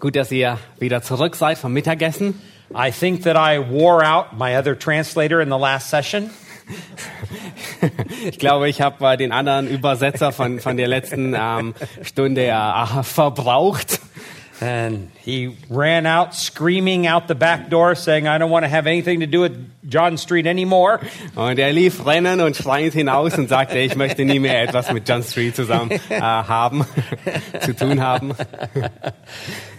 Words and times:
Gut, 0.00 0.16
dass 0.16 0.32
ihr 0.32 0.58
wieder 0.78 1.02
zurück 1.02 1.36
seid 1.36 1.58
vom 1.58 1.74
Mittagessen. 1.74 2.40
I 2.74 2.90
think 2.90 3.22
that 3.24 3.36
I 3.36 3.58
wore 3.70 4.02
out 4.02 4.32
my 4.32 4.56
other 4.56 4.74
translator 4.74 5.42
in 5.42 5.50
the 5.50 5.58
last 5.58 5.90
session. 5.90 6.30
Ich 8.26 8.38
glaube, 8.38 8.68
ich 8.68 8.82
habe 8.82 9.04
äh, 9.06 9.16
den 9.16 9.32
anderen 9.32 9.66
Übersetzer 9.66 10.32
von, 10.32 10.60
von 10.60 10.76
der 10.76 10.86
letzten 10.86 11.34
ähm, 11.34 11.74
Stunde 12.02 12.46
äh, 12.46 13.02
verbraucht. 13.02 14.00
And 14.60 15.10
he 15.24 15.56
ran 15.70 16.04
out 16.04 16.34
screaming 16.34 17.06
out 17.06 17.28
the 17.28 17.34
back 17.34 17.70
door 17.70 17.94
saying, 17.94 18.28
I 18.28 18.36
don't 18.36 18.50
want 18.50 18.64
to 18.64 18.68
have 18.68 18.86
anything 18.86 19.20
to 19.20 19.26
do 19.26 19.40
with 19.40 19.56
John 19.88 20.18
Street 20.18 20.46
anymore. 20.46 21.00
Und 21.34 21.58
er 21.58 21.72
lief 21.72 22.04
rennen 22.04 22.40
und 22.40 22.56
schreiend 22.56 22.92
hinaus 22.92 23.38
und 23.38 23.48
sagte, 23.48 23.78
ich 23.78 23.96
möchte 23.96 24.24
nie 24.24 24.38
mehr 24.38 24.62
etwas 24.62 24.92
mit 24.92 25.08
John 25.08 25.22
Street 25.22 25.56
zusammen 25.56 25.92
äh, 26.10 26.20
haben, 26.20 26.84
zu 27.60 27.74
tun 27.74 28.00
haben. 28.00 28.34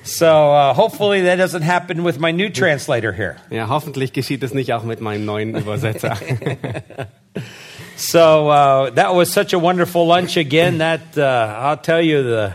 So 0.03 0.25
uh, 0.25 0.73
hopefully 0.73 1.22
that 1.25 1.38
doesn't 1.38 1.61
happen 1.61 2.03
with 2.03 2.20
my 2.20 2.31
new 2.31 2.50
translator 2.50 3.11
here. 3.11 3.36
Ja, 3.52 3.67
hoffentlich 3.70 4.14
geschieht 4.14 4.42
es 4.42 4.53
nicht 4.53 4.73
auch 4.73 4.83
mit 4.83 5.00
meinem 5.00 5.25
neuen 5.25 5.55
Übersetzer. 5.55 6.17
So 7.98 8.50
uh, 8.50 8.89
that 8.89 9.14
was 9.14 9.31
such 9.31 9.53
a 9.53 9.59
wonderful 9.59 10.08
lunch 10.08 10.36
again. 10.36 10.80
That 10.80 11.16
uh, 11.16 11.22
I'll 11.22 11.77
tell 11.77 12.02
you, 12.02 12.23
the 12.23 12.53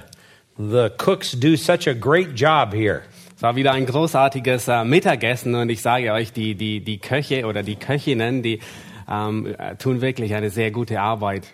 the 0.59 0.91
cooks 0.97 1.33
do 1.33 1.57
such 1.57 1.87
a 1.87 1.95
great 1.95 2.35
job 2.35 2.73
here. 2.73 3.03
Es 3.37 3.43
war 3.43 3.55
wieder 3.55 3.73
ein 3.73 3.85
großartiges 3.85 4.69
äh, 4.69 4.85
Mittagessen 4.85 5.55
und 5.55 5.69
ich 5.69 5.83
sage 5.83 6.13
euch, 6.13 6.33
die, 6.33 6.55
die, 6.55 6.81
die 6.81 6.99
Köche 6.99 7.45
oder 7.45 7.63
die 7.63 7.77
Köchinnen, 7.77 8.43
die 8.43 8.61
ähm, 9.09 9.55
äh, 9.59 9.77
tun 9.77 10.01
wirklich 10.01 10.35
eine 10.35 10.49
sehr 10.49 10.71
gute 10.71 11.01
Arbeit. 11.01 11.47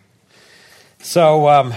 So 1.03 1.49
um, 1.49 1.73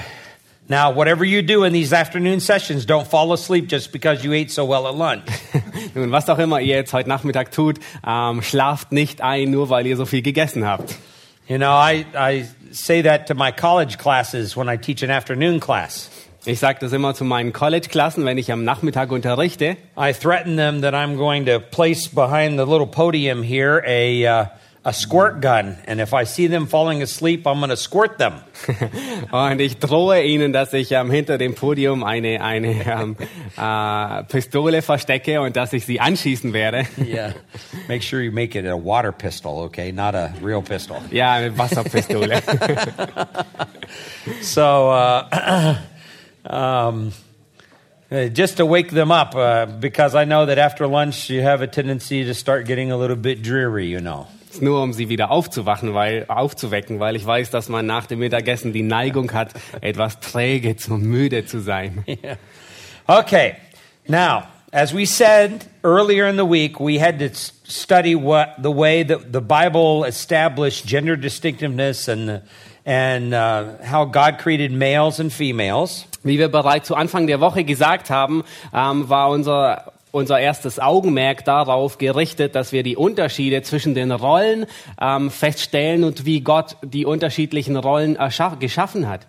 now, 0.67 0.95
whatever 0.95 1.25
you 1.25 1.41
do 1.41 1.63
in 1.63 1.73
these 1.73 1.91
afternoon 1.91 2.39
sessions, 2.39 2.85
don't 2.85 3.07
fall 3.07 3.33
asleep 3.33 3.67
just 3.67 3.91
because 3.91 4.23
you 4.23 4.31
ate 4.31 4.51
so 4.51 4.67
well 4.67 4.85
at 4.85 4.95
lunch. 4.95 5.25
Nun, 5.95 6.11
was 6.11 6.29
auch 6.29 6.37
immer 6.37 6.59
ihr 6.61 6.75
jetzt 6.75 6.93
heute 6.93 7.09
Nachmittag 7.09 7.51
tut, 7.51 7.79
ähm, 8.05 8.43
schlaft 8.43 8.91
nicht 8.91 9.21
ein, 9.21 9.49
nur 9.49 9.71
weil 9.71 9.87
ihr 9.87 9.97
so 9.97 10.05
viel 10.05 10.21
gegessen 10.21 10.67
habt. 10.67 10.93
You 11.47 11.57
know, 11.57 11.71
I, 11.71 12.05
I 12.15 12.45
say 12.71 13.01
that 13.01 13.27
to 13.27 13.33
my 13.33 13.51
college 13.51 13.97
classes 13.97 14.55
when 14.55 14.67
I 14.67 14.77
teach 14.77 15.03
an 15.03 15.09
afternoon 15.09 15.59
class. 15.59 16.11
Ich 16.47 16.59
sage 16.59 16.77
das 16.79 16.93
immer 16.93 17.15
zu 17.15 17.25
meinen 17.25 17.53
College-Klassen, 17.53 18.23
wenn 18.23 18.37
ich 18.37 18.51
am 18.51 18.63
Nachmittag 18.63 19.11
unterrichte. 19.11 19.77
I 19.97 20.13
threaten 20.13 20.57
them 20.57 20.81
that 20.81 20.93
I'm 20.93 21.17
going 21.17 21.47
to 21.47 21.59
place 21.59 22.07
behind 22.07 22.59
the 22.59 22.65
little 22.65 22.85
podium 22.85 23.41
here 23.41 23.81
a, 23.83 24.27
uh, 24.27 24.45
a 24.83 24.93
squirt 24.93 25.41
gun. 25.41 25.75
And 25.87 25.99
if 25.99 26.13
I 26.13 26.23
see 26.23 26.47
them 26.47 26.67
falling 26.67 27.01
asleep, 27.01 27.47
I'm 27.47 27.57
going 27.57 27.71
to 27.71 27.75
squirt 27.75 28.19
them. 28.19 28.33
Und 29.31 29.59
ich 29.59 29.79
drohe 29.79 30.21
ihnen, 30.21 30.53
dass 30.53 30.71
ich 30.73 30.91
ähm, 30.91 31.09
hinter 31.09 31.39
dem 31.39 31.55
Podium 31.55 32.03
eine, 32.03 32.39
eine 32.41 32.75
ähm, 32.85 33.15
äh, 33.57 34.23
Pistole 34.25 34.83
verstecke 34.83 35.41
und 35.41 35.55
dass 35.55 35.73
ich 35.73 35.85
sie 35.85 35.99
anschießen 35.99 36.53
werde. 36.53 36.85
Yeah. 37.05 37.33
Make 37.87 38.03
sure 38.03 38.21
you 38.21 38.31
make 38.31 38.57
it 38.57 38.65
a 38.65 38.75
water 38.75 39.11
pistol, 39.11 39.63
okay? 39.65 39.91
Not 39.91 40.15
a 40.15 40.33
real 40.43 40.61
pistol. 40.61 40.97
Ja, 41.11 41.33
eine 41.33 41.57
Wasserpistole. 41.57 42.41
So, 44.41 44.61
uh, 44.61 45.75
um, 46.49 47.11
uh, 48.11 48.27
just 48.27 48.57
to 48.57 48.65
wake 48.65 48.91
them 48.91 49.11
up, 49.11 49.35
uh, 49.35 49.65
because 49.65 50.15
I 50.15 50.25
know 50.25 50.45
that 50.45 50.57
after 50.57 50.87
lunch 50.87 51.29
you 51.29 51.41
have 51.41 51.61
a 51.61 51.67
tendency 51.67 52.23
to 52.25 52.33
start 52.33 52.65
getting 52.65 52.91
a 52.91 52.97
little 52.97 53.15
bit 53.15 53.41
dreary, 53.41 53.87
you 53.87 53.99
know. 53.99 54.27
Nur 54.61 54.81
um 54.81 54.93
sie 54.93 55.09
wieder 55.09 55.31
aufzuwachen, 55.31 55.93
weil, 55.93 56.25
aufzuwecken, 56.29 56.99
weil 56.99 57.15
ich 57.15 57.25
weiß, 57.25 57.49
dass 57.49 57.67
man 57.67 57.85
nach 57.85 58.05
dem 58.05 58.19
Mittagessen 58.19 58.71
die 58.71 58.83
Neigung 58.83 59.33
hat, 59.33 59.53
etwas 59.81 60.19
träge, 60.19 60.77
zu 60.77 60.93
müde 60.93 61.45
zu 61.45 61.59
sein. 61.59 62.03
Yeah. 62.07 62.37
Okay, 63.07 63.57
now, 64.07 64.47
as 64.71 64.93
we 64.93 65.05
said 65.05 65.65
earlier 65.83 66.27
in 66.27 66.37
the 66.37 66.45
week, 66.45 66.79
we 66.79 66.99
had 66.99 67.19
to 67.19 67.29
study 67.33 68.15
what 68.15 68.55
the 68.61 68.71
way 68.71 69.03
that 69.03 69.31
the 69.31 69.41
Bible 69.41 70.05
established 70.05 70.85
gender 70.85 71.15
distinctiveness 71.15 72.07
and, 72.07 72.41
and 72.85 73.33
uh, 73.33 73.77
how 73.83 74.05
God 74.05 74.37
created 74.37 74.71
males 74.71 75.19
and 75.19 75.31
females. 75.31 76.05
Wie 76.25 76.39
wir 76.39 76.49
bereits 76.49 76.87
zu 76.87 76.95
Anfang 76.95 77.27
der 77.27 77.39
Woche 77.39 77.63
gesagt 77.63 78.09
haben, 78.09 78.43
ähm, 78.73 79.07
war 79.09 79.29
unser, 79.29 79.93
unser 80.11 80.39
erstes 80.39 80.79
Augenmerk 80.79 81.45
darauf 81.45 81.99
gerichtet, 81.99 82.55
dass 82.55 82.71
wir 82.71 82.81
die 82.81 82.97
Unterschiede 82.97 83.61
zwischen 83.61 83.93
den 83.93 84.11
Rollen 84.11 84.65
ähm, 84.99 85.29
feststellen 85.29 86.03
und 86.03 86.25
wie 86.25 86.41
Gott 86.41 86.77
die 86.83 87.05
unterschiedlichen 87.05 87.77
Rollen 87.77 88.17
geschaffen 88.59 89.07
hat. 89.07 89.27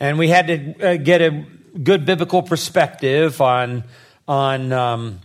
And 0.00 0.18
we 0.18 0.34
had 0.34 0.46
to 0.46 0.54
uh, 0.54 0.96
get 0.96 1.20
a 1.20 1.44
good 1.84 2.06
biblical 2.06 2.42
perspective 2.42 3.38
on, 3.38 3.84
on, 4.26 4.72
um, 4.72 5.18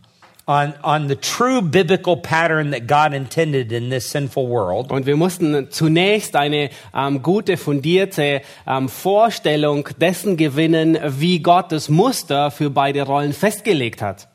on, 0.48 0.74
on 0.82 1.08
the 1.08 1.16
true 1.16 1.62
biblical 1.62 2.16
pattern 2.16 2.72
that 2.72 2.88
God 2.88 3.14
intended 3.14 3.74
in 3.74 3.90
this 3.90 4.10
sinful 4.10 4.48
world. 4.48 4.92
Und 4.92 5.06
wir 5.06 5.18
mussten 5.18 5.70
zunächst 5.72 6.36
eine 6.36 6.70
ähm, 6.96 7.22
gute, 7.22 7.58
fundierte 7.58 8.42
ähm, 8.66 8.88
Vorstellung 8.88 9.90
dessen 10.00 10.38
gewinnen, 10.38 10.98
wie 11.06 11.40
Gott 11.40 11.72
das 11.72 11.90
Muster 11.90 12.50
für 12.50 12.70
beide 12.70 13.02
Rollen 13.04 13.34
festgelegt 13.34 14.02
hat. 14.02 14.30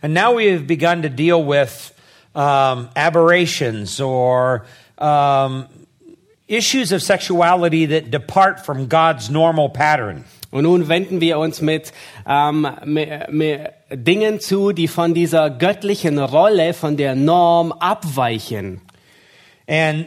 And 0.00 0.14
now 0.14 0.32
we 0.36 0.52
have 0.52 0.66
begun 0.66 1.02
to 1.02 1.08
deal 1.08 1.44
with 1.44 1.92
um, 2.34 2.88
aberrations 2.94 4.00
or 4.00 4.64
um, 4.98 5.66
issues 6.46 6.92
of 6.92 7.02
sexuality 7.02 7.86
that 7.86 8.10
depart 8.10 8.64
from 8.64 8.88
God's 8.88 9.28
normal 9.28 9.68
pattern. 9.68 10.24
Und 10.52 10.64
nun 10.64 10.88
wenden 10.88 11.22
wir 11.22 11.38
uns 11.38 11.62
mit, 11.62 11.92
ähm, 12.28 12.68
mit, 12.84 13.32
mit 13.32 13.70
Dingen 13.90 14.38
zu, 14.38 14.72
die 14.72 14.86
von 14.86 15.14
dieser 15.14 15.48
göttlichen 15.48 16.18
Rolle, 16.18 16.74
von 16.74 16.98
der 16.98 17.14
Norm 17.14 17.72
abweichen. 17.72 18.82
And 19.66 20.06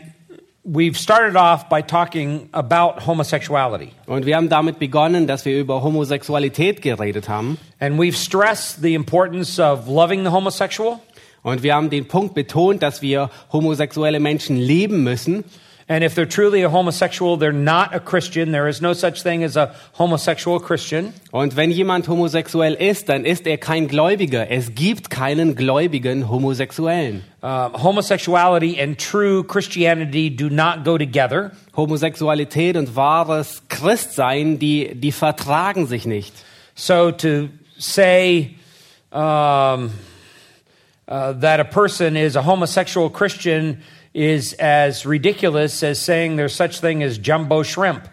we've 0.63 0.95
started 0.95 1.35
off 1.35 1.67
by 1.67 1.81
talking 1.81 2.47
about 2.51 3.07
homosexuality. 3.07 3.89
Und 4.05 4.28
wir 4.28 4.35
haben 4.35 4.47
damit 4.47 4.78
begonnen, 4.78 5.25
dass 5.25 5.45
wir 5.45 5.59
über 5.59 5.81
Homosexualität 5.81 6.84
geredet 6.84 7.28
haben. 7.28 7.57
And 7.79 8.00
we've 8.00 8.16
stressed 8.16 8.84
the 8.84 8.94
importance 8.94 9.59
of 9.59 9.88
loving 9.88 10.23
the 10.23 10.29
homosexual. 10.29 11.00
Und 11.41 11.63
wir 11.63 11.73
haben 11.73 11.89
den 11.89 12.07
Punkt 12.07 12.35
betont, 12.35 12.84
dass 12.84 13.01
wir 13.01 13.31
homosexuelle 13.51 14.19
Menschen 14.19 14.57
lieben 14.57 15.03
müssen. 15.03 15.44
And 15.88 16.03
if 16.03 16.16
they're 16.16 16.25
truly 16.25 16.63
a 16.63 16.69
homosexual, 16.69 17.38
they're 17.38 17.53
not 17.53 17.94
a 17.94 18.00
Christian. 18.00 18.51
There 18.51 18.68
is 18.68 18.81
no 18.81 18.94
such 18.94 19.22
thing 19.22 19.44
as 19.44 19.56
a 19.56 19.75
homosexual 19.94 20.59
Christian. 20.59 21.13
Und 21.31 21.56
wenn 21.56 21.69
jemand 21.69 22.07
homosexuell 22.07 22.73
ist, 22.73 23.07
dann 23.07 23.23
ist 23.23 23.46
er 23.46 23.59
kein 23.59 23.88
Gläubiger. 23.88 24.50
Es 24.50 24.73
gibt 24.73 25.12
keinen 25.12 25.56
gläubigen 25.56 26.28
Homosexuellen. 26.28 27.23
Uh, 27.44 27.69
homosexuality 27.84 28.81
and 28.81 28.97
true 28.97 29.44
Christianity 29.44 30.35
do 30.35 30.50
not 30.50 30.84
go 30.84 30.97
together. 30.97 31.51
Homosexualität 31.75 32.78
und 32.78 32.96
wahres 32.96 33.62
Christsein, 33.69 34.57
die, 34.57 34.96
die 34.96 35.12
vertragen 35.12 35.85
sich 35.85 36.08
nicht. 36.08 36.34
So 36.73 37.11
to 37.11 37.49
say 37.78 38.55
um, 39.11 39.91
uh, 41.07 41.34
that 41.34 41.59
a 41.59 41.66
person 41.66 42.16
is 42.17 42.35
a 42.35 42.41
homosexual 42.41 43.09
Christian 43.09 43.81
is 44.13 44.53
as 44.53 45.05
ridiculous 45.05 45.84
as 45.84 45.99
saying 45.99 46.37
there's 46.37 46.55
such 46.55 46.79
thing 46.79 47.03
as 47.03 47.17
jumbo 47.17 47.63
shrimp. 47.63 48.07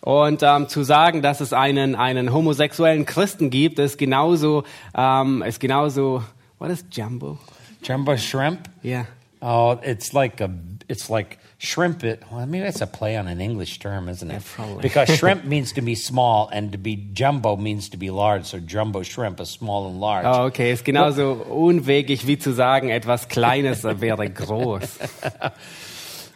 Und 0.00 0.42
ähm, 0.42 0.68
zu 0.68 0.82
sagen, 0.82 1.22
dass 1.22 1.40
es 1.40 1.52
einen, 1.52 1.94
einen 1.94 2.32
homosexuellen 2.32 3.06
Christen 3.06 3.50
gibt, 3.50 3.78
ist 3.78 3.98
genauso, 3.98 4.64
ähm, 4.96 5.42
ist 5.42 5.60
genauso, 5.60 6.24
what 6.58 6.70
is 6.70 6.84
Jumbo? 6.90 7.38
Jumbo 7.84 8.16
shrimp? 8.16 8.68
Ja. 8.82 9.06
Oh, 9.40 9.76
it's 9.84 10.12
like 10.12 10.40
a, 10.40 10.50
it's 10.92 11.10
like 11.10 11.38
shrimp. 11.58 12.04
It 12.04 12.22
well, 12.30 12.46
maybe 12.46 12.62
that's 12.62 12.80
a 12.80 12.86
play 12.86 13.16
on 13.16 13.26
an 13.26 13.40
English 13.40 13.80
term, 13.80 14.08
isn't 14.08 14.30
it? 14.30 14.44
probably. 14.44 14.82
Because 14.82 15.08
shrimp 15.18 15.44
means 15.44 15.72
to 15.72 15.82
be 15.82 15.96
small, 15.96 16.48
and 16.52 16.70
to 16.70 16.78
be 16.78 16.94
jumbo 16.94 17.56
means 17.56 17.88
to 17.88 17.96
be 17.96 18.10
large. 18.10 18.44
So 18.44 18.60
jumbo 18.60 19.02
shrimp 19.02 19.40
is 19.40 19.48
small 19.48 19.88
and 19.88 20.00
large. 20.00 20.26
Oh, 20.26 20.44
okay, 20.44 20.70
ist 20.70 20.84
genauso 20.84 21.44
unwegig 21.50 22.24
wie 22.26 22.36
zu 22.36 22.52
sagen, 22.52 22.90
etwas 22.90 23.26
Kleines 23.26 23.82
wäre 23.82 24.28
groß. 24.28 25.52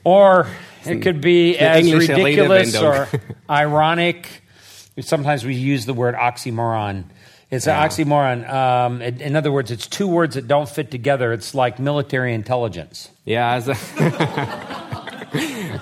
Or 0.07 0.47
it 0.85 1.03
could 1.03 1.21
be 1.21 1.59
as 1.59 1.93
ridiculous 1.93 2.77
or 2.77 3.09
ironic. 3.51 4.29
Sometimes 5.01 5.45
we 5.45 5.57
use 5.57 5.85
the 5.85 5.95
word 5.95 6.15
oxymoron. 6.15 7.07
It's 7.51 7.67
an 7.69 7.77
oxymoron. 7.77 8.49
Um, 8.53 9.01
in, 9.01 9.21
in 9.21 9.37
other 9.37 9.53
words, 9.53 9.71
it's 9.71 9.87
two 9.87 10.09
words 10.09 10.35
that 10.35 10.49
don't 10.49 10.69
fit 10.69 10.91
together. 10.91 11.33
It's 11.33 11.55
like 11.55 11.79
military 11.79 12.35
intelligence. 12.35 13.11
Ja, 13.25 13.53
also 13.53 13.73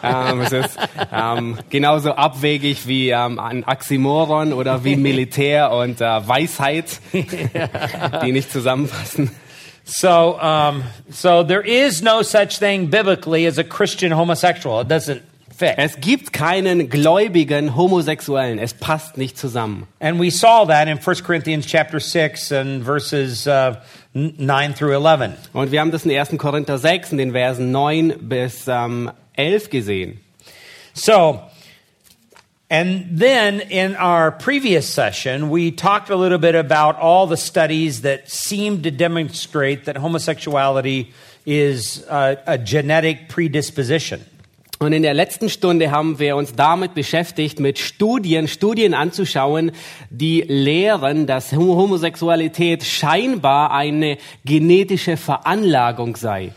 ähm, 0.03 0.41
es 0.43 0.53
ist 0.53 0.79
ähm, 1.13 1.59
genauso 1.71 2.13
abwegig 2.13 2.87
wie 2.87 3.11
ähm, 3.11 3.39
ein 3.39 3.65
Oxymoron 3.65 4.53
oder 4.53 4.85
wie 4.85 4.97
Militär 4.97 5.71
und 5.73 6.01
äh, 6.01 6.29
Weisheit, 6.29 7.01
die 7.13 8.33
nicht 8.33 8.53
zusammenpassen. 8.53 9.31
So, 9.85 10.39
um, 10.41 10.83
so 11.11 11.43
there 11.43 11.61
is 11.61 12.03
no 12.03 12.23
such 12.23 12.59
thing 12.59 12.89
biblically 12.89 13.47
as 13.47 13.59
a 13.59 13.65
Christian 13.65 14.13
homosexual. 14.13 14.81
It 14.81 14.89
doesn't 14.89 15.21
fit. 15.55 15.75
Es 15.77 16.01
gibt 16.01 16.33
keinen 16.33 16.89
gläubigen 16.89 17.77
Homosexuellen. 17.77 18.59
Es 18.59 18.75
passt 18.75 19.17
nicht 19.17 19.39
zusammen. 19.39 19.87
And 20.01 20.21
we 20.21 20.31
saw 20.31 20.67
that 20.67 20.89
in 20.89 20.99
1 20.99 21.25
Corinthians 21.25 21.67
chapter 21.67 22.01
6 22.01 22.53
and 22.53 22.85
verses 22.85 23.47
uh, 23.47 23.77
9 24.13 24.75
through 24.75 24.93
11. 24.93 25.37
Und 25.53 25.73
wir 25.73 25.81
haben 25.81 25.91
das 25.91 26.05
in 26.05 26.11
1. 26.11 26.37
Korinther 26.39 26.79
6 26.79 27.13
in 27.13 27.19
den 27.19 27.33
Versen 27.33 27.73
9 27.73 28.15
bis 28.21 28.67
ähm, 28.69 29.11
11 29.37 29.71
gesehen. 29.71 30.21
So, 30.95 31.41
and 32.71 33.19
then 33.19 33.61
in 33.61 33.97
our 33.97 34.31
previous 34.31 34.89
session, 34.89 35.51
we 35.51 35.71
talked 35.73 36.11
a 36.11 36.17
little 36.17 36.39
bit 36.39 36.55
about 36.55 36.97
all 37.01 37.27
the 37.27 37.37
studies 37.37 38.03
that 38.03 38.31
seem 38.31 38.83
to 38.83 38.91
demonstrate 38.91 39.87
that 39.87 39.97
homosexuality 39.97 41.13
is 41.45 42.05
uh, 42.09 42.37
a 42.47 42.57
genetic 42.57 43.29
predisposition. 43.29 44.25
Und 44.81 44.93
in 44.93 45.03
der 45.03 45.15
letzten 45.15 45.49
Stunde 45.49 45.91
haben 45.91 46.19
wir 46.19 46.37
uns 46.37 46.55
damit 46.55 46.95
beschäftigt, 46.95 47.61
mit 47.61 47.79
Studien, 47.79 48.49
Studien 48.49 48.93
anzuschauen, 48.93 49.73
die 50.11 50.43
lehren, 50.43 51.27
dass 51.27 51.53
Homo- 51.53 51.77
Homosexualität 51.77 52.83
scheinbar 52.85 53.71
eine 53.71 54.19
genetische 54.45 55.17
Veranlagung 55.17 56.17
sei. 56.17 56.53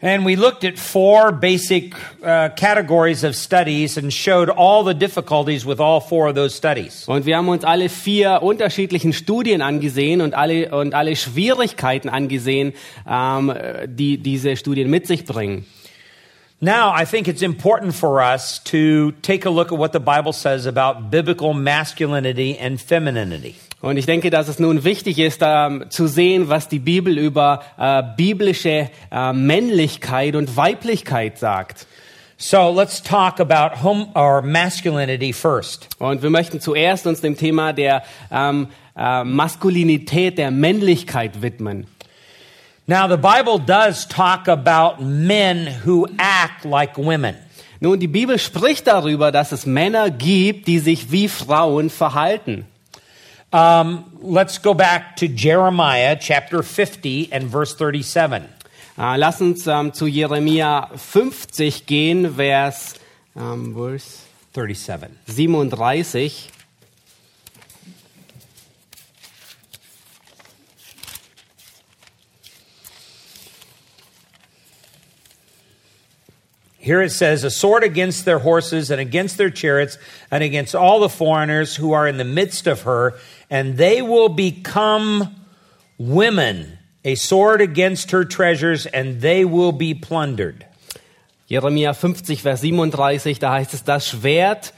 And 0.00 0.24
we 0.24 0.36
looked 0.36 0.64
at 0.64 0.78
four 0.78 1.32
basic 1.32 1.96
uh, 2.22 2.50
categories 2.54 3.24
of 3.24 3.34
studies 3.34 3.98
and 3.98 4.12
showed 4.12 4.48
all 4.48 4.84
the 4.84 4.94
difficulties 4.94 5.66
with 5.66 5.80
all 5.80 6.00
four 6.00 6.28
of 6.28 6.36
those 6.36 6.56
studies. 6.56 7.08
Und 7.08 7.26
wir 7.26 7.36
haben 7.36 7.48
uns 7.48 7.64
alle 7.64 7.88
vier 7.88 8.40
unterschiedlichen 8.42 9.12
Studien 9.12 9.60
angesehen 9.60 10.20
und 10.20 10.34
alle, 10.34 10.70
und 10.70 10.94
alle 10.94 11.16
Schwierigkeiten 11.16 12.08
angesehen, 12.08 12.74
ähm, 13.10 13.52
die 13.86 14.18
diese 14.18 14.56
Studien 14.56 14.88
mit 14.88 15.08
sich 15.08 15.24
bringen. 15.24 15.66
Now, 16.60 16.92
I 16.92 17.04
think 17.04 17.28
it's 17.28 17.42
important 17.42 17.94
for 17.94 18.20
us 18.20 18.58
to 18.64 19.12
take 19.22 19.44
a 19.44 19.50
look 19.50 19.70
at 19.70 19.78
what 19.78 19.92
the 19.92 20.00
Bible 20.00 20.32
says 20.32 20.66
about 20.66 21.08
biblical 21.08 21.54
masculinity 21.54 22.58
and 22.58 22.80
femininity. 22.80 23.54
Und 23.80 23.96
ich 23.96 24.06
denke, 24.06 24.28
dass 24.30 24.48
es 24.48 24.58
nun 24.58 24.82
wichtig 24.82 25.20
ist, 25.20 25.40
ähm, 25.40 25.84
zu 25.88 26.08
sehen, 26.08 26.48
was 26.48 26.66
die 26.66 26.80
Bibel 26.80 27.16
über 27.16 27.62
äh, 27.78 28.02
biblische 28.16 28.90
äh, 29.12 29.32
Männlichkeit 29.32 30.34
und 30.34 30.56
Weiblichkeit 30.56 31.38
sagt. 31.38 31.86
So 32.38 32.72
let's 32.72 33.04
talk 33.04 33.38
about 33.38 33.84
home 33.84 34.08
or 34.14 34.42
masculinity 34.42 35.32
first. 35.32 35.88
Und 36.00 36.22
wir 36.22 36.30
möchten 36.30 36.60
zuerst 36.60 37.06
uns 37.06 37.20
dem 37.20 37.36
Thema 37.36 37.72
der 37.72 38.02
ähm, 38.32 38.66
äh, 38.96 39.22
Maskulinität, 39.22 40.38
der 40.38 40.50
Männlichkeit 40.50 41.40
widmen. 41.40 41.86
Now, 42.88 43.06
the 43.06 43.18
Bible 43.18 43.58
does 43.58 44.06
talk 44.06 44.48
about 44.48 45.02
men 45.02 45.66
who 45.66 46.06
act 46.18 46.64
like 46.64 46.96
women. 46.96 47.36
Nun, 47.82 48.00
die 48.00 48.08
Bibel 48.08 48.38
spricht 48.38 48.86
darüber, 48.86 49.30
dass 49.30 49.52
es 49.52 49.66
Männer 49.66 50.10
gibt, 50.10 50.66
die 50.66 50.78
sich 50.78 51.12
wie 51.12 51.28
Frauen 51.28 51.90
verhalten. 51.90 52.66
Um, 53.52 54.04
let's 54.22 54.62
go 54.62 54.72
back 54.72 55.16
to 55.16 55.26
Jeremiah 55.26 56.16
chapter 56.16 56.62
50 56.62 57.30
and 57.30 57.50
verse 57.50 57.76
37. 57.76 58.48
Äh, 58.96 59.16
lass 59.18 59.42
uns 59.42 59.66
ähm, 59.66 59.92
zu 59.92 60.06
Jeremia 60.06 60.88
50 60.96 61.84
gehen, 61.84 62.36
Vers, 62.36 62.94
ähm, 63.36 63.74
Vers 63.74 64.24
37. 64.54 65.10
37. 65.26 66.50
Here 76.88 77.02
it 77.02 77.12
says, 77.12 77.44
a 77.44 77.50
sword 77.50 77.84
against 77.84 78.24
their 78.24 78.38
horses 78.38 78.90
and 78.90 78.98
against 78.98 79.36
their 79.36 79.50
chariots 79.50 79.98
and 80.30 80.42
against 80.42 80.74
all 80.74 81.00
the 81.00 81.10
foreigners 81.10 81.76
who 81.76 81.92
are 81.92 82.08
in 82.08 82.16
the 82.16 82.24
midst 82.24 82.66
of 82.66 82.84
her, 82.84 83.18
and 83.50 83.76
they 83.76 84.00
will 84.00 84.30
become 84.30 85.36
women, 85.98 86.78
a 87.04 87.14
sword 87.14 87.60
against 87.60 88.12
her 88.12 88.24
treasures, 88.24 88.86
and 88.86 89.20
they 89.20 89.44
will 89.44 89.72
be 89.72 89.92
plundered. 89.92 90.64
Jeremia 91.50 91.94
50, 91.94 92.40
Vers 92.40 92.62
37, 92.62 93.38
da 93.38 93.52
heißt 93.52 93.74
es, 93.74 93.84
das 93.84 94.08
Schwert 94.08 94.72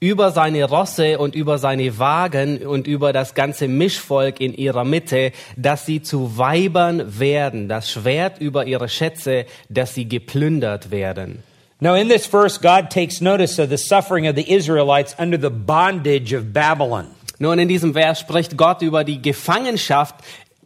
über 0.00 0.30
seine 0.30 0.64
Rosse 0.64 1.18
und 1.18 1.34
über 1.34 1.58
seine 1.58 1.98
Wagen 1.98 2.66
und 2.66 2.86
über 2.86 3.12
das 3.12 3.34
ganze 3.34 3.68
Mischvolk 3.68 4.40
in 4.40 4.54
ihrer 4.54 4.84
Mitte, 4.84 5.32
dass 5.58 5.84
sie 5.84 6.00
zu 6.00 6.38
Weibern 6.38 7.18
werden, 7.18 7.68
das 7.68 7.90
Schwert 7.90 8.40
über 8.40 8.64
ihre 8.64 8.88
Schätze, 8.88 9.44
dass 9.68 9.94
sie 9.94 10.08
geplündert 10.08 10.90
werden. 10.90 11.42
Now, 11.80 11.94
in 11.94 12.08
this 12.08 12.26
verse, 12.26 12.58
God 12.58 12.90
takes 12.90 13.22
notice 13.22 13.58
of 13.58 13.70
the 13.70 13.78
suffering 13.78 14.26
of 14.26 14.36
the 14.36 14.52
Israelites 14.52 15.14
under 15.18 15.38
the 15.38 15.50
bondage 15.50 16.34
of 16.34 16.52
Babylon. 16.52 17.14
Nun, 17.38 17.58
in 17.58 17.68
diesem 17.68 17.94
Vers 17.94 18.18
spricht 18.18 18.54
Gott 18.58 18.82
über 18.82 19.02
die 19.02 19.22
Gefangenschaft 19.22 20.16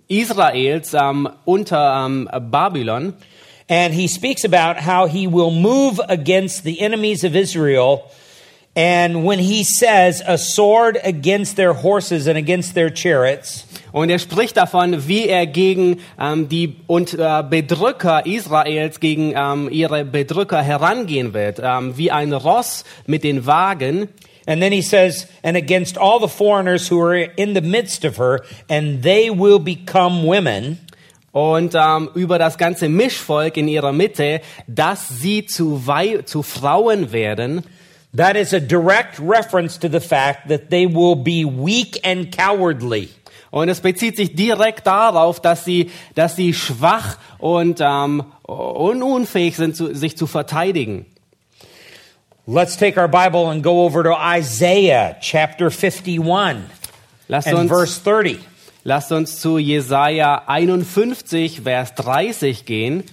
Israels 0.08 0.92
ähm, 0.92 1.28
unter 1.44 2.04
ähm, 2.04 2.28
Babylon. 2.50 3.14
And 3.68 3.94
he 3.94 4.08
speaks 4.08 4.44
about 4.44 4.80
how 4.80 5.06
he 5.06 5.28
will 5.28 5.52
move 5.52 6.00
against 6.08 6.64
the 6.64 6.80
enemies 6.80 7.22
of 7.22 7.36
Israel. 7.36 8.10
And 8.76 9.24
when 9.24 9.38
he 9.38 9.62
says 9.64 10.20
a 10.26 10.36
sword 10.36 10.98
against 11.04 11.56
their 11.56 11.72
horses 11.72 12.26
and 12.26 12.36
against 12.36 12.74
their 12.74 12.90
chariots, 12.94 13.66
Und 13.92 14.10
er 14.10 14.18
spricht 14.18 14.56
davon, 14.56 15.06
wie 15.06 15.28
er 15.28 15.46
gegen 15.46 16.00
ähm, 16.18 16.48
die 16.48 16.74
und, 16.88 17.14
äh, 17.14 17.44
Bedrücker 17.48 18.26
Israels, 18.26 18.98
gegen 18.98 19.32
ähm, 19.36 19.68
ihre 19.70 20.04
Bedrücker 20.04 20.60
herangehen 20.60 21.32
wird, 21.32 21.60
ähm, 21.62 21.96
wie 21.96 22.10
ein 22.10 22.32
Ross 22.32 22.82
mit 23.06 23.22
den 23.22 23.46
Wagen. 23.46 24.08
and 24.46 24.60
then 24.60 24.72
he 24.72 24.82
says, 24.82 25.26
and 25.42 25.56
against 25.56 25.96
all 25.96 26.18
the 26.18 26.28
foreigners 26.28 26.88
who 26.88 27.00
are 27.00 27.14
in 27.14 27.54
the 27.54 27.60
midst 27.62 28.04
of 28.04 28.16
her, 28.18 28.40
and 28.68 29.02
they 29.02 29.30
will 29.30 29.58
become 29.58 30.24
women. 30.24 30.78
Und 31.32 31.74
ähm, 31.74 32.10
über 32.14 32.38
das 32.38 32.58
ganze 32.58 32.88
Mischvolk 32.88 33.56
in 33.56 33.66
ihrer 33.66 33.92
Mitte, 33.92 34.40
dass 34.68 35.08
sie 35.08 35.46
zu, 35.46 35.86
Wei 35.86 36.22
zu 36.24 36.42
Frauen 36.42 37.10
werden. 37.10 37.64
That 38.14 38.36
is 38.36 38.52
a 38.52 38.60
direct 38.60 39.18
reference 39.18 39.76
to 39.78 39.88
the 39.88 40.00
fact 40.00 40.48
that 40.48 40.70
they 40.70 40.86
will 40.86 41.16
be 41.16 41.44
weak 41.44 41.98
and 42.04 42.30
cowardly. 42.30 43.08
Und 43.50 43.68
es 43.68 43.80
bezieht 43.80 44.16
sich 44.16 44.34
direkt 44.34 44.86
darauf, 44.86 45.40
dass 45.40 45.64
sie, 45.64 45.90
dass 46.14 46.36
sie 46.36 46.54
schwach 46.54 47.18
und, 47.38 47.80
ähm, 47.80 48.24
und 48.42 49.02
unfähig 49.02 49.56
sind, 49.56 49.76
zu, 49.76 49.94
sich 49.94 50.16
zu 50.16 50.26
verteidigen. 50.26 51.06
Let's 52.46 52.76
take 52.76 53.00
our 53.00 53.08
Bible 53.08 53.48
and 53.48 53.62
go 53.62 53.84
over 53.84 54.02
to 54.02 54.12
Isaiah 54.12 55.16
chapter 55.20 55.70
51 55.70 56.64
Lasst 57.26 57.48
and 57.48 57.58
uns, 57.58 57.70
verse 57.70 58.00
30. 58.02 58.38
lasst 58.84 59.12
uns 59.12 59.40
zu 59.40 59.58
Jesaja 59.58 60.42
51, 60.46 61.62
Vers 61.62 61.94
30 61.94 62.66
gehen. 62.66 63.04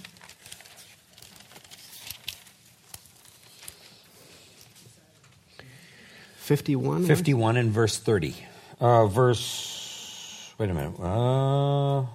Fifty-one. 6.52 7.06
51 7.06 7.56
and 7.56 7.72
verse 7.72 7.98
30. 7.98 8.36
Uh, 8.82 9.06
verse, 9.08 10.54
wait 10.58 10.70
a 10.70 10.74
minute. 10.74 11.00
Uh, 11.00 12.06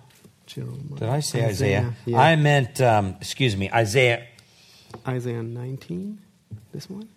did 0.98 1.08
I 1.08 1.20
say 1.20 1.46
Isaiah? 1.46 1.94
Yeah. 2.04 2.20
I 2.20 2.36
meant, 2.36 2.78
um, 2.82 3.16
excuse 3.18 3.56
me, 3.56 3.70
Isaiah. 3.70 4.26
Isaiah 5.08 5.42
19. 5.42 6.18
This 6.74 6.90
one. 6.90 7.08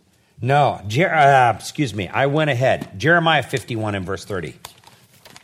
No, 0.42 0.80
Jer- 0.88 1.14
uh, 1.14 1.56
excuse 1.58 1.94
me, 1.94 2.08
I 2.08 2.28
went 2.28 2.50
ahead. 2.52 2.98
Jeremiah 2.98 3.44
51 3.44 3.96
and 3.96 4.06
verse 4.06 4.24
30. 4.24 4.56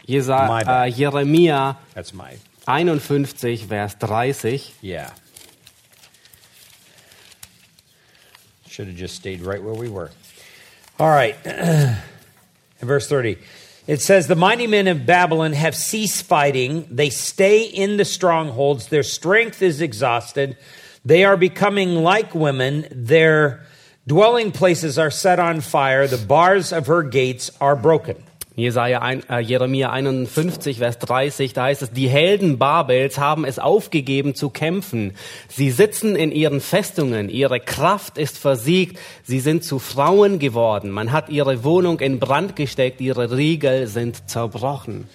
Jesa 0.08 0.48
My 0.48 0.64
bad. 0.64 0.94
Jeremia 0.94 1.76
That's 1.94 2.14
my, 2.14 2.38
51, 2.66 3.00
Vers 3.00 3.94
30. 3.96 4.64
yeah. 4.82 5.12
Should 8.68 8.88
have 8.88 8.96
just 8.96 9.16
stayed 9.16 9.42
right 9.42 9.62
where 9.62 9.74
we 9.74 9.90
were. 9.90 10.12
All 10.98 11.10
right. 11.10 11.36
Verse 12.80 13.10
30. 13.10 13.38
It 13.88 14.02
says, 14.02 14.28
The 14.28 14.36
mighty 14.36 14.66
men 14.66 14.88
of 14.88 15.06
Babylon 15.06 15.54
have 15.54 15.76
ceased 15.76 16.24
fighting. 16.24 16.88
They 16.90 17.10
stay 17.10 17.64
in 17.64 17.98
the 17.98 18.06
strongholds. 18.06 18.88
Their 18.88 19.04
strength 19.04 19.62
is 19.62 19.82
exhausted. 19.82 20.58
They 21.04 21.24
are 21.24 21.38
becoming 21.38 21.96
like 21.96 22.34
women. 22.34 22.88
Their 22.92 23.66
dwelling 24.08 24.52
places 24.52 24.98
are 24.98 25.12
set 25.12 25.40
on 25.40 25.62
fire. 25.62 26.08
The 26.08 26.18
bars 26.18 26.72
of 26.72 26.88
her 26.88 27.04
gates 27.04 27.52
are 27.60 27.76
broken. 27.76 28.25
Jesaja 28.56 29.02
ein, 29.02 29.22
äh, 29.30 29.40
Jeremia 29.40 29.90
51, 29.90 30.78
Vers 30.78 30.98
30, 31.00 31.52
da 31.52 31.64
heißt 31.64 31.82
es, 31.82 31.92
die 31.92 32.08
Helden 32.08 32.58
Babels 32.58 33.18
haben 33.18 33.44
es 33.44 33.60
aufgegeben 33.60 34.34
zu 34.34 34.50
kämpfen. 34.50 35.14
Sie 35.50 35.72
sitzen 35.72 36.16
in 36.16 36.32
ihren 36.32 36.62
Festungen, 36.62 37.28
ihre 37.28 37.60
Kraft 37.60 38.18
ist 38.18 38.38
versiegt, 38.38 38.98
sie 39.24 39.42
sind 39.42 39.66
zu 39.66 39.78
Frauen 39.78 40.40
geworden. 40.40 40.90
Man 40.90 41.12
hat 41.12 41.28
ihre 41.28 41.66
Wohnung 41.66 42.00
in 42.00 42.20
Brand 42.20 42.56
gesteckt, 42.56 43.02
ihre 43.02 43.36
Riegel 43.36 43.88
sind 43.88 44.30
zerbrochen. 44.30 45.10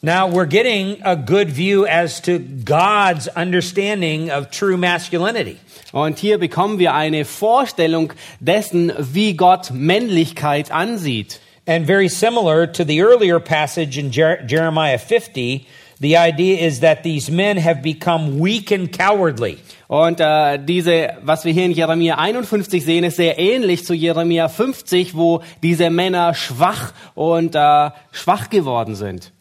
Now 0.00 0.28
we're 0.28 0.46
getting 0.46 1.02
a 1.02 1.16
good 1.16 1.56
view 1.56 1.86
as 1.86 2.20
to 2.22 2.38
God's 2.64 3.26
understanding 3.34 4.30
of 4.30 4.50
true 4.50 4.76
masculinity. 4.76 5.56
Und 5.92 6.18
hier 6.18 6.38
bekommen 6.38 6.78
wir 6.78 6.94
eine 6.94 7.24
Vorstellung 7.24 8.12
dessen, 8.38 8.92
wie 8.98 9.34
Gott 9.34 9.70
Männlichkeit 9.72 10.70
ansieht. 10.70 11.40
And 11.66 11.86
very 11.86 12.08
similar 12.08 12.66
to 12.66 12.84
the 12.84 13.00
earlier 13.00 13.40
passage 13.40 13.96
in 13.96 14.10
Jer- 14.10 14.42
Jeremiah 14.46 14.98
50, 14.98 15.66
the 15.98 16.16
idea 16.16 16.58
is 16.58 16.80
that 16.80 17.02
these 17.02 17.30
men 17.30 17.56
have 17.56 17.82
become 17.82 18.38
weak 18.38 18.70
and 18.70 18.92
cowardly. 18.92 19.58
Und 19.88 20.20
äh, 20.20 20.58
diese, 20.58 21.16
was 21.22 21.44
wir 21.44 21.52
hier 21.52 21.64
in 21.64 21.72
Jeremia 21.72 22.16
51 22.18 22.84
sehen, 22.84 23.04
ist 23.04 23.16
sehr 23.16 23.38
ähnlich 23.38 23.86
zu 23.86 23.94
Jeremia 23.94 24.48
50, 24.48 25.14
wo 25.14 25.42
diese 25.62 25.88
Männer 25.88 26.34
schwach 26.34 26.92
und 27.14 27.54
äh, 27.54 27.90
schwach 28.12 28.50
geworden 28.50 28.94
sind. 28.94 29.32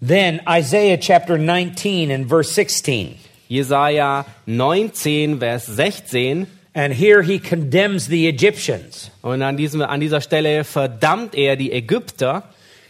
Then 0.00 0.40
Isaiah 0.48 0.98
chapter 0.98 1.36
19 1.36 2.10
and 2.10 2.28
verse 2.28 2.52
16. 2.54 3.16
Jesaja 3.48 4.24
19, 4.46 5.38
Vers 5.38 5.66
16. 5.66 6.46
And 6.74 6.94
here 6.94 7.22
he 7.22 7.38
condemns 7.38 8.06
the 8.08 8.28
Egyptians. 8.28 9.10
Und 9.20 9.42
an, 9.42 9.56
diesem, 9.56 9.82
an 9.82 10.00
dieser 10.00 10.22
Stelle 10.22 10.64
verdammt 10.64 11.34
er 11.34 11.56
die 11.56 11.70
Ägypter. 11.70 12.44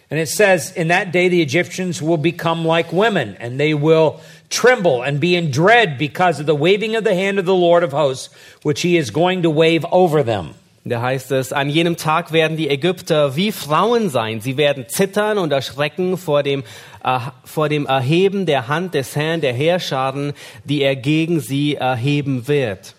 And 0.08 0.20
it 0.20 0.28
says, 0.28 0.70
In 0.70 0.88
that 0.88 1.10
day 1.12 1.28
the 1.28 1.42
Egyptians 1.42 2.00
will 2.00 2.18
become 2.18 2.64
like 2.64 2.92
women, 2.92 3.36
and 3.40 3.58
they 3.58 3.74
will 3.74 4.20
tremble 4.50 5.02
and 5.02 5.18
be 5.18 5.34
in 5.34 5.50
dread 5.50 5.98
because 5.98 6.38
of 6.38 6.46
the 6.46 6.54
waving 6.54 6.94
of 6.96 7.04
the 7.04 7.14
hand 7.14 7.38
of 7.38 7.46
the 7.46 7.54
Lord 7.54 7.82
of 7.82 7.92
hosts, 7.92 8.28
which 8.62 8.82
he 8.82 8.96
is 8.96 9.10
going 9.10 9.42
to 9.42 9.50
wave 9.50 9.84
over 9.90 10.22
them. 10.22 10.54
Da 10.84 11.00
heißt 11.00 11.30
es, 11.32 11.52
an 11.52 11.70
jenem 11.70 11.96
Tag 11.96 12.32
werden 12.32 12.56
die 12.56 12.68
Ägypter 12.68 13.36
wie 13.36 13.52
Frauen 13.52 14.10
sein. 14.10 14.40
Sie 14.40 14.56
werden 14.56 14.88
zittern 14.88 15.38
und 15.38 15.52
erschrecken 15.52 16.18
vor 16.18 16.42
dem, 16.42 16.64
äh, 17.04 17.18
vor 17.44 17.68
dem 17.68 17.86
Erheben 17.86 18.46
der 18.46 18.68
Hand 18.68 18.94
des 18.94 19.16
Herrn 19.16 19.40
der 19.40 19.52
Heerscharen, 19.52 20.34
die 20.64 20.82
er 20.82 20.96
gegen 20.96 21.40
sie 21.40 21.76
erheben 21.76 22.48
wird. 22.48 22.94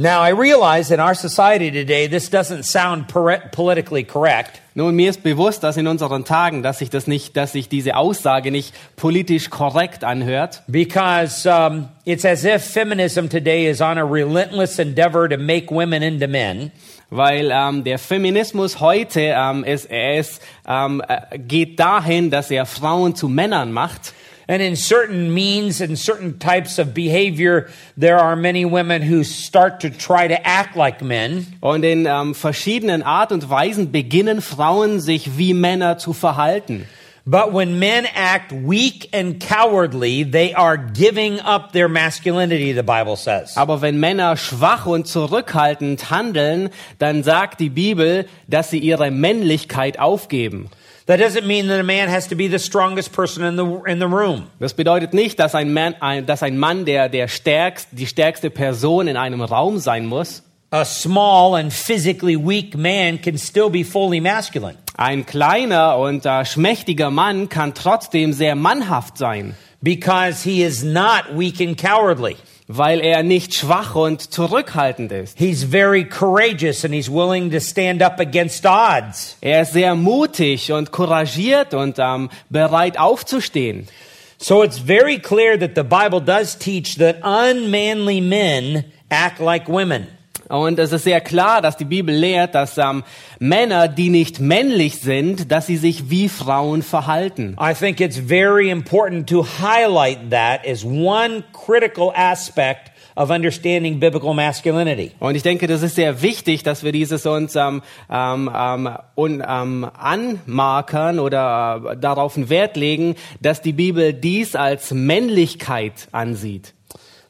Now, 0.00 0.22
I 0.22 0.28
realize 0.28 0.92
in 0.92 1.00
our 1.00 1.14
society 1.14 1.72
today, 1.72 2.06
this 2.06 2.28
doesn't 2.28 2.62
sound 2.62 3.08
politically 3.08 4.04
correct. 4.04 4.60
Nun, 4.76 4.94
mir 4.94 5.10
ist 5.10 5.24
bewusst, 5.24 5.64
dass 5.64 5.76
in 5.76 5.88
unseren 5.88 6.24
Tagen, 6.24 6.62
dass 6.62 6.78
sich 6.78 6.88
das 6.88 7.08
nicht, 7.08 7.36
dass 7.36 7.50
sich 7.50 7.68
diese 7.68 7.96
Aussage 7.96 8.52
nicht 8.52 8.72
politisch 8.94 9.50
korrekt 9.50 10.04
anhört. 10.04 10.62
Because 10.68 11.44
um, 11.46 11.88
it's 12.04 12.24
as 12.24 12.44
if 12.44 12.62
feminism 12.62 13.26
today 13.26 13.66
is 13.66 13.80
on 13.80 13.98
a 13.98 14.04
relentless 14.04 14.78
endeavor 14.78 15.28
to 15.28 15.36
make 15.36 15.68
women 15.68 16.04
into 16.04 16.28
men. 16.28 16.70
Weil 17.10 17.50
ähm, 17.50 17.82
der 17.82 17.98
Feminismus 17.98 18.78
heute 18.78 19.34
ähm, 19.34 19.64
ist, 19.64 19.86
er 19.86 20.20
ist, 20.20 20.40
ähm, 20.68 21.02
äh, 21.08 21.40
geht 21.40 21.80
dahin, 21.80 22.30
dass 22.30 22.52
er 22.52 22.66
Frauen 22.66 23.16
zu 23.16 23.28
Männern 23.28 23.72
macht. 23.72 24.14
And 24.50 24.62
in 24.62 24.76
certain 24.76 25.34
means 25.34 25.82
and 25.82 25.98
certain 25.98 26.38
types 26.38 26.78
of 26.78 26.94
behavior, 26.94 27.68
there 27.98 28.18
are 28.18 28.34
many 28.34 28.64
women 28.64 29.02
who 29.02 29.22
start 29.22 29.80
to 29.80 29.90
try 29.90 30.26
to 30.26 30.46
act 30.46 30.74
like 30.74 31.02
men. 31.02 31.46
Und 31.60 31.84
in 31.84 32.06
ähm, 32.06 32.34
verschiedenen 32.34 33.02
Art 33.02 33.30
und 33.30 33.50
Weisen 33.50 33.92
beginnen 33.92 34.40
Frauen 34.40 35.00
sich 35.00 35.36
wie 35.36 35.52
Männer 35.52 35.98
zu 35.98 36.14
verhalten. 36.14 36.86
But 37.26 37.52
when 37.52 37.78
men 37.78 38.06
act 38.14 38.52
weak 38.52 39.10
and 39.12 39.38
cowardly, 39.38 40.24
they 40.24 40.54
are 40.54 40.78
giving 40.78 41.40
up 41.40 41.72
their 41.72 41.90
masculinity, 41.90 42.72
the 42.72 42.82
Bible 42.82 43.16
says. 43.16 43.54
Aber 43.54 43.82
wenn 43.82 44.00
Männer 44.00 44.38
schwach 44.38 44.86
und 44.86 45.06
zurückhaltend 45.06 46.08
handeln, 46.08 46.70
dann 46.98 47.22
sagt 47.22 47.60
die 47.60 47.68
Bibel, 47.68 48.26
dass 48.46 48.70
sie 48.70 48.78
ihre 48.78 49.10
Männlichkeit 49.10 49.98
aufgeben. 49.98 50.70
That 51.08 51.20
doesn't 51.20 51.46
mean 51.46 51.68
that 51.68 51.80
a 51.80 51.84
man 51.84 52.10
has 52.10 52.28
to 52.28 52.34
be 52.34 52.48
the 52.48 52.58
strongest 52.58 53.12
person 53.14 53.42
in 53.42 53.56
the, 53.56 53.64
in 53.86 53.98
the 53.98 54.06
room. 54.06 54.50
Das 54.60 54.74
bedeutet 54.74 55.14
nicht, 55.14 55.38
dass 55.38 55.54
ein 55.54 55.72
Mann, 55.72 55.94
ein, 56.00 56.26
dass 56.26 56.42
ein 56.42 56.58
Mann 56.58 56.84
der, 56.84 57.08
der 57.08 57.28
stärkst, 57.28 57.88
die 57.92 58.06
stärkste 58.06 58.50
Person 58.50 59.08
in 59.08 59.16
einem 59.16 59.40
Raum 59.40 59.78
sein 59.78 60.04
muss. 60.04 60.42
A 60.70 60.84
small 60.84 61.54
and 61.54 61.72
physically 61.72 62.36
weak 62.36 62.76
man 62.76 63.18
can 63.22 63.38
still 63.38 63.70
be 63.70 63.84
fully 63.84 64.20
masculine. 64.20 64.76
Ein 64.98 65.24
kleiner 65.24 65.96
und 65.96 66.26
äh, 66.26 66.44
schmächtiger 66.44 67.10
Mann 67.10 67.48
kann 67.48 67.72
trotzdem 67.72 68.34
sehr 68.34 68.54
mannhaft 68.54 69.16
sein, 69.16 69.54
because 69.80 70.46
he 70.46 70.62
is 70.62 70.84
not 70.84 71.24
weak 71.34 71.58
and 71.62 71.80
cowardly. 71.80 72.36
Weil 72.68 73.00
er 73.00 73.22
nicht 73.22 73.54
schwach 73.54 73.94
und 73.94 74.30
zurückhaltend 74.30 75.10
ist. 75.10 75.38
He's 75.38 75.64
very 75.64 76.04
courageous 76.04 76.84
and 76.84 76.94
he's 76.94 77.10
willing 77.10 77.50
to 77.50 77.60
stand 77.60 78.02
up 78.02 78.20
against 78.20 78.66
odds. 78.66 79.36
Er 79.40 79.62
ist 79.62 79.72
sehr 79.72 79.94
mutig 79.94 80.70
und 80.70 80.92
couragiert 80.92 81.72
und 81.72 81.98
ähm, 81.98 82.28
bereit 82.50 82.98
aufzustehen. 82.98 83.88
So 84.36 84.62
it's 84.62 84.78
very 84.78 85.18
clear 85.18 85.58
that 85.58 85.72
the 85.74 85.82
Bible 85.82 86.20
does 86.20 86.56
teach 86.56 86.96
that 86.98 87.16
unmanly 87.24 88.20
men 88.20 88.84
act 89.08 89.40
like 89.40 89.66
women. 89.66 90.06
Und 90.48 90.78
es 90.78 90.92
ist 90.92 91.04
sehr 91.04 91.20
klar, 91.20 91.60
dass 91.62 91.76
die 91.76 91.84
Bibel 91.84 92.14
lehrt, 92.14 92.54
dass 92.54 92.78
ähm, 92.78 93.04
Männer, 93.38 93.88
die 93.88 94.10
nicht 94.10 94.40
männlich 94.40 95.00
sind, 95.00 95.52
dass 95.52 95.66
sie 95.66 95.76
sich 95.76 96.10
wie 96.10 96.28
Frauen 96.28 96.82
verhalten. 96.82 97.56
I 97.60 97.74
think 97.74 98.00
it's 98.00 98.18
very 98.18 98.70
important 98.70 99.28
to 99.28 99.44
highlight 99.44 100.30
that 100.30 100.66
as 100.66 100.84
one 100.84 101.44
critical 101.52 102.12
aspect 102.14 102.90
of 103.18 103.30
understanding 103.30 103.98
biblical 103.98 104.32
masculinity. 104.32 105.12
Und 105.18 105.34
ich 105.34 105.42
denke, 105.42 105.66
das 105.66 105.82
ist 105.82 105.96
sehr 105.96 106.22
wichtig, 106.22 106.62
dass 106.62 106.84
wir 106.84 106.92
dieses 106.92 107.26
uns 107.26 107.56
ähm, 107.56 107.82
ähm, 108.08 108.50
ähm, 108.54 108.88
un, 109.16 109.44
ähm, 109.46 109.90
anmarkern 109.98 111.18
oder 111.18 111.82
äh, 111.84 111.96
darauf 111.96 112.36
einen 112.36 112.48
Wert 112.48 112.76
legen, 112.76 113.16
dass 113.40 113.60
die 113.60 113.72
Bibel 113.72 114.12
dies 114.12 114.54
als 114.54 114.92
Männlichkeit 114.92 116.08
ansieht. 116.12 116.74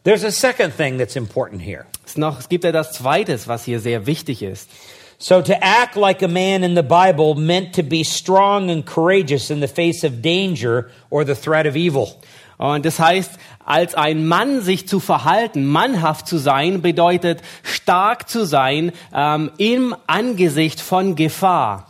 There's 0.09 0.25
a 0.25 0.33
second 0.33 0.73
thing 0.73 0.97
that's 0.97 1.17
important 1.17 1.61
here. 1.61 1.85
Es, 2.07 2.17
noch, 2.17 2.39
es 2.39 2.49
gibt 2.49 2.65
etwas 2.65 2.93
Zweites, 2.93 3.47
was 3.47 3.67
hier 3.67 3.79
sehr 3.79 4.07
wichtig 4.07 4.43
ist. 4.43 4.71
So 5.19 5.43
to 5.43 5.53
act 5.63 5.97
like 5.97 6.23
a 6.23 6.29
man 6.29 6.65
in 6.65 6.75
the 6.75 6.83
Bible 6.83 7.35
meant 7.35 7.75
to 7.75 7.83
be 7.83 8.05
strong 8.05 8.71
and 8.71 8.87
courageous 8.87 9.51
in 9.51 9.61
the 9.61 9.69
face 9.69 10.05
of 10.05 10.23
danger 10.23 10.91
or 11.11 11.27
the 11.27 11.35
threat 11.35 11.67
of 11.67 11.77
evil. 11.77 12.17
Und 12.57 12.87
das 12.87 12.99
heißt, 12.99 13.33
als 13.67 13.95
ein 13.95 14.27
Mann 14.27 14.63
sich 14.63 14.89
zu 14.89 14.99
verhalten, 14.99 15.67
mannhaft 15.67 16.27
zu 16.27 16.39
sein, 16.39 16.81
bedeutet 16.81 17.43
stark 17.63 18.31
zu 18.31 18.47
sein 18.47 18.93
ähm, 19.15 19.51
im 19.59 19.95
Angesicht 20.07 20.81
von 20.81 21.17
Gefahr. 21.17 21.87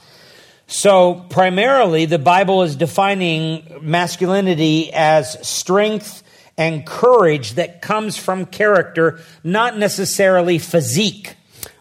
So 0.66 1.25
primarily 1.28 2.08
the 2.08 2.18
Bible 2.18 2.64
is 2.64 2.76
defining 2.76 3.62
masculinity 3.80 4.90
as 4.92 5.38
strength 5.44 6.25
and 6.58 6.84
courage 6.84 7.54
that 7.54 7.80
comes 7.80 8.18
from 8.18 8.46
character, 8.46 9.20
not 9.42 9.78
necessarily 9.78 10.58
physique. 10.58 11.36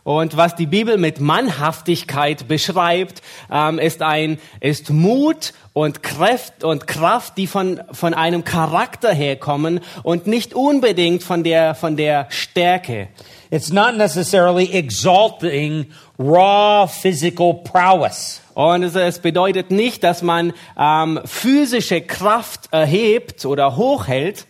Und 0.08 0.38
was 0.38 0.56
die 0.56 0.68
Bibel 0.68 0.98
mit 0.98 1.20
Mannhaftigkeit 1.20 2.48
beschreibt, 2.48 3.22
ähm, 3.52 3.78
ist 3.78 4.02
ein 4.02 4.40
ist 4.62 4.90
Mut 4.90 5.52
und 5.74 6.02
Kraft 6.02 6.64
und 6.64 6.88
Kraft, 6.88 7.38
die 7.38 7.46
von 7.46 7.82
von 7.92 8.14
einem 8.14 8.46
Charakter 8.46 9.12
herkommen 9.14 9.82
und 10.04 10.26
nicht 10.26 10.54
unbedingt 10.54 11.24
von 11.24 11.44
der 11.44 11.76
von 11.76 11.98
der 11.98 12.28
Stärke. 12.30 13.10
It's 13.50 13.74
not 13.74 13.98
necessarily 13.98 14.72
exalting 14.72 15.88
raw 16.18 16.88
physical 16.88 17.56
prowess. 17.56 18.40
Und 18.54 18.84
es, 18.84 18.96
es 18.96 19.20
bedeutet 19.20 19.72
nicht, 19.72 20.06
dass 20.06 20.22
man 20.22 20.54
ähm, 20.80 21.20
physische 21.26 22.00
Kraft 22.00 22.70
erhebt 22.72 23.46
oder 23.46 23.76
hochhält, 23.76 24.48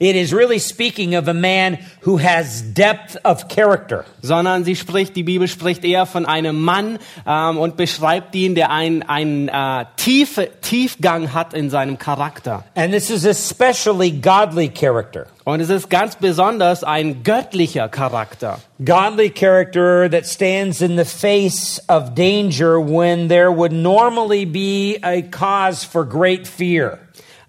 It 0.00 0.14
is 0.14 0.32
really 0.32 0.60
speaking 0.60 1.16
of 1.16 1.26
a 1.28 1.34
man 1.34 1.78
who 2.02 2.18
has 2.18 2.62
depth 2.62 3.16
of 3.24 3.48
character. 3.48 4.04
sondern 4.22 4.64
sie 4.64 4.76
spricht, 4.76 5.16
die 5.16 5.22
Bibel 5.22 5.48
spricht 5.48 5.84
eher 5.84 6.06
von 6.06 6.26
einem 6.26 6.60
Mann 6.62 6.98
ähm, 7.26 7.58
und 7.58 7.76
beschreibt 7.76 8.34
ihn, 8.34 8.54
der 8.54 8.70
einen 8.70 9.02
einen, 9.02 9.48
äh, 9.48 9.86
tiefe 9.96 10.50
Tiefgang 10.60 11.32
hat 11.32 11.54
in 11.54 11.70
seinem 11.70 11.98
Charakter. 11.98 12.64
And 12.74 12.92
this 12.92 13.10
is 13.10 13.24
especially 13.24 14.10
godly 14.10 14.68
character. 14.68 15.26
Und 15.44 15.60
es 15.60 15.70
ist 15.70 15.88
ganz 15.88 16.16
besonders 16.16 16.84
ein 16.84 17.22
göttlicher 17.22 17.88
Charakter. 17.88 18.60
Godly 18.84 19.30
character 19.30 20.08
that 20.10 20.26
stands 20.26 20.80
in 20.80 20.96
the 20.96 21.04
face 21.04 21.80
of 21.88 22.14
danger 22.14 22.78
when 22.78 23.28
there 23.28 23.50
would 23.50 23.72
normally 23.72 24.44
be 24.44 24.98
a 25.02 25.22
cause 25.22 25.84
for 25.84 26.04
great 26.04 26.46
fear. 26.46 26.98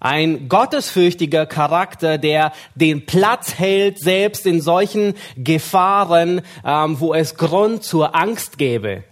Ein 0.00 0.48
gottesfürchtiger 0.48 1.46
Charakter, 1.46 2.18
der 2.18 2.52
den 2.74 3.06
Platz 3.06 3.54
hält, 3.58 3.98
selbst 3.98 4.46
in 4.46 4.60
solchen 4.60 5.14
Gefahren, 5.36 6.40
ähm, 6.64 6.98
wo 7.00 7.14
es 7.14 7.36
Grund 7.36 7.84
zur 7.84 8.14
Angst 8.16 8.56
gäbe. 8.58 9.04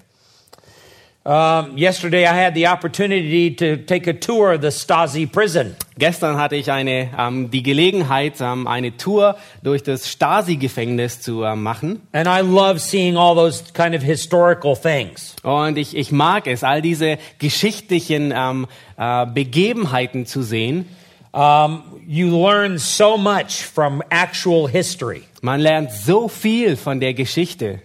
Um, 1.29 1.77
yesterday, 1.77 2.25
I 2.25 2.33
had 2.33 2.55
the 2.55 2.69
opportunity 2.69 3.51
to 3.57 3.77
take 3.77 4.07
a 4.07 4.15
tour 4.15 4.55
of 4.55 4.63
the 4.63 4.71
Stasi 4.71 5.31
prison. 5.31 5.77
Gestern 5.99 6.39
hatte 6.39 6.57
ich 6.57 6.73
eine, 6.73 7.11
ähm, 7.19 7.51
die 7.51 7.63
Gelegenheit, 7.63 8.41
ähm, 8.41 8.67
eine 8.67 8.97
Tour 8.97 9.37
durch 9.63 9.83
das 9.83 10.09
Stasi-Gefängnis 10.09 11.21
zu 11.21 11.45
ähm, 11.45 11.63
machen. 11.63 12.01
And 12.15 12.27
I 12.27 12.41
love 12.41 12.79
seeing 12.79 13.19
all 13.19 13.35
those 13.35 13.63
kind 13.75 13.95
of 13.95 14.03
historical 14.03 14.75
things. 14.75 15.37
Und 15.43 15.77
ich, 15.77 15.95
ich 15.95 16.13
mag 16.13 16.47
es, 16.47 16.65
all 16.65 16.81
diese 16.81 17.19
geschichtlichen 17.39 18.33
ähm, 18.35 18.67
äh, 18.97 19.27
Begebenheiten 19.27 20.25
zu 20.25 20.41
sehen. 20.41 20.89
Um, 21.33 21.83
you 22.07 22.31
learn 22.31 22.79
so 22.79 23.19
much 23.19 23.63
from 23.63 24.03
actual 24.09 24.67
history. 24.67 25.25
Man 25.43 25.61
lernt 25.61 25.93
so 25.93 26.29
viel 26.29 26.79
von 26.79 27.01
der 27.01 27.13
Geschichte. 27.13 27.83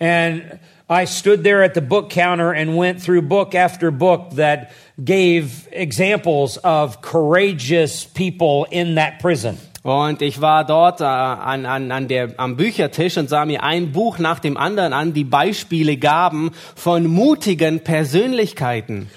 And 0.00 0.42
I 0.92 1.04
stood 1.04 1.44
there 1.44 1.62
at 1.62 1.74
the 1.74 1.80
book 1.80 2.10
counter 2.10 2.52
and 2.52 2.76
went 2.76 3.00
through 3.00 3.22
book 3.22 3.54
after 3.54 3.92
book 3.92 4.30
that 4.32 4.72
gave 5.02 5.68
examples 5.70 6.56
of 6.56 7.00
courageous 7.00 8.04
people 8.04 8.66
in 8.72 8.96
that 8.96 9.20
prison. 9.20 9.56
Und 9.84 10.20
ich 10.20 10.40
war 10.40 10.64
dort 10.64 11.00
äh, 11.00 11.04
an, 11.04 11.64
an, 11.64 11.92
an 11.92 12.08
der, 12.08 12.34
am 12.38 12.56
Büchertisch 12.56 13.16
und 13.18 13.28
sah 13.28 13.44
mir 13.44 13.62
ein 13.62 13.92
Buch 13.92 14.18
nach 14.18 14.40
dem 14.40 14.56
anderen 14.56 14.92
an, 14.92 15.14
die 15.14 15.22
Beispiele 15.22 15.96
gaben 15.96 16.50
von 16.74 17.06
mutigen 17.06 17.84
Persönlichkeiten. 17.84 19.08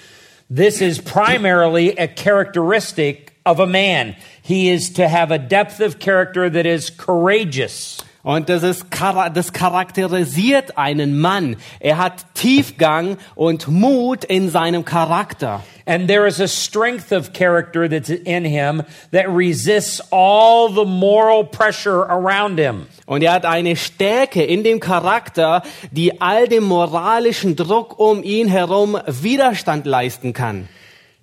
This 0.56 0.80
is 0.80 1.02
primarily 1.02 1.98
a 1.98 2.08
characteristic 2.08 3.34
of 3.46 3.60
a 3.60 3.66
man. 3.66 4.16
He 4.44 4.70
is 4.70 4.94
to 4.94 5.10
have 5.10 5.34
a 5.34 5.40
depth 5.40 5.82
of 5.82 5.98
character 5.98 6.52
that 6.52 6.68
is 6.68 6.92
courageous. 6.92 7.98
Und 8.24 8.48
das, 8.48 8.64
ist, 8.64 8.86
das 9.34 9.52
charakterisiert 9.52 10.78
einen 10.78 11.20
Mann. 11.20 11.58
Er 11.82 11.98
hat 11.98 12.26
Tiefgang 12.36 13.18
und 13.36 13.68
Mut 13.68 14.24
in 14.24 14.50
seinem 14.50 14.86
Charakter. 14.86 15.62
And 15.86 16.08
there 16.08 16.26
is 16.26 16.40
a 16.40 16.48
strength 16.48 17.12
of 17.12 17.34
character 17.34 17.90
that's 17.90 18.10
in 18.10 18.46
him 18.46 18.84
that 19.12 19.26
resists 19.28 20.02
all 20.10 20.70
the 20.70 20.86
moral 20.86 21.44
pressure 21.44 22.06
around 22.10 22.58
him. 22.58 22.88
Und 23.06 23.24
er 23.24 23.34
hat 23.34 23.46
eine 23.46 23.76
Stärke 23.76 24.42
in 24.42 24.64
dem 24.64 24.80
Charakter, 24.80 25.62
die 25.92 26.22
all 26.22 26.48
dem 26.48 26.64
moralischen 26.64 27.58
Druck 27.58 28.00
um 28.00 28.24
ihn 28.24 28.48
herum 28.48 28.98
Widerstand 29.06 29.86
leisten 29.86 30.32
kann. 30.32 30.70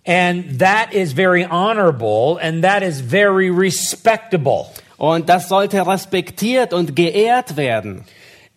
And 0.07 0.59
that 0.59 0.92
is 0.92 1.14
very 1.14 1.47
honorable 1.47 2.38
and 2.42 2.62
that 2.62 2.83
is 2.83 3.00
very 3.00 3.49
respectable. 3.49 4.66
Und 5.00 5.30
das 5.30 5.49
sollte 5.49 5.87
respektiert 5.87 6.75
und 6.75 6.95
geehrt 6.95 7.57
werden. 7.57 8.04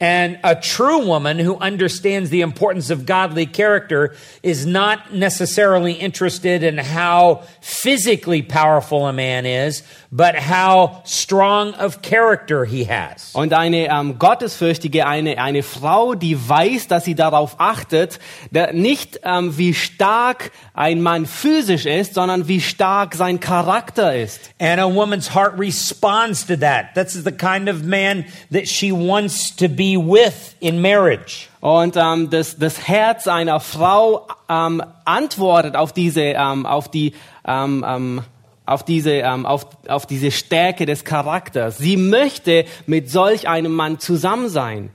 And 0.02 0.38
a 0.44 0.56
true 0.56 1.06
woman 1.06 1.40
who 1.40 1.56
understands 1.56 2.30
the 2.32 2.42
importance 2.42 2.90
of 2.90 3.06
godly 3.06 3.46
character 3.46 4.14
is 4.44 4.66
not 4.66 5.14
necessarily 5.14 5.94
interested 5.94 6.62
in 6.62 6.78
how 6.78 7.44
physically 7.62 8.42
powerful 8.42 9.08
a 9.08 9.14
man 9.14 9.46
is, 9.46 9.84
but 10.16 10.36
how 10.36 11.02
strong 11.06 11.74
of 11.74 12.04
character 12.04 12.66
he 12.66 12.86
has. 12.86 13.32
Und 13.34 13.52
eine 13.52 13.88
ähm, 13.90 14.20
Gottesfürchtige, 14.20 15.08
eine, 15.08 15.40
eine 15.40 15.64
Frau, 15.64 16.14
die 16.14 16.38
weiß, 16.48 16.88
dass 16.88 17.06
sie 17.06 17.16
darauf 17.16 17.56
achtet, 17.58 18.20
da, 18.52 18.72
nicht 18.72 19.22
ähm, 19.24 19.58
wie 19.58 19.74
stark 19.74 20.52
ein 20.76 21.02
Mann 21.02 21.26
physisch 21.26 21.88
ist, 21.88 22.14
sondern 22.14 22.48
wie 22.48 22.62
stark 22.62 23.16
sein 23.16 23.40
Charakter 23.40 24.16
ist. 24.16 24.52
And 24.60 24.80
a 24.80 24.86
woman's 24.86 25.34
heart 25.34 25.58
responds 25.58 26.46
to 26.46 26.56
that. 26.58 26.94
That's 26.94 27.14
the 27.14 27.32
kind 27.32 27.68
of 27.68 27.82
man 27.82 28.26
that 28.52 28.68
she 28.68 28.92
wants 28.92 29.56
to 29.56 29.68
be 29.68 29.98
with 29.98 30.56
in 30.60 30.80
marriage. 30.80 31.50
Und 31.60 31.96
ähm, 31.98 32.30
das, 32.30 32.58
das 32.60 32.88
Herz 32.88 33.28
einer 33.28 33.60
Frau 33.60 34.28
ähm, 34.48 34.84
antwortet 35.06 35.76
auf 35.76 35.92
diese, 35.92 36.22
ähm, 36.22 36.68
auf 36.68 36.92
die, 36.92 37.14
ähm, 37.48 37.84
ähm, 37.88 38.22
auf 38.66 38.84
diese, 38.84 39.12
ähm, 39.12 39.46
auf, 39.46 39.68
auf 39.88 40.06
diese 40.06 40.32
Stärke 40.32 40.86
des 40.86 41.04
Charakters. 41.04 41.78
Sie 41.78 41.98
möchte 41.98 42.66
mit 42.86 43.10
solch 43.10 43.48
einem 43.48 43.74
Mann 43.74 44.00
zusammen 44.00 44.50
sein. 44.50 44.90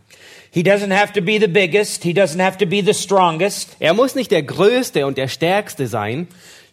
He 0.50 0.62
doesn't 0.62 0.94
have 0.94 1.12
to 1.12 1.20
be 1.20 1.38
the 1.38 1.46
biggest, 1.46 2.02
he 2.02 2.12
doesn't 2.12 2.42
have 2.42 2.56
to 2.58 2.66
be 2.66 2.82
the 2.82 2.94
strongest. 2.94 3.76
Er 3.80 3.92
muss 3.92 4.14
nicht 4.14 4.30
der 4.30 4.42
Größte 4.42 5.06
und 5.06 5.18
der 5.18 5.28
Stärkste 5.28 5.86
sein. 5.86 6.26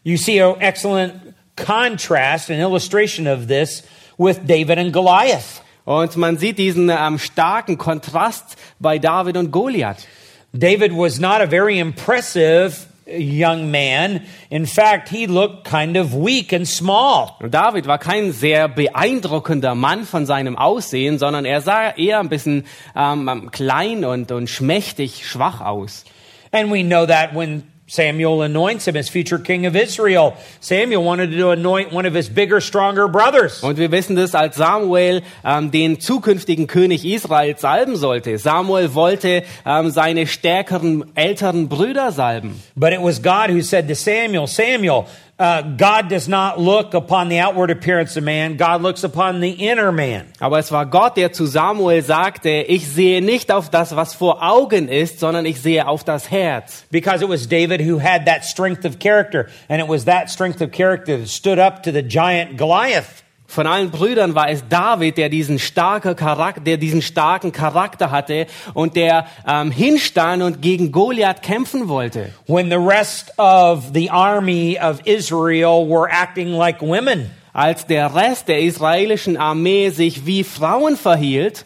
You 0.04 0.18
see 0.18 0.42
an 0.42 0.62
excellent 0.62 1.14
contrast, 1.56 2.50
an 2.50 2.60
illustration 2.60 3.28
of 3.28 3.48
this 3.48 3.84
with 4.18 4.40
David 4.46 4.78
and 4.78 4.94
Goliath. 4.94 5.62
Und 5.84 6.16
man 6.16 6.38
sieht 6.38 6.58
diesen 6.58 6.90
ähm, 6.90 7.20
starken 7.20 7.78
Kontrast 7.78 8.56
bei 8.80 8.98
David 8.98 9.38
und 9.38 9.52
Goliath. 9.52 10.08
David 10.54 10.94
was 10.94 11.20
not 11.20 11.42
a 11.42 11.48
very 11.48 11.80
impressive 11.80 12.88
young 13.06 13.70
man. 13.70 14.22
In 14.50 14.66
fact, 14.66 15.10
he 15.10 15.28
looked 15.28 15.64
kind 15.66 15.98
of 15.98 16.14
weak 16.14 16.52
and 16.54 16.68
small. 16.68 17.38
David 17.40 17.88
war 17.88 17.98
kein 18.00 18.32
sehr 18.32 18.68
beeindruckender 18.68 19.76
Mann 19.76 20.06
von 20.06 20.26
seinem 20.26 20.58
Aussehen, 20.58 21.20
sondern 21.20 21.46
er 21.46 21.62
sah 21.62 21.92
eher 21.92 22.20
ein 22.20 22.30
bisschen 22.30 22.66
ähm, 22.96 23.50
klein 23.52 24.06
und, 24.06 24.32
und 24.32 24.50
schmächtig, 24.50 25.28
schwach 25.28 25.62
aus. 25.62 26.06
And 26.52 26.72
we 26.72 26.84
know 26.84 27.06
that 27.06 27.36
when 27.36 27.64
Samuel 27.88 28.42
anoints 28.42 28.88
him 28.88 28.96
as 28.96 29.10
future 29.10 29.38
king 29.38 29.68
of 29.68 29.76
Israel, 29.76 30.36
Samuel 30.60 31.04
wanted 31.04 31.32
to 31.32 31.52
anoint 31.52 31.94
one 31.94 32.08
of 32.08 32.16
his 32.16 32.30
bigger, 32.30 32.60
stronger 32.60 33.08
brothers. 33.08 33.62
Und 33.62 33.78
wir 33.78 33.92
wissen 33.92 34.16
das, 34.16 34.34
als 34.34 34.56
Samuel 34.56 35.22
ähm, 35.44 35.70
den 35.70 36.00
zukünftigen 36.00 36.66
König 36.66 37.06
Israels 37.06 37.62
salben 37.62 37.96
sollte. 37.96 38.40
Samuel 38.40 38.96
wollte 38.96 39.44
ähm, 39.68 39.92
seine 39.92 40.26
stärkeren, 40.26 41.12
älteren 41.14 41.70
Brüder 41.70 42.12
salben. 42.12 42.60
But 42.76 42.92
it 42.92 43.02
was 43.02 43.22
God 43.22 43.52
who 43.52 43.62
said 43.62 43.88
to 43.88 43.94
Samuel, 43.94 44.48
Samuel, 44.48 45.06
uh, 45.38 45.62
God 45.62 46.08
does 46.08 46.28
not 46.28 46.60
look 46.60 46.94
upon 46.94 47.28
the 47.28 47.40
outward 47.40 47.70
appearance 47.70 48.16
of 48.16 48.24
man, 48.24 48.56
God 48.56 48.82
looks 48.82 49.04
upon 49.04 49.42
the 49.42 49.52
inner 49.52 49.92
man. 49.92 50.28
Aber 50.40 50.60
es 50.60 50.72
war 50.72 50.86
Gott, 50.86 51.18
der 51.18 51.34
zu 51.34 51.46
Samuel 51.46 52.02
sagte, 52.02 52.50
ich 52.50 52.88
sehe 52.88 53.22
nicht 53.22 53.52
auf 53.52 53.70
das, 53.70 53.96
was 53.96 54.14
vor 54.14 54.42
Augen 54.42 54.88
ist, 54.88 55.20
sondern 55.20 55.46
ich 55.46 55.62
sehe 55.62 55.88
auf 55.88 56.04
das 56.04 56.32
Herz. 56.32 56.86
Because 56.90 57.22
it 57.22 57.30
was 57.30 57.48
David 57.48 57.82
who 57.82 58.00
had 58.00 58.26
that 58.26 58.46
strength 58.46 58.86
of 58.86 59.00
character, 59.00 59.50
and 59.68 59.82
it 59.82 59.88
was 59.88 60.06
that 60.06 60.30
strength 60.30 60.62
of 60.62 60.72
character 60.72 61.18
that 61.18 61.28
stood 61.28 61.60
up 61.60 61.84
to 61.84 61.92
the 61.92 62.02
giant 62.02 62.58
Goliath. 62.58 63.25
Von 63.48 63.68
allen 63.68 63.92
Brüdern 63.92 64.36
war 64.36 64.50
es 64.50 64.64
David, 64.68 65.18
der 65.18 65.30
diesen, 65.30 65.60
starke 65.60 66.16
Charakter, 66.16 66.62
der 66.62 66.78
diesen 66.78 67.02
starken 67.02 67.52
Charakter 67.52 68.12
hatte 68.12 68.48
und 68.74 68.96
der 68.96 69.28
ähm, 69.48 69.72
hinstand 69.72 70.44
und 70.44 70.62
gegen 70.62 70.92
Goliath 70.92 71.42
kämpfen 71.42 71.88
wollte. 71.88 72.32
When 72.48 72.70
the 72.70 72.78
rest 72.78 73.38
of 73.38 73.92
the 73.94 74.10
army 74.10 74.78
of 74.82 75.00
Israel 75.06 75.88
were 75.88 76.10
acting 76.10 76.50
like 76.50 76.82
women, 76.82 77.32
Als 77.56 77.86
der 77.86 78.14
Rest 78.14 78.50
der 78.50 78.60
israelischen 78.60 79.38
Armee 79.38 79.90
sich 79.90 80.26
wie 80.26 80.44
Frauen 80.44 80.98
verhielt, 80.98 81.66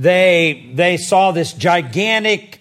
they 0.00 0.72
they 0.76 0.96
saw 0.96 1.32
this 1.32 1.56
gigantic 1.58 2.60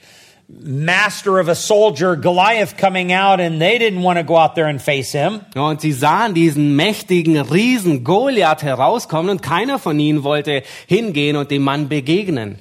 master 0.62 1.40
of 1.40 1.48
a 1.48 1.56
soldier 1.56 2.16
Goliath 2.16 2.78
coming 2.78 3.12
out 3.12 3.40
and 3.40 3.60
they 3.60 3.78
didn't 3.78 4.02
want 4.02 4.18
to 4.18 4.24
go 4.24 4.38
out 4.38 4.56
there 4.56 4.68
and 4.68 4.82
face 4.82 5.12
him. 5.12 5.42
und 5.56 5.82
sie 5.82 5.94
sahen 5.94 6.34
diesen 6.34 6.76
mächtigen 6.76 7.38
Riesen 7.38 8.04
Goliath 8.04 8.64
herauskommen 8.64 9.30
und 9.30 9.42
keiner 9.42 9.80
von 9.80 10.00
ihnen 10.00 10.24
wollte 10.24 10.64
hingehen 10.88 11.36
und 11.36 11.52
dem 11.52 11.64
Mann 11.64 11.90
begegnen. 11.90 12.58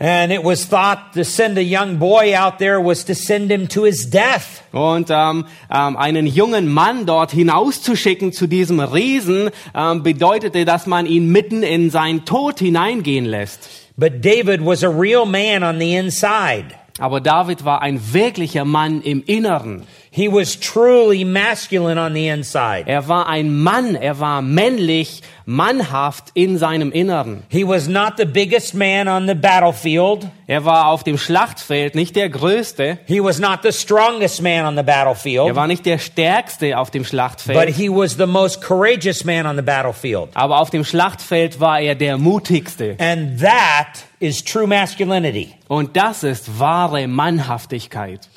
And 0.00 0.32
it 0.32 0.42
was 0.42 0.68
thought 0.68 1.12
to 1.14 1.22
send 1.24 1.56
a 1.56 1.62
young 1.62 1.98
boy 1.98 2.34
out 2.34 2.58
there 2.58 2.80
was 2.80 3.04
to 3.04 3.14
send 3.14 3.50
him 3.50 3.68
to 3.68 3.84
his 3.84 4.10
death. 4.10 4.64
Und 4.72 5.08
ähm, 5.08 5.46
ähm, 5.70 5.96
einen 5.96 6.26
jungen 6.26 6.66
Mann 6.66 7.06
dort 7.06 7.30
hinauszuschicken 7.30 8.32
zu 8.32 8.48
diesem 8.48 8.80
Riesen 8.80 9.50
ähm, 9.72 10.02
bedeutete, 10.02 10.64
dass 10.64 10.86
man 10.86 11.06
ihn 11.06 11.30
mitten 11.30 11.62
in 11.62 11.90
seinen 11.90 12.24
Tod 12.24 12.58
hineingehen 12.58 13.24
lässt. 13.24 13.83
But 13.96 14.20
David 14.20 14.60
was 14.60 14.82
a 14.82 14.88
real 14.88 15.24
man 15.24 15.62
on 15.62 15.78
the 15.78 15.94
inside. 15.94 16.76
Aber 16.98 17.20
David 17.20 17.64
war 17.64 17.82
ein 17.82 18.00
wirklicher 18.12 18.64
Mann 18.64 19.02
im 19.02 19.22
Inneren. 19.26 19.86
He 20.16 20.28
was 20.28 20.60
truly 20.60 21.24
masculine 21.24 21.98
on 21.98 22.14
the 22.14 22.28
inside. 22.28 22.84
Er 22.86 23.08
war 23.08 23.26
ein 23.28 23.52
Mann, 23.52 23.96
er 23.96 24.20
war 24.20 24.42
männlich, 24.42 25.22
mannhaft 25.44 26.30
in 26.34 26.56
seinem 26.56 26.92
Inneren. 26.92 27.42
He 27.48 27.66
was 27.66 27.88
not 27.88 28.12
the 28.16 28.24
biggest 28.24 28.74
man 28.74 29.08
on 29.08 29.26
the 29.26 29.34
battlefield. 29.34 30.28
Er 30.46 30.64
war 30.64 30.86
auf 30.86 31.02
dem 31.02 31.18
Schlachtfeld 31.18 31.96
nicht 31.96 32.14
der 32.14 32.28
Größte, 32.28 32.98
He 33.06 33.20
was 33.20 33.40
not 33.40 33.62
the 33.64 33.72
strongest 33.72 34.40
man 34.40 34.64
on 34.64 34.74
the 34.74 34.82
er 34.82 34.84
battlefield. 34.84 35.56
war 35.56 35.66
nicht 35.66 35.84
der 35.84 35.98
Stärkste 35.98 36.78
auf 36.78 36.92
dem 36.92 37.02
But 37.02 37.08
Schlachtfeld, 37.08 37.74
he 37.74 37.88
was 37.88 38.16
the 38.16 38.26
most 38.26 38.62
courageous 38.62 39.24
man 39.24 39.46
on 39.46 39.56
the 39.56 39.62
battlefield. 39.62 40.28
aber 40.34 40.60
auf 40.60 40.70
dem 40.70 40.84
Schlachtfeld 40.84 41.58
war 41.58 41.80
er 41.80 41.96
der 41.96 42.18
mutigste. 42.18 42.94
And 43.00 43.40
that 43.40 44.04
is 44.20 44.44
true 44.44 44.68
masculinity. 44.68 45.54
Und 45.66 45.96
das 45.96 46.22
ist 46.22 46.60
wahre 46.60 47.08
Mannhaftigkeit. 47.08 48.28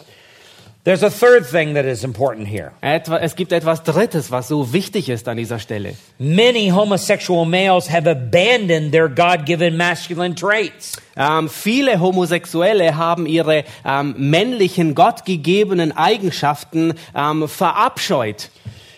There's 0.87 1.03
a 1.03 1.09
third 1.09 1.45
thing 1.45 1.73
that 1.73 1.83
is 1.83 2.05
important 2.05 2.47
here. 2.47 2.71
Es 2.79 3.35
gibt 3.35 3.51
etwas 3.51 3.83
Drittes, 3.83 4.31
was 4.31 4.47
so 4.47 4.71
wichtig 4.71 5.09
ist 5.09 5.27
an 5.27 5.35
dieser 5.35 5.59
Stelle. 5.59 5.95
Many 6.17 6.69
homosexual 6.69 7.43
males 7.43 7.89
have 7.89 8.07
abandoned 8.07 8.93
their 8.93 9.09
God 9.09 9.45
given 9.45 9.75
masculine 9.75 10.33
traits. 10.33 10.93
Ähm, 11.17 11.49
viele 11.49 11.99
Homosexuelle 11.99 12.95
haben 12.95 13.25
ihre 13.25 13.65
ähm, 13.83 14.15
männlichen, 14.17 14.95
gottgegebenen 14.95 15.91
Eigenschaften 15.91 16.93
ähm, 17.13 17.49
verabscheut. 17.49 18.49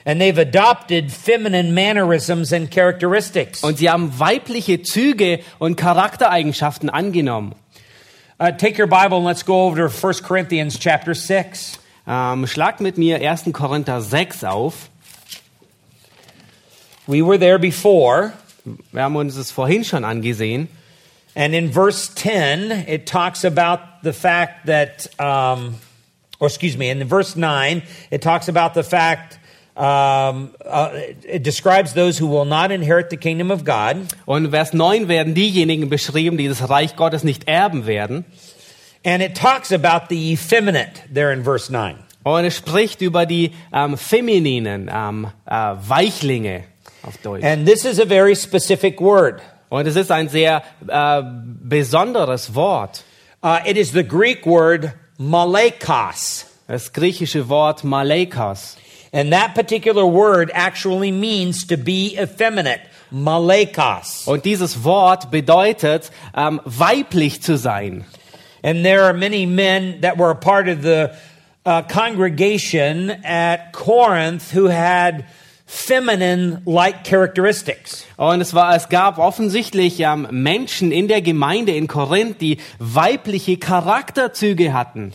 And 0.05 0.21
they've 0.21 0.37
adopted 0.37 1.11
feminine 1.11 1.73
mannerisms 1.73 2.53
and 2.53 2.69
characteristics. 2.69 3.63
Und 3.63 3.79
sie 3.79 3.89
haben 3.89 4.13
weibliche 4.19 4.83
Züge 4.83 5.39
und 5.57 5.75
Charaktereigenschaften 5.75 6.91
angenommen. 6.91 7.55
Uh, 8.39 8.51
take 8.51 8.77
your 8.77 8.87
Bible 8.87 9.17
and 9.17 9.25
let's 9.25 9.43
go 9.43 9.65
over 9.65 9.75
to 9.75 9.89
1 9.89 10.13
Corinthians 10.23 10.79
chapter 10.79 11.13
6. 11.13 11.77
Ähm, 12.07 12.47
schlagt 12.47 12.79
mit 12.79 12.97
mir 12.97 13.19
1. 13.21 13.51
Korinther 13.51 14.01
6 14.01 14.43
auf. 14.45 14.89
We 17.07 17.21
were 17.21 17.37
there 17.37 17.59
before, 17.59 18.33
Wir 18.91 19.01
haben 19.03 19.15
uns 19.15 19.35
es 19.35 19.51
vorhin 19.51 19.83
schon 19.83 20.05
angesehen. 20.05 20.69
and 21.35 21.53
in 21.55 21.69
verse 21.71 22.07
10, 22.13 22.71
it 22.87 23.05
talks 23.05 23.43
about 23.43 23.79
the 24.03 24.13
fact 24.13 24.67
that, 24.67 25.07
um, 25.19 25.75
or 26.39 26.47
excuse 26.47 26.77
me, 26.77 26.89
in 26.89 27.03
verse 27.05 27.35
9, 27.35 27.81
it 28.11 28.21
talks 28.21 28.47
about 28.47 28.73
the 28.73 28.83
fact, 28.83 29.38
um, 29.79 30.49
uh, 30.65 30.89
it 31.23 31.41
describes 31.41 31.93
those 31.93 32.17
who 32.17 32.27
will 32.27 32.43
not 32.43 32.69
inherit 32.69 33.09
the 33.09 33.17
kingdom 33.17 33.49
of 33.49 33.63
God. 33.63 34.07
Und 34.25 34.51
Vers 34.51 34.73
9 34.73 35.07
werden 35.07 35.33
diejenigen 35.33 35.87
beschrieben, 35.89 36.37
die 36.37 36.49
das 36.49 36.69
Reich 36.69 36.97
Gottes 36.97 37.23
nicht 37.23 37.47
erben 37.47 37.85
werden. 37.85 38.25
And 39.05 39.23
it 39.23 39.35
talks 39.35 39.71
about 39.71 40.09
the 40.09 40.33
effeminate 40.33 41.01
there 41.13 41.31
in 41.31 41.45
verse 41.45 41.71
9. 41.71 41.95
Und 42.23 42.43
es 42.43 42.57
spricht 42.57 43.01
über 43.01 43.25
die 43.25 43.53
ähm, 43.71 43.97
femininen 43.97 44.91
ähm, 44.93 45.27
äh, 45.45 45.51
Weichlinge 45.51 46.65
auf 47.03 47.15
Deutsch. 47.19 47.45
And 47.45 47.65
this 47.65 47.85
is 47.85 48.01
a 48.01 48.05
very 48.05 48.35
specific 48.35 48.99
word. 48.99 49.41
Und 49.69 49.87
es 49.87 49.95
ist 49.95 50.11
ein 50.11 50.27
sehr 50.27 50.61
äh, 50.89 51.21
besonderes 51.23 52.53
Wort. 52.53 53.05
Uh, 53.41 53.59
it 53.65 53.77
is 53.77 53.93
the 53.93 54.03
Greek 54.03 54.45
word 54.45 54.91
malekos. 55.17 56.47
Das 56.67 56.91
griechische 56.91 57.47
Wort 57.47 57.85
Malekos. 57.85 58.75
And 59.11 59.33
that 59.33 59.55
particular 59.55 60.05
word 60.05 60.51
actually 60.53 61.11
means 61.11 61.65
to 61.67 61.77
be 61.77 62.15
effeminate. 62.17 62.81
Malekas. 63.11 64.27
Und 64.27 64.45
dieses 64.45 64.83
Wort 64.83 65.31
bedeutet, 65.31 66.11
ähm, 66.35 66.61
weiblich 66.65 67.41
zu 67.41 67.57
sein. 67.57 68.05
And 68.63 68.83
there 68.83 69.03
are 69.03 69.13
many 69.13 69.45
men 69.45 70.01
that 70.01 70.17
were 70.17 70.29
a 70.29 70.35
part 70.35 70.67
of 70.67 70.83
the 70.83 71.15
uh, 71.65 71.81
congregation 71.83 73.09
at 73.23 73.71
Corinth 73.73 74.51
who 74.51 74.65
had 74.65 75.25
feminine 75.65 76.61
like 76.65 77.03
characteristics. 77.03 78.05
Und 78.17 78.41
es 78.41 78.53
war, 78.53 78.75
es 78.75 78.89
gab 78.89 79.17
offensichtlich 79.17 79.99
ähm, 79.99 80.27
Menschen 80.31 80.91
in 80.91 81.07
der 81.07 81.21
Gemeinde 81.21 81.73
in 81.75 81.87
Korinth, 81.87 82.41
die 82.41 82.57
weibliche 82.79 83.57
Charakterzüge 83.57 84.73
hatten. 84.73 85.13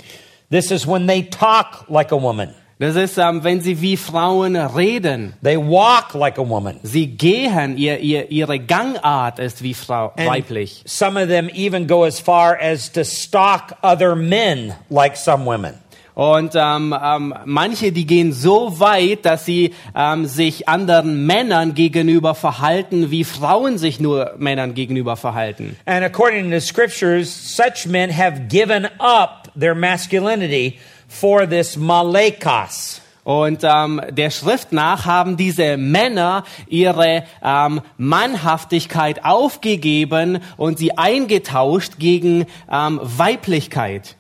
This 0.51 0.71
is 0.71 0.87
when 0.87 1.07
they 1.07 1.23
talk 1.23 1.87
like 1.89 2.13
a 2.13 2.17
woman, 2.17 2.55
Das 2.79 2.97
ist, 2.97 3.19
ähm, 3.19 3.45
wenn 3.45 3.61
sie 3.61 3.81
wie 3.81 3.97
Frauen 3.97 4.57
reden. 4.57 5.35
they 5.43 5.57
walk 5.57 6.15
like 6.15 6.39
a 6.39 6.49
woman. 6.49 6.77
Sie 6.83 7.07
gehen, 7.07 7.77
ihr, 7.77 8.01
ihr, 8.01 8.31
ihre 8.31 8.59
Gangart 8.59 9.39
ist 9.39 9.63
wie 9.63 9.75
Frau, 9.75 10.13
And 10.17 10.29
weiblich. 10.29 10.83
some 10.85 11.21
of 11.21 11.29
them 11.29 11.49
even 11.55 11.87
go 11.87 12.05
as 12.05 12.19
far 12.19 12.59
as 12.61 12.91
to 12.93 13.05
stalk 13.05 13.77
other 13.83 14.17
men 14.17 14.75
like 14.91 15.17
some 15.17 15.45
women. 15.45 15.75
Und 16.15 16.53
ähm, 16.55 16.95
ähm, 17.03 17.35
manche, 17.45 17.91
die 17.91 18.07
gehen 18.07 18.33
so 18.33 18.79
weit, 18.79 19.25
dass 19.25 19.45
sie 19.45 19.75
ähm, 19.97 20.27
sich 20.27 20.69
anderen 20.69 21.27
Männern 21.27 21.75
gegenüber 21.75 22.37
verhalten, 22.37 23.11
wie 23.11 23.25
Frauen 23.25 23.79
sich 23.79 23.99
nur 23.99 24.35
Männern 24.39 24.75
gegenüber 24.75 25.17
verhalten. 25.17 25.77
And 25.87 26.05
according 26.05 26.51
to 26.51 26.61
the 26.61 26.65
scriptures, 26.65 27.57
such 27.57 27.87
men 27.89 28.17
have 28.17 28.43
given 28.49 28.87
up 29.01 29.51
their 29.59 29.75
masculinity 29.75 30.79
for 31.15 31.49
this 31.49 31.77
malekos. 31.77 33.01
Und 33.23 33.63
ähm, 33.65 34.03
der 34.11 34.31
Schrift 34.31 34.73
nach 34.73 35.07
haben 35.07 35.39
diese 35.39 35.79
Männer 35.79 36.45
ihre 36.69 37.25
ähm, 37.43 37.81
Mannhaftigkeit 37.97 39.25
aufgegeben 39.25 40.41
und 40.59 40.79
sie 40.79 40.99
eingetauscht 40.99 41.99
gegen 41.99 42.47
ähm, 42.71 43.01
Weiblichkeit. 43.03 44.17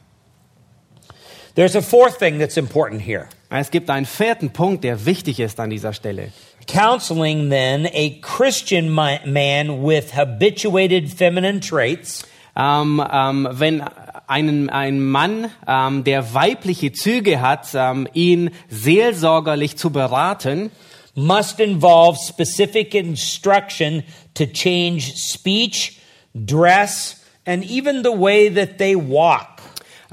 There's 1.54 1.76
a 1.76 1.82
fourth 1.82 2.18
thing 2.18 2.38
that's 2.38 2.56
important 2.56 3.02
here. 3.02 3.26
Es 3.50 3.70
gibt 3.70 3.90
einen 3.90 4.06
vierten 4.06 4.50
Punkt, 4.50 4.82
der 4.84 5.04
wichtig 5.04 5.38
ist 5.38 5.60
an 5.60 5.70
dieser 5.70 5.92
Stelle. 5.92 6.32
Counseling 6.66 7.50
then 7.50 7.86
a 7.86 8.18
Christian 8.22 8.90
man 8.90 9.84
with 9.86 10.16
habituated 10.16 11.12
feminine 11.12 11.60
traits 11.60 12.24
Ähm, 12.56 13.04
ähm, 13.12 13.48
wenn 13.50 13.82
einen, 14.26 14.70
ein 14.70 15.00
Mann, 15.00 15.50
ähm, 15.66 16.04
der 16.04 16.34
weibliche 16.34 16.92
Züge 16.92 17.40
hat, 17.40 17.68
ähm, 17.74 18.08
ihn 18.14 18.50
seelsorgerlich 18.68 19.76
zu 19.76 19.90
beraten, 19.90 20.70
must 21.14 21.60
involve 21.60 22.18
specific 22.18 22.94
instruction 22.94 24.02
to 24.34 24.46
change 24.46 25.14
speech, 25.16 25.98
dress, 26.34 27.22
and 27.46 27.64
even 27.64 28.02
the 28.02 28.10
way 28.10 28.48
that 28.48 28.78
they 28.78 28.96
walk. 28.96 29.53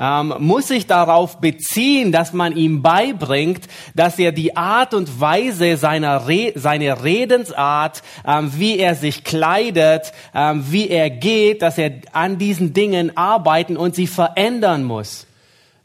Ähm, 0.02 0.34
muss 0.40 0.68
sich 0.68 0.88
darauf 0.88 1.40
beziehen, 1.40 2.12
dass 2.12 2.34
man 2.34 2.58
ihm 2.58 2.82
beibringt, 2.82 3.68
dass 3.94 4.18
er 4.18 4.32
die 4.32 4.58
Art 4.58 4.96
und 4.96 5.22
Weise 5.22 5.78
seiner 5.78 6.28
Re 6.28 6.54
seine 6.56 7.04
Redensart, 7.04 8.02
ähm, 8.26 8.52
wie 8.56 8.80
er 8.80 8.96
sich 8.96 9.24
kleidet, 9.24 10.12
ähm, 10.34 10.66
wie 10.70 10.90
er 10.90 11.12
geht, 11.12 11.62
dass 11.62 11.78
er 11.78 11.92
an 12.12 12.40
diesen 12.40 12.74
Dingen 12.74 13.16
arbeiten 13.16 13.78
und 13.78 13.94
sie 13.94 14.08
verändern 14.08 14.84
muss. 14.84 15.28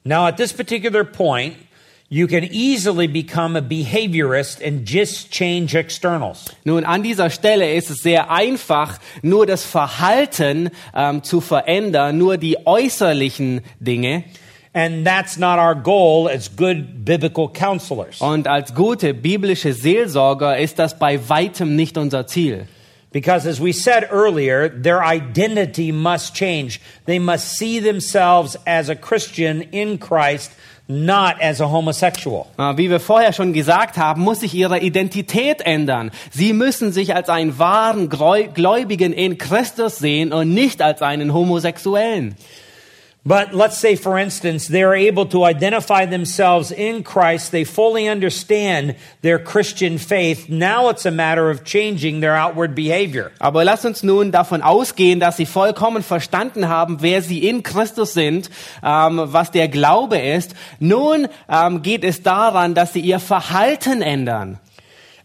Now, 0.03 0.27
at 0.27 0.37
this 0.37 0.53
particular 0.53 1.05
point, 1.05 1.55
you 2.09 2.27
can 2.27 2.45
easily 2.45 3.09
become 3.09 3.57
a 3.57 3.63
behaviorist 3.63 4.61
and 4.61 4.87
just 4.87 5.31
change 5.31 5.75
externals. 5.75 6.55
Nun, 6.65 6.85
an 6.85 7.03
dieser 7.03 7.31
Stelle 7.31 7.75
ist 7.75 7.91
es 7.91 7.99
sehr 7.99 8.31
einfach, 8.31 8.99
nur 9.23 9.47
das 9.47 9.65
Verhalten 9.65 10.71
ähm, 10.95 11.23
zu 11.23 11.41
verändern, 11.41 12.19
nur 12.19 12.37
die 12.37 12.67
äußerlichen 12.67 13.63
Dinge. 13.81 14.25
And 14.73 15.07
that's 15.07 15.39
not 15.39 15.59
our 15.59 15.75
goal 15.75 16.29
as 16.29 16.55
good 16.55 17.05
biblical 17.05 17.49
counselors. 17.49 18.21
Und 18.21 18.47
als 18.47 18.75
gute 18.75 19.15
biblische 19.15 19.73
Seelsorger 19.73 20.59
ist 20.59 20.79
das 20.79 20.99
bei 20.99 21.19
weitem 21.29 21.77
nicht 21.77 21.97
unser 21.97 22.27
Ziel. 22.27 22.69
Because 23.17 23.47
as 23.47 23.59
we 23.59 23.73
said 23.73 24.09
earlier, 24.11 24.69
their 24.69 25.03
identity 25.03 25.91
must 25.91 26.35
change. 26.35 26.83
They 27.07 27.19
must 27.19 27.57
see 27.57 27.81
themselves 27.81 28.59
as 28.67 28.91
a 28.91 28.95
Christian 28.95 29.63
in 29.73 29.97
Christ, 29.97 30.51
not 30.87 31.41
as 31.41 31.63
a 31.63 31.71
homosexual. 31.71 32.47
Wie 32.77 32.91
wir 32.91 33.01
vorher 33.01 33.33
schon 33.33 33.55
gesagt 33.55 33.97
haben, 33.97 34.21
muss 34.21 34.41
sich 34.41 34.53
ihre 34.53 34.81
Identität 34.81 35.63
ändern. 35.63 36.11
Sie 36.31 36.53
müssen 36.53 36.93
sich 36.93 37.15
als 37.15 37.31
einen 37.31 37.59
wahren 37.59 38.11
Gläubigen 38.11 39.15
in 39.15 39.39
Christus 39.39 39.97
sehen 39.97 40.35
und 40.35 40.53
nicht 40.53 40.83
als 40.83 41.01
einen 41.01 41.33
Homosexuellen. 41.33 42.37
But 43.27 43.53
let's 43.53 43.77
say, 43.77 43.97
for 43.97 44.17
instance, 44.19 44.69
they're 44.69 44.95
able 44.95 45.27
to 45.27 45.43
identify 45.43 46.07
themselves 46.07 46.71
in 46.71 47.03
Christ. 47.03 47.51
They 47.51 47.65
fully 47.65 48.07
understand 48.07 48.95
their 49.21 49.41
Christian 49.41 49.99
faith. 49.99 50.49
Now 50.49 50.91
it's 50.91 51.07
a 51.07 51.11
matter 51.11 51.51
of 51.51 51.65
changing 51.65 52.21
their 52.21 52.37
outward 52.37 52.77
behavior. 52.77 53.33
Aber 53.41 53.65
lasst 53.65 53.85
uns 53.85 54.05
nun 54.05 54.31
davon 54.31 54.63
ausgehen, 54.63 55.19
dass 55.19 55.39
sie 55.39 55.45
vollkommen 55.45 56.05
verstanden 56.05 56.69
haben, 56.69 56.99
wer 57.03 57.21
sie 57.21 57.49
in 57.49 57.65
Christus 57.65 58.15
sind, 58.15 58.49
ähm, 58.85 59.21
was 59.25 59.51
der 59.51 59.67
Glaube 59.67 60.19
ist. 60.19 60.55
Nun 60.79 61.27
ähm, 61.49 61.83
geht 61.83 62.05
es 62.05 62.23
daran, 62.23 62.75
dass 62.75 62.93
sie 62.93 63.01
ihr 63.01 63.19
Verhalten 63.19 64.03
ändern. 64.03 64.61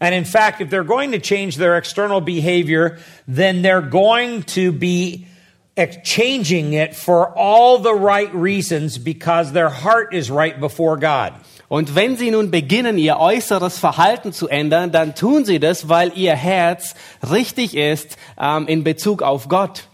And 0.00 0.12
in 0.12 0.24
fact, 0.24 0.60
if 0.60 0.70
they're 0.70 0.82
going 0.82 1.12
to 1.12 1.20
change 1.20 1.56
their 1.56 1.76
external 1.76 2.20
behavior, 2.20 2.98
then 3.28 3.62
they're 3.62 3.80
going 3.80 4.42
to 4.46 4.72
be 4.72 5.28
exchanging 5.76 6.74
it 6.74 6.94
for 6.94 7.36
all 7.36 7.78
the 7.78 7.94
right 7.94 8.32
reasons 8.34 8.98
because 8.98 9.52
their 9.52 9.70
heart 9.70 10.14
is 10.14 10.30
right 10.30 10.58
before 10.60 10.96
God. 10.96 11.34
Und 11.70 11.94
wenn 11.94 12.18
sie 12.18 12.30
nun 12.30 12.50
beginnen, 12.50 12.98
ihr 12.98 13.16
äußeres 13.16 13.78
Verhalten 13.78 14.34
zu 14.34 14.46
ändern, 14.48 14.92
dann 14.92 15.14
tun 15.14 15.46
sie 15.46 15.58
das, 15.58 15.88
weil 15.88 16.12
ihr 16.14 16.36
Herz 16.36 16.94
richtig 17.30 17.74
ist 17.74 18.18
ähm, 18.38 18.68
in 18.68 18.84
Bezug 18.84 19.22
auf 19.22 19.48
Gott. 19.48 19.84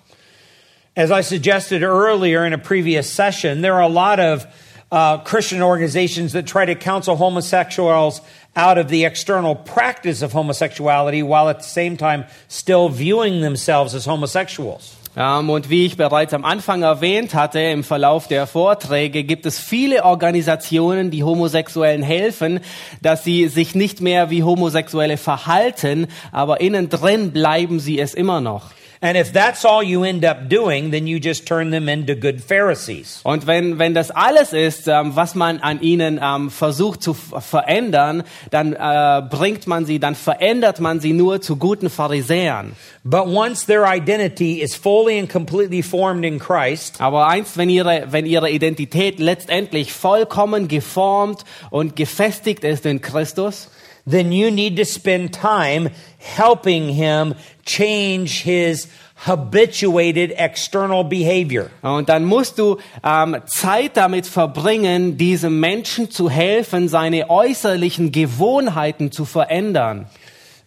As 0.96 1.12
I 1.12 1.22
suggested 1.22 1.84
earlier 1.84 2.44
in 2.44 2.52
a 2.52 2.58
previous 2.58 3.08
session, 3.08 3.62
there 3.62 3.74
are 3.74 3.82
a 3.82 3.88
lot 3.88 4.18
of 4.18 4.48
uh, 4.90 5.18
Christian 5.18 5.62
organizations 5.62 6.32
that 6.32 6.48
try 6.48 6.66
to 6.66 6.74
counsel 6.74 7.14
homosexuals 7.14 8.20
out 8.56 8.78
of 8.78 8.88
the 8.88 9.04
external 9.04 9.54
practice 9.54 10.22
of 10.22 10.32
homosexuality 10.32 11.22
while 11.22 11.48
at 11.48 11.58
the 11.58 11.68
same 11.68 11.96
time 11.96 12.24
still 12.48 12.88
viewing 12.88 13.40
themselves 13.40 13.94
as 13.94 14.04
homosexuals. 14.04 14.97
Ähm, 15.18 15.50
und 15.50 15.68
wie 15.68 15.84
ich 15.84 15.96
bereits 15.96 16.32
am 16.32 16.44
Anfang 16.44 16.82
erwähnt 16.82 17.34
hatte, 17.34 17.58
im 17.58 17.82
Verlauf 17.82 18.28
der 18.28 18.46
Vorträge 18.46 19.24
gibt 19.24 19.46
es 19.46 19.58
viele 19.58 20.04
Organisationen, 20.04 21.10
die 21.10 21.24
Homosexuellen 21.24 22.04
helfen, 22.04 22.60
dass 23.02 23.24
sie 23.24 23.48
sich 23.48 23.74
nicht 23.74 24.00
mehr 24.00 24.30
wie 24.30 24.44
Homosexuelle 24.44 25.16
verhalten, 25.16 26.06
aber 26.30 26.60
innen 26.60 26.88
drin 26.88 27.32
bleiben 27.32 27.80
sie 27.80 27.98
es 27.98 28.14
immer 28.14 28.40
noch. 28.40 28.70
And 29.00 29.16
if 29.16 29.32
that's 29.32 29.64
all 29.64 29.82
you 29.82 30.02
end 30.02 30.24
up 30.24 30.48
doing, 30.48 30.90
then 30.90 31.06
you 31.06 31.20
just 31.20 31.46
turn 31.46 31.70
them 31.70 31.88
into 31.88 32.16
good 32.16 32.40
Pharisees. 32.40 33.20
Und 33.22 33.46
wenn, 33.46 33.78
wenn 33.78 33.94
das 33.94 34.10
alles 34.10 34.52
ist, 34.52 34.88
ähm, 34.88 35.14
was 35.14 35.36
man 35.36 35.60
an 35.60 35.80
ihnen 35.80 36.18
ähm, 36.20 36.50
versucht 36.50 37.02
zu 37.02 37.14
verändern, 37.14 38.24
dann 38.50 38.72
äh, 38.72 39.22
bringt 39.30 39.68
man 39.68 39.86
sie, 39.86 40.00
dann 40.00 40.16
verändert 40.16 40.80
man 40.80 40.98
sie 40.98 41.12
nur 41.12 41.40
zu 41.40 41.56
guten 41.56 41.90
Pharisäern. 41.90 42.72
But 43.04 43.26
once 43.26 43.66
their 43.66 43.84
identity 43.86 44.60
is 44.60 44.74
fully 44.74 45.18
and 45.18 45.30
completely 45.30 45.82
formed 45.82 46.24
in 46.24 46.40
Christ, 46.40 47.00
Aber 47.00 47.28
einst, 47.28 47.56
wenn 47.56 47.70
ihre, 47.70 48.08
wenn 48.10 48.26
ihre 48.26 48.50
Identität 48.50 49.20
letztendlich 49.20 49.92
vollkommen 49.92 50.66
geformt 50.66 51.44
und 51.70 51.94
gefestigt 51.94 52.64
ist 52.64 52.84
in 52.84 53.00
Christus, 53.00 53.70
then 54.10 54.32
you 54.32 54.50
need 54.50 54.76
to 54.76 54.84
spend 54.84 55.32
time 55.32 55.90
helping 56.18 56.88
him 56.88 57.34
change 57.64 58.42
his 58.42 58.88
habituated 59.26 60.32
external 60.36 61.02
behavior. 61.02 61.70
und 61.82 62.08
dann 62.08 62.24
musst 62.24 62.58
du 62.58 62.78
ähm, 63.02 63.36
Zeit 63.46 63.96
damit 63.96 64.26
verbringen, 64.26 65.16
diesem 65.16 65.58
Menschen 65.58 66.10
zu 66.10 66.30
helfen, 66.30 66.88
seine 66.88 67.28
äußerlichen 67.28 68.12
Gewohnheiten 68.12 69.10
zu 69.10 69.24
verändern. 69.24 70.06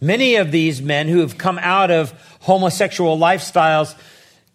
Many 0.02 0.38
of 0.38 0.52
these 0.52 0.82
men 0.82 1.08
who 1.08 1.22
have 1.22 1.38
come 1.38 1.60
out 1.60 1.92
of 1.92 2.14
homosexual 2.42 3.18
lifestyles 3.18 3.96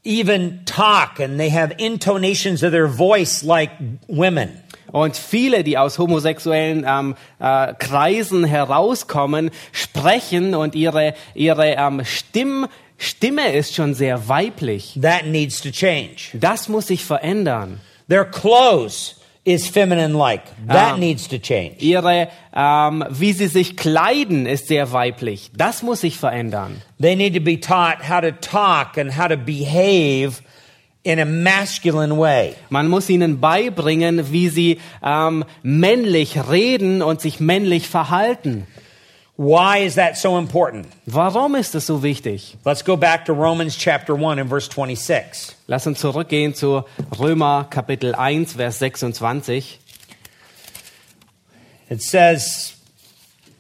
even 0.05 0.61
talk 0.67 1.19
and 1.19 1.39
they 1.39 1.49
have 1.49 1.73
intonations 1.79 2.63
of 2.63 2.73
their 2.73 2.89
voice 2.89 3.43
like 3.43 3.71
women. 4.09 4.63
Und 4.93 5.17
viele, 5.17 5.65
die 5.65 5.79
aus 5.79 5.99
homosexuellen 5.99 6.85
ähm, 6.89 7.15
äh, 7.39 7.75
Kreisen 7.75 8.45
herauskommen, 8.45 9.51
sprechen 9.73 10.55
und 10.55 10.75
ihre, 10.75 11.15
ihre 11.35 11.73
ähm, 11.73 12.03
Stimm, 12.05 12.67
Stimme 12.99 13.53
ist 13.53 13.75
schon 13.75 13.95
sehr 13.95 14.29
weiblich. 14.29 14.99
That 15.03 15.27
needs 15.27 15.61
to 15.61 15.71
change. 15.71 16.31
Das 16.35 16.69
muss 16.69 16.87
sich 16.87 17.05
verändern. 17.05 17.81
Their 18.09 18.25
clothes 18.25 19.17
is 19.45 19.69
feminine 19.69 20.17
like. 20.17 20.43
That 20.67 20.95
Ah. 20.95 20.97
needs 20.97 21.29
to 21.29 21.39
change. 21.39 21.77
Ihre, 21.79 22.29
ähm, 22.55 23.05
wie 23.11 23.33
sie 23.33 23.49
sich 23.49 23.77
kleiden, 23.77 24.47
ist 24.47 24.69
sehr 24.69 24.93
weiblich. 24.93 25.51
Das 25.55 25.83
muss 25.83 26.01
sich 26.01 26.17
verändern. 26.17 26.83
They 27.01 27.15
need 27.17 27.35
to 27.35 27.41
be 27.41 27.61
taught 27.61 28.09
how 28.09 28.21
to 28.21 28.33
talk 28.33 28.97
and 28.99 29.17
how 29.19 29.29
to 29.29 29.37
behave 29.37 30.43
in 31.07 31.21
a 31.21 31.25
masculine 31.25 32.17
way. 32.17 32.57
Man 32.69 32.89
muss 32.89 33.09
ihnen 33.09 33.41
beibringen, 33.41 34.33
wie 34.33 34.49
sie 34.49 34.81
ähm, 35.05 35.45
männlich 35.63 36.37
reden 36.51 37.01
und 37.01 37.21
sich 37.21 37.39
männlich 37.39 37.89
verhalten. 37.89 38.67
Why 39.39 39.85
is 39.85 39.95
that 39.95 40.17
so 40.17 40.37
important? 40.37 40.89
Warum 41.07 41.55
ist 41.55 41.75
das 41.75 41.87
so 41.87 42.03
wichtig? 42.03 42.57
Let's 42.65 42.83
go 42.83 42.97
back 42.97 43.27
to 43.27 43.35
Romans 43.35 43.77
chapter 43.77 44.15
1 44.15 44.41
and 44.41 44.49
verse 44.49 44.69
26. 44.69 45.55
Lass 45.69 45.87
uns 45.87 46.01
zurückgehen 46.01 46.55
zu 46.55 46.85
Römer 47.17 47.69
Kapitel 47.71 48.15
1, 48.15 48.55
Vers 48.55 48.79
26. 48.79 49.79
It 51.89 52.03
says, 52.03 52.75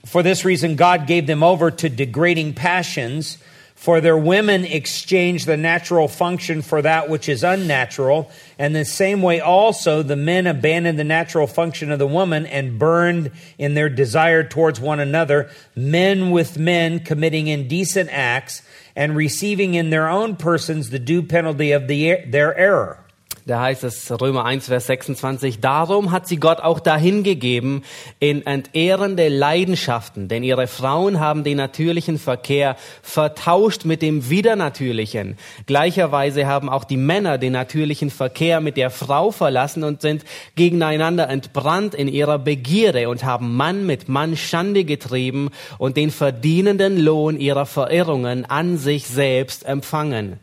For 0.04 0.24
this 0.24 0.44
reason, 0.44 0.76
God 0.76 1.06
gave 1.06 1.26
them 1.26 1.44
over 1.44 1.70
to 1.70 1.88
degrading 1.88 2.54
passions, 2.54 3.38
for 3.86 4.00
their 4.00 4.18
women 4.18 4.64
exchanged 4.64 5.46
the 5.46 5.56
natural 5.56 6.08
function 6.08 6.60
for 6.60 6.82
that 6.82 7.08
which 7.08 7.28
is 7.28 7.44
unnatural. 7.44 8.28
And 8.58 8.74
the 8.74 8.84
same 8.84 9.22
way 9.22 9.38
also, 9.38 10.02
the 10.02 10.16
men 10.16 10.48
abandoned 10.48 10.98
the 10.98 11.04
natural 11.04 11.46
function 11.46 11.92
of 11.92 12.00
the 12.00 12.06
woman 12.08 12.46
and 12.46 12.80
burned 12.80 13.30
in 13.58 13.74
their 13.74 13.88
desire 13.88 14.42
towards 14.42 14.80
one 14.80 14.98
another, 14.98 15.50
men 15.76 16.32
with 16.32 16.58
men 16.58 16.98
committing 16.98 17.46
indecent 17.46 18.10
acts 18.10 18.62
and 18.96 19.14
receiving 19.14 19.74
in 19.74 19.90
their 19.90 20.08
own 20.08 20.34
persons 20.34 20.90
the 20.90 20.98
due 20.98 21.22
penalty 21.22 21.70
of 21.70 21.86
the, 21.86 22.24
their 22.26 22.56
error. 22.56 23.05
Da 23.46 23.60
heißt 23.60 23.84
es 23.84 24.10
Römer 24.10 24.44
1, 24.44 24.66
Vers 24.66 24.88
26, 24.88 25.60
darum 25.60 26.10
hat 26.10 26.26
sie 26.26 26.38
Gott 26.38 26.58
auch 26.58 26.80
dahin 26.80 27.22
gegeben 27.22 27.84
in 28.18 28.44
entehrende 28.44 29.28
Leidenschaften, 29.28 30.26
denn 30.26 30.42
ihre 30.42 30.66
Frauen 30.66 31.20
haben 31.20 31.44
den 31.44 31.58
natürlichen 31.58 32.18
Verkehr 32.18 32.74
vertauscht 33.02 33.84
mit 33.84 34.02
dem 34.02 34.28
Widernatürlichen. 34.30 35.38
Gleicherweise 35.66 36.48
haben 36.48 36.68
auch 36.68 36.82
die 36.82 36.96
Männer 36.96 37.38
den 37.38 37.52
natürlichen 37.52 38.10
Verkehr 38.10 38.60
mit 38.60 38.76
der 38.76 38.90
Frau 38.90 39.30
verlassen 39.30 39.84
und 39.84 40.02
sind 40.02 40.24
gegeneinander 40.56 41.28
entbrannt 41.28 41.94
in 41.94 42.08
ihrer 42.08 42.40
Begierde 42.40 43.08
und 43.08 43.22
haben 43.22 43.54
Mann 43.54 43.86
mit 43.86 44.08
Mann 44.08 44.36
Schande 44.36 44.84
getrieben 44.84 45.50
und 45.78 45.96
den 45.96 46.10
verdienenden 46.10 46.98
Lohn 46.98 47.38
ihrer 47.38 47.66
Verirrungen 47.66 48.44
an 48.44 48.76
sich 48.76 49.06
selbst 49.06 49.64
empfangen. 49.64 50.40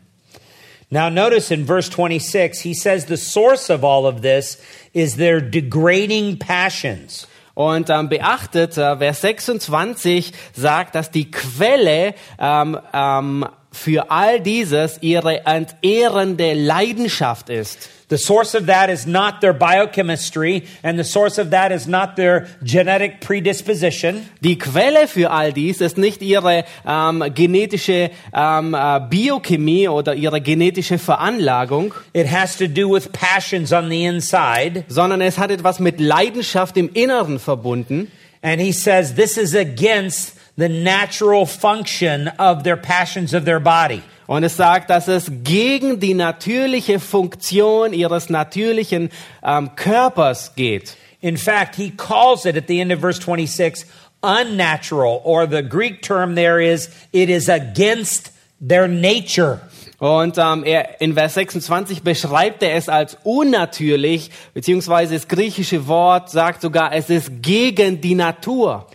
Now, 0.90 1.08
notice 1.08 1.50
in 1.50 1.64
verse 1.64 1.88
26, 1.88 2.60
he 2.60 2.74
says 2.74 3.06
the 3.06 3.16
source 3.16 3.70
of 3.70 3.84
all 3.84 4.06
of 4.06 4.22
this 4.22 4.60
is 4.92 5.16
their 5.16 5.40
degrading 5.40 6.38
passions. 6.38 7.26
Und 7.54 7.88
ähm, 7.88 8.08
beachtet, 8.08 8.76
äh, 8.76 8.96
Vers 8.96 9.20
26 9.20 10.32
sagt, 10.54 10.94
dass 10.94 11.10
die 11.10 11.30
Quelle 11.30 12.14
ähm, 12.38 12.78
ähm, 12.92 13.46
für 13.74 14.10
all 14.10 14.40
dieses 14.40 14.98
ihre 15.02 15.44
entehrende 15.46 16.54
Leidenschaft 16.54 17.50
ist. 17.50 17.90
The 18.10 18.18
source 18.18 18.54
of 18.54 18.66
that 18.66 18.90
is 18.90 19.06
not 19.06 19.40
their 19.40 19.54
biochemistry, 19.54 20.64
and 20.82 20.98
the 20.98 21.04
source 21.04 21.38
of 21.38 21.50
that 21.50 21.72
is 21.72 21.86
not 21.86 22.16
their 22.16 22.46
genetic 22.62 23.20
predisposition. 23.20 24.28
Die 24.40 24.58
Quelle 24.58 25.08
für 25.08 25.30
all 25.30 25.52
dies 25.54 25.80
ist 25.80 25.96
nicht 25.96 26.20
ihre 26.20 26.64
ähm, 26.86 27.24
genetische 27.34 28.10
ähm, 28.34 28.74
äh, 28.74 29.00
Biochemie 29.08 29.88
oder 29.88 30.14
ihre 30.14 30.40
genetische 30.42 30.98
Veranlagung, 30.98 31.94
It 32.12 32.30
has 32.30 32.56
to 32.58 32.66
do 32.68 32.88
with 32.92 33.10
passions 33.10 33.72
on 33.72 33.88
the 33.88 34.04
inside. 34.04 34.84
sondern 34.88 35.22
es 35.22 35.38
hat 35.38 35.50
etwas 35.50 35.80
mit 35.80 35.98
Leidenschaft 35.98 36.76
im 36.76 36.90
Inneren 36.92 37.38
verbunden. 37.38 38.12
And 38.42 38.60
he 38.60 38.72
says 38.72 39.14
this 39.14 39.38
is 39.38 39.56
against 39.56 40.34
the 40.56 40.68
natural 40.68 41.46
function 41.46 42.28
of 42.38 42.62
their 42.62 42.76
passions 42.76 43.34
of 43.34 43.44
their 43.44 43.60
body. 43.60 44.02
Und 44.26 44.42
es 44.44 44.56
sagt, 44.56 44.88
dass 44.88 45.08
es 45.08 45.30
gegen 45.42 46.00
die 46.00 46.14
natürliche 46.14 46.98
Funktion 46.98 47.92
ihres 47.92 48.30
natürlichen 48.30 49.10
ähm, 49.42 49.76
Körpers 49.76 50.54
geht. 50.54 50.96
In 51.20 51.36
fact, 51.36 51.76
he 51.76 51.90
calls 51.90 52.46
it 52.46 52.56
at 52.56 52.66
the 52.68 52.80
end 52.80 52.92
of 52.92 53.00
verse 53.00 53.20
26 53.20 53.84
unnatural, 54.22 55.20
or 55.24 55.46
the 55.46 55.62
Greek 55.62 56.02
term 56.02 56.34
there 56.34 56.60
is 56.60 56.88
it 57.12 57.28
is 57.28 57.48
against 57.48 58.32
their 58.60 58.88
nature. 58.88 59.60
Und 59.98 60.38
ähm, 60.38 60.64
er, 60.64 61.00
in 61.00 61.14
Vers 61.14 61.34
26 61.34 62.02
beschreibt 62.02 62.62
er 62.62 62.74
es 62.74 62.88
als 62.88 63.16
unnatürlich, 63.22 64.30
beziehungsweise 64.52 65.14
das 65.14 65.28
griechische 65.28 65.86
Wort 65.86 66.30
sagt 66.30 66.62
sogar, 66.62 66.92
es 66.92 67.10
ist 67.10 67.42
gegen 67.42 68.00
die 68.00 68.14
Natur. 68.14 68.86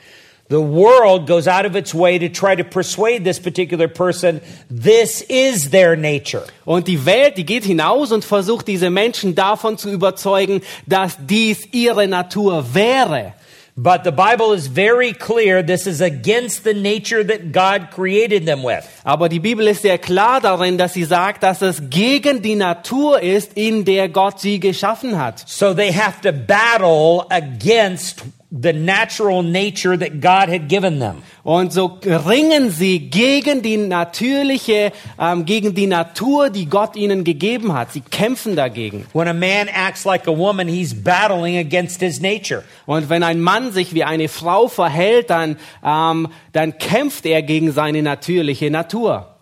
The 0.50 0.60
world 0.60 1.28
goes 1.28 1.48
out 1.48 1.68
of 1.68 1.76
its 1.76 1.94
way 1.94 2.18
to 2.18 2.28
try 2.28 2.56
to 2.56 2.64
persuade 2.64 3.24
this 3.24 3.40
particular 3.40 3.88
person 3.88 4.42
this 4.68 5.22
is 5.30 5.70
their 5.70 5.96
nature. 5.96 6.44
Und 6.66 6.88
die 6.88 7.06
Welt, 7.06 7.38
die 7.38 7.46
geht 7.46 7.66
hinaus 7.66 8.12
und 8.12 8.26
versucht 8.26 8.68
diese 8.68 8.90
Menschen 8.90 9.36
davon 9.36 9.78
zu 9.78 9.92
überzeugen, 9.92 10.62
dass 10.88 11.18
dies 11.20 11.68
ihre 11.72 12.08
Natur 12.08 12.74
wäre. 12.74 13.34
But 13.78 14.04
the 14.04 14.12
Bible 14.12 14.54
is 14.54 14.68
very 14.68 15.14
clear 15.14 15.62
this 15.62 15.86
is 15.86 16.02
against 16.02 16.64
the 16.64 16.74
nature 16.74 17.24
that 17.24 17.54
God 17.54 17.92
created 17.92 18.48
them 18.48 18.64
with. 18.64 18.84
Aber 19.04 19.30
die 19.30 19.40
Bibel 19.40 19.68
ist 19.68 19.84
sehr 19.84 20.00
klar 20.00 20.42
darin, 20.42 20.80
dass 20.80 20.94
sie 20.94 21.06
sagt, 21.06 21.44
dass 21.44 21.62
es 21.62 21.92
gegen 21.92 22.42
die 22.42 22.56
Natur 22.56 23.22
ist, 23.22 23.54
in 23.54 23.86
der 23.86 24.10
Gott 24.10 24.40
sie 24.40 24.60
geschaffen 24.60 25.20
hat. 25.20 25.48
So 25.48 25.76
they 25.76 25.94
have 25.94 26.22
to 26.22 26.32
battle 26.32 27.28
against 27.30 28.24
the 28.52 28.74
natural 28.74 29.44
nature 29.44 29.96
that 29.96 30.22
God 30.22 30.50
had 30.50 30.68
given 30.68 31.00
them. 31.00 31.22
Und 31.44 31.72
so 31.72 32.00
ringen 32.04 32.72
sie 32.72 33.10
gegen 33.10 33.62
die 33.62 33.78
natürliche, 33.78 34.92
ähm, 35.20 35.46
gegen 35.46 35.76
die 35.76 35.86
Natur, 35.86 36.50
die 36.50 36.66
Gott 36.66 36.96
ihnen 36.96 37.24
gegeben 37.24 37.74
hat. 37.74 37.92
Sie 37.94 38.02
kämpfen 38.02 38.56
dagegen. 38.56 39.06
When 39.14 39.28
a 39.28 39.34
man 39.34 39.68
acts 39.68 40.04
like 40.04 40.28
a 40.28 40.36
woman, 40.36 40.68
he's 40.68 40.96
battling 40.96 41.58
against 41.58 42.02
his 42.02 42.20
nature. 42.22 42.64
Und 42.88 43.10
wenn 43.10 43.22
ein 43.22 43.40
Mann 43.40 43.72
sich 43.72 43.94
wie 43.94 44.04
eine 44.04 44.28
Frau 44.28 44.68
verhält, 44.68 45.30
dann, 45.30 45.58
ähm, 45.84 46.30
dann 46.52 46.78
kämpft 46.80 47.28
er 47.28 47.44
gegen 47.44 47.72
seine 47.72 48.02
natürliche 48.02 48.72
Natur. 48.72 49.36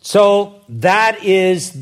So 0.00 0.54
that 0.68 1.22
is 1.22 1.74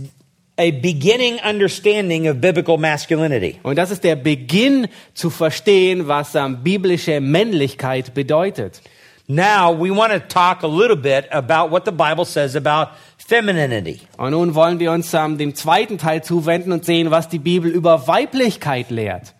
a 0.56 0.70
beginning 0.70 1.40
understanding 1.40 2.28
of 2.28 2.40
biblical 2.40 2.78
masculinity. 2.78 3.58
Und 3.62 3.76
das 3.76 3.90
ist 3.90 4.04
der 4.04 4.16
Beginn 4.16 4.88
zu 5.12 5.30
verstehen, 5.30 6.06
was 6.06 6.34
ähm, 6.34 6.62
biblische 6.62 7.20
Männlichkeit 7.20 8.14
bedeutet. 8.14 8.80
Now 9.26 9.72
we 9.72 9.90
want 9.90 10.12
to 10.12 10.20
talk 10.20 10.62
a 10.62 10.68
little 10.68 10.96
bit 10.96 11.32
about 11.32 11.70
what 11.70 11.84
the 11.86 11.90
Bible 11.90 12.24
says 12.24 12.54
about 12.54 12.92
femininity. 13.16 14.02
Und 14.16 14.30
nun 14.30 14.54
wollen 14.54 14.78
wir 14.78 14.92
uns 14.92 15.12
ähm, 15.14 15.38
dem 15.38 15.54
zweiten 15.54 15.98
Teil 15.98 16.22
zuwenden 16.22 16.72
und 16.72 16.84
sehen, 16.84 17.10
was 17.10 17.28
die 17.28 17.38
Bibel 17.38 17.70
über 17.70 18.06
Weiblichkeit 18.06 18.90
lehrt. 18.90 19.34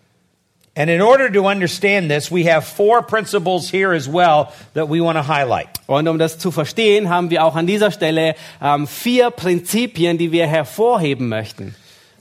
And 0.77 0.91
in 0.91 1.01
order 1.01 1.31
to 1.31 1.47
understand 1.47 2.11
this, 2.11 2.33
we 2.33 2.45
have 2.45 2.65
four 2.65 3.01
principles 3.03 3.71
here 3.71 3.93
as 3.93 4.09
well 4.09 4.53
that 4.75 4.89
we 4.89 5.01
want 5.01 5.17
to 5.17 5.23
highlight. 5.23 5.69
Und 5.87 6.09
um 6.09 6.19
das 6.19 6.37
zu 6.39 6.51
verstehen, 6.51 7.09
haben 7.09 7.31
wir 7.31 7.45
auch 7.45 7.55
an 7.55 7.67
dieser 7.67 7.93
Stelle 7.93 8.35
ähm, 8.61 8.89
vier 8.89 9.31
Prinzipien, 9.31 10.19
die 10.19 10.33
wir 10.33 10.49
hervorheben 10.49 11.29
möchten. 11.29 11.77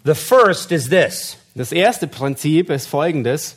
The 0.05 0.13
first 0.13 0.71
is 0.71 0.89
this 0.89 1.37
Das 1.55 1.71
erste 1.71 2.07
Prinzip 2.07 2.69
ist 2.69 2.87
folgendes. 2.87 3.55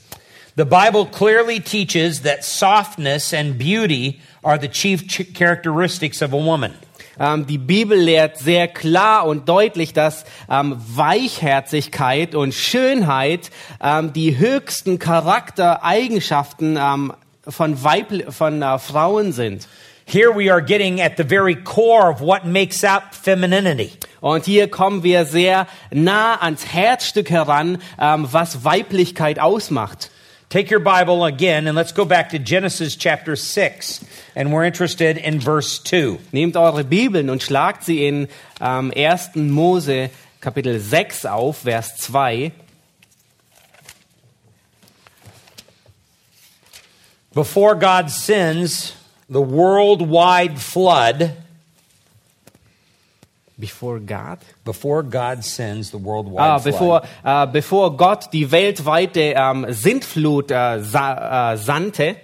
the 0.57 0.65
Bible 0.65 1.05
clearly 1.05 1.61
teaches 1.61 2.23
that 2.23 2.43
softness 2.43 3.35
and 3.35 3.59
beauty 3.59 4.21
are 4.43 4.57
the 4.57 4.69
chief 4.69 5.07
characteristics 5.35 6.23
of 6.23 6.33
a 6.33 6.39
woman. 6.39 6.73
Ähm, 7.19 7.47
die 7.47 7.59
Bibel 7.59 7.99
lehrt 7.99 8.39
sehr 8.39 8.69
klar 8.69 9.27
und 9.27 9.49
deutlich, 9.49 9.93
dass 9.93 10.25
ähm, 10.51 10.77
Weichherzigkeit 10.77 12.35
und 12.35 12.55
Schönheit 12.55 13.51
ähm, 13.83 14.13
die 14.13 14.39
höchsten 14.39 14.99
Charaktereigenschaften 14.99 16.79
ähm, 16.81 17.13
von, 17.49 17.83
Weibl 17.83 18.31
von 18.31 18.63
äh, 18.63 18.79
Frauen 18.79 19.33
sind. 19.33 19.69
Here 20.09 20.33
we 20.37 20.53
are 20.53 20.63
getting 20.63 21.01
at 21.01 21.17
the 21.17 21.25
very 21.25 21.57
core 21.57 22.09
of 22.09 22.21
what 22.21 22.45
makes 22.45 22.85
up 22.85 23.13
femininity. 23.13 23.93
Und 24.21 24.45
hier 24.45 24.71
kommen 24.71 25.03
wir 25.03 25.25
sehr 25.25 25.67
nah 25.91 26.37
ans 26.41 26.73
Herzstück 26.73 27.29
heran, 27.31 27.79
ähm, 28.01 28.29
was 28.31 28.65
Weiblichkeit 28.65 29.41
ausmacht. 29.41 30.11
Take 30.49 30.71
your 30.71 30.79
Bible 30.79 31.25
again 31.25 31.67
and 31.67 31.75
let's 31.75 31.91
go 31.91 32.05
back 32.05 32.31
to 32.31 32.39
Genesis 32.39 32.95
chapter 32.95 33.35
6. 33.35 34.05
And 34.37 34.53
we're 34.53 34.63
interested 34.63 35.17
in 35.17 35.41
verse 35.41 35.81
2. 35.81 36.21
Nehmt 36.33 36.57
eure 36.57 36.85
Bibeln 36.85 37.31
und 37.31 37.43
schlagt 37.43 37.83
sie 37.83 38.07
in 38.07 38.29
ähm, 38.61 38.93
1. 38.95 39.35
Mose 39.35 40.11
Kapitel 40.41 40.79
6 40.79 41.27
auf, 41.27 41.59
Vers 41.65 41.97
2. 41.97 42.53
Before 47.35 47.75
God 47.75 48.09
sends 48.09 48.95
the 49.29 49.41
worldwide 49.41 50.61
flood, 50.61 51.33
Before 53.59 53.99
God? 54.01 54.39
before 54.65 55.03
God 55.03 55.43
sends 55.43 55.91
the 55.91 55.97
worldwide 55.99 56.47
Ah, 56.47 56.59
flood, 56.59 56.75
bevor, 56.75 57.03
äh, 57.25 57.47
bevor 57.47 57.97
Gott 57.97 58.33
die 58.33 58.51
weltweite 58.51 59.35
ähm, 59.35 59.67
Sintflut 59.71 60.51
äh, 60.51 60.81
sa 60.83 61.53
äh, 61.53 61.57
sandte, 61.57 62.17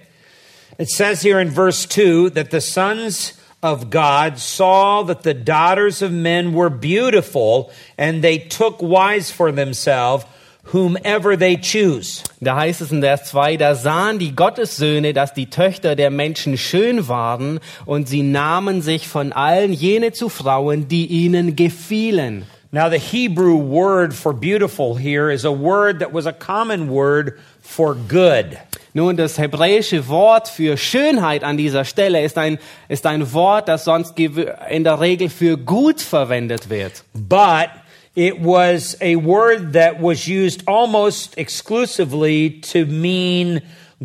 it 0.77 0.89
says 0.89 1.23
here 1.23 1.39
in 1.39 1.49
verse 1.49 1.87
2 1.87 2.29
that 2.31 2.51
the 2.51 2.61
sons 2.61 3.33
of 3.63 3.89
God 3.89 4.37
saw 4.37 5.03
that 5.03 5.23
the 5.23 5.33
daughters 5.33 6.01
of 6.01 6.11
men 6.11 6.53
were 6.53 6.69
beautiful, 6.69 7.71
and 7.97 8.21
they 8.23 8.37
took 8.37 8.81
wives 8.81 9.31
for 9.31 9.51
themselves, 9.51 10.25
whomever 10.71 11.37
they 11.37 11.57
choose. 11.57 12.23
da 12.39 12.55
heißt 12.55 12.81
es 12.81 12.91
in 12.91 13.01
Vers 13.01 13.25
2, 13.25 13.57
da 13.57 13.75
sahen 13.75 14.19
die 14.19 14.35
Gottessöhne, 14.35 15.13
dass 15.13 15.33
die 15.33 15.49
Töchter 15.49 15.95
der 15.95 16.09
Menschen 16.09 16.57
schön 16.57 17.07
waren, 17.07 17.59
und 17.85 18.07
sie 18.07 18.23
nahmen 18.23 18.81
sich 18.81 19.07
von 19.07 19.33
allen 19.33 19.73
jene 19.73 20.11
zu 20.11 20.29
Frauen, 20.29 20.87
die 20.87 21.07
ihnen 21.07 21.55
gefielen. 21.55 22.45
Now, 22.71 22.89
the 22.89 22.97
Hebrew 22.97 23.55
word 23.55 24.15
for 24.15 24.33
beautiful 24.33 24.97
here 24.97 25.31
is 25.31 25.45
a 25.45 25.51
word 25.51 25.99
that 25.99 26.11
was 26.11 26.25
a 26.25 26.33
common 26.33 26.89
word 26.89 27.37
for 27.61 27.95
good. 27.95 28.57
Nun, 28.95 29.15
das 29.15 29.37
hebräische 29.37 30.07
Wort 30.07 30.47
für 30.47 30.75
Schönheit 30.75 31.43
an 31.43 31.57
dieser 31.57 31.85
Stelle 31.85 32.23
ist 32.23 32.37
ein, 32.37 32.57
ist 32.89 33.05
ein 33.05 33.31
Wort, 33.33 33.67
das 33.67 33.85
sonst 33.85 34.17
in 34.17 34.83
der 34.83 34.99
Regel 34.99 35.29
für 35.29 35.57
gut 35.57 36.01
verwendet 36.01 36.71
wird. 36.71 37.03
But 37.13 37.69
it 38.15 38.39
was 38.39 38.95
a 39.01 39.15
word 39.15 39.73
that 39.73 39.99
was 39.99 40.27
used 40.27 40.63
almost 40.67 41.37
exclusively 41.37 42.59
to 42.61 42.85
mean 42.85 43.61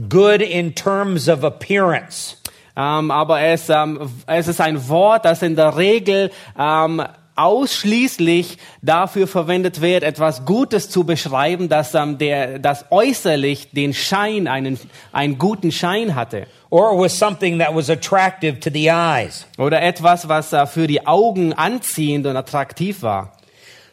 good 0.08 0.42
in 0.42 0.72
terms 0.72 1.28
of 1.28 1.44
appearance. 1.44 2.36
Ähm, 2.76 3.10
aber 3.10 3.40
es, 3.40 3.68
ähm, 3.68 4.08
es 4.26 4.46
ist 4.46 4.60
ein 4.60 4.88
Wort, 4.88 5.24
das 5.24 5.42
in 5.42 5.56
der 5.56 5.76
Regel 5.76 6.30
ähm, 6.56 7.02
ausschließlich 7.34 8.58
dafür 8.82 9.26
verwendet 9.26 9.80
wird, 9.80 10.02
etwas 10.02 10.44
Gutes 10.44 10.88
zu 10.88 11.04
beschreiben, 11.04 11.68
das, 11.68 11.94
ähm, 11.94 12.18
der, 12.18 12.58
das 12.58 12.86
äußerlich 12.90 13.70
den 13.72 13.94
Schein, 13.94 14.46
einen, 14.48 14.78
einen 15.12 15.38
guten 15.38 15.72
Schein 15.72 16.14
hatte. 16.14 16.46
Or 16.70 16.98
was 16.98 17.18
something 17.18 17.58
that 17.58 17.74
was 17.74 17.90
attractive 17.90 18.60
to 18.60 18.70
the 18.70 18.90
eyes. 18.90 19.46
Oder 19.56 19.82
etwas, 19.82 20.28
was 20.28 20.52
äh, 20.52 20.66
für 20.66 20.86
die 20.86 21.06
Augen 21.06 21.52
anziehend 21.52 22.26
und 22.26 22.36
attraktiv 22.36 23.02
war. 23.02 23.37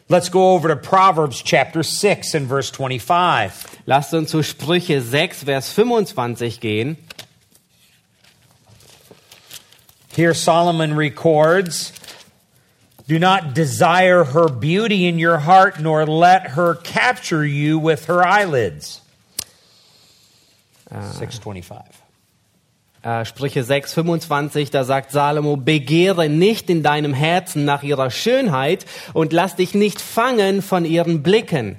Let's 0.08 0.28
go 0.28 0.52
over 0.52 0.68
to 0.68 0.76
Proverbs 0.76 1.42
chapter 1.42 1.82
6 1.82 2.34
and 2.34 2.46
verse 2.46 2.70
25. 2.70 3.82
Lasst 3.86 4.14
uns 4.14 4.30
zu 4.30 4.38
Sprüche 4.38 5.00
6, 5.00 5.42
Vers 5.42 5.72
25 5.72 6.60
gehen. 6.60 6.96
Here 10.14 10.32
Solomon 10.32 10.94
records 10.94 11.92
Do 13.08 13.18
not 13.18 13.52
desire 13.52 14.24
her 14.24 14.48
beauty 14.48 15.06
in 15.06 15.18
your 15.18 15.38
heart, 15.38 15.80
nor 15.80 16.06
let 16.06 16.50
her 16.50 16.76
capture 16.76 17.44
you 17.44 17.76
with 17.78 18.06
her 18.06 18.24
eyelids. 18.24 19.00
Ah. 20.90 21.02
625. 21.02 22.05
Äh, 23.06 23.24
Sprüche 23.24 23.62
6, 23.62 23.94
25, 23.94 24.72
da 24.72 24.82
sagt 24.82 25.12
Salomo, 25.12 25.56
begehre 25.56 26.28
nicht 26.28 26.68
in 26.68 26.82
deinem 26.82 27.14
Herzen 27.14 27.64
nach 27.64 27.84
ihrer 27.84 28.10
Schönheit 28.10 28.84
und 29.12 29.32
lass 29.32 29.54
dich 29.54 29.74
nicht 29.74 30.00
fangen 30.00 30.60
von 30.60 30.84
ihren 30.84 31.22
Blicken. 31.22 31.76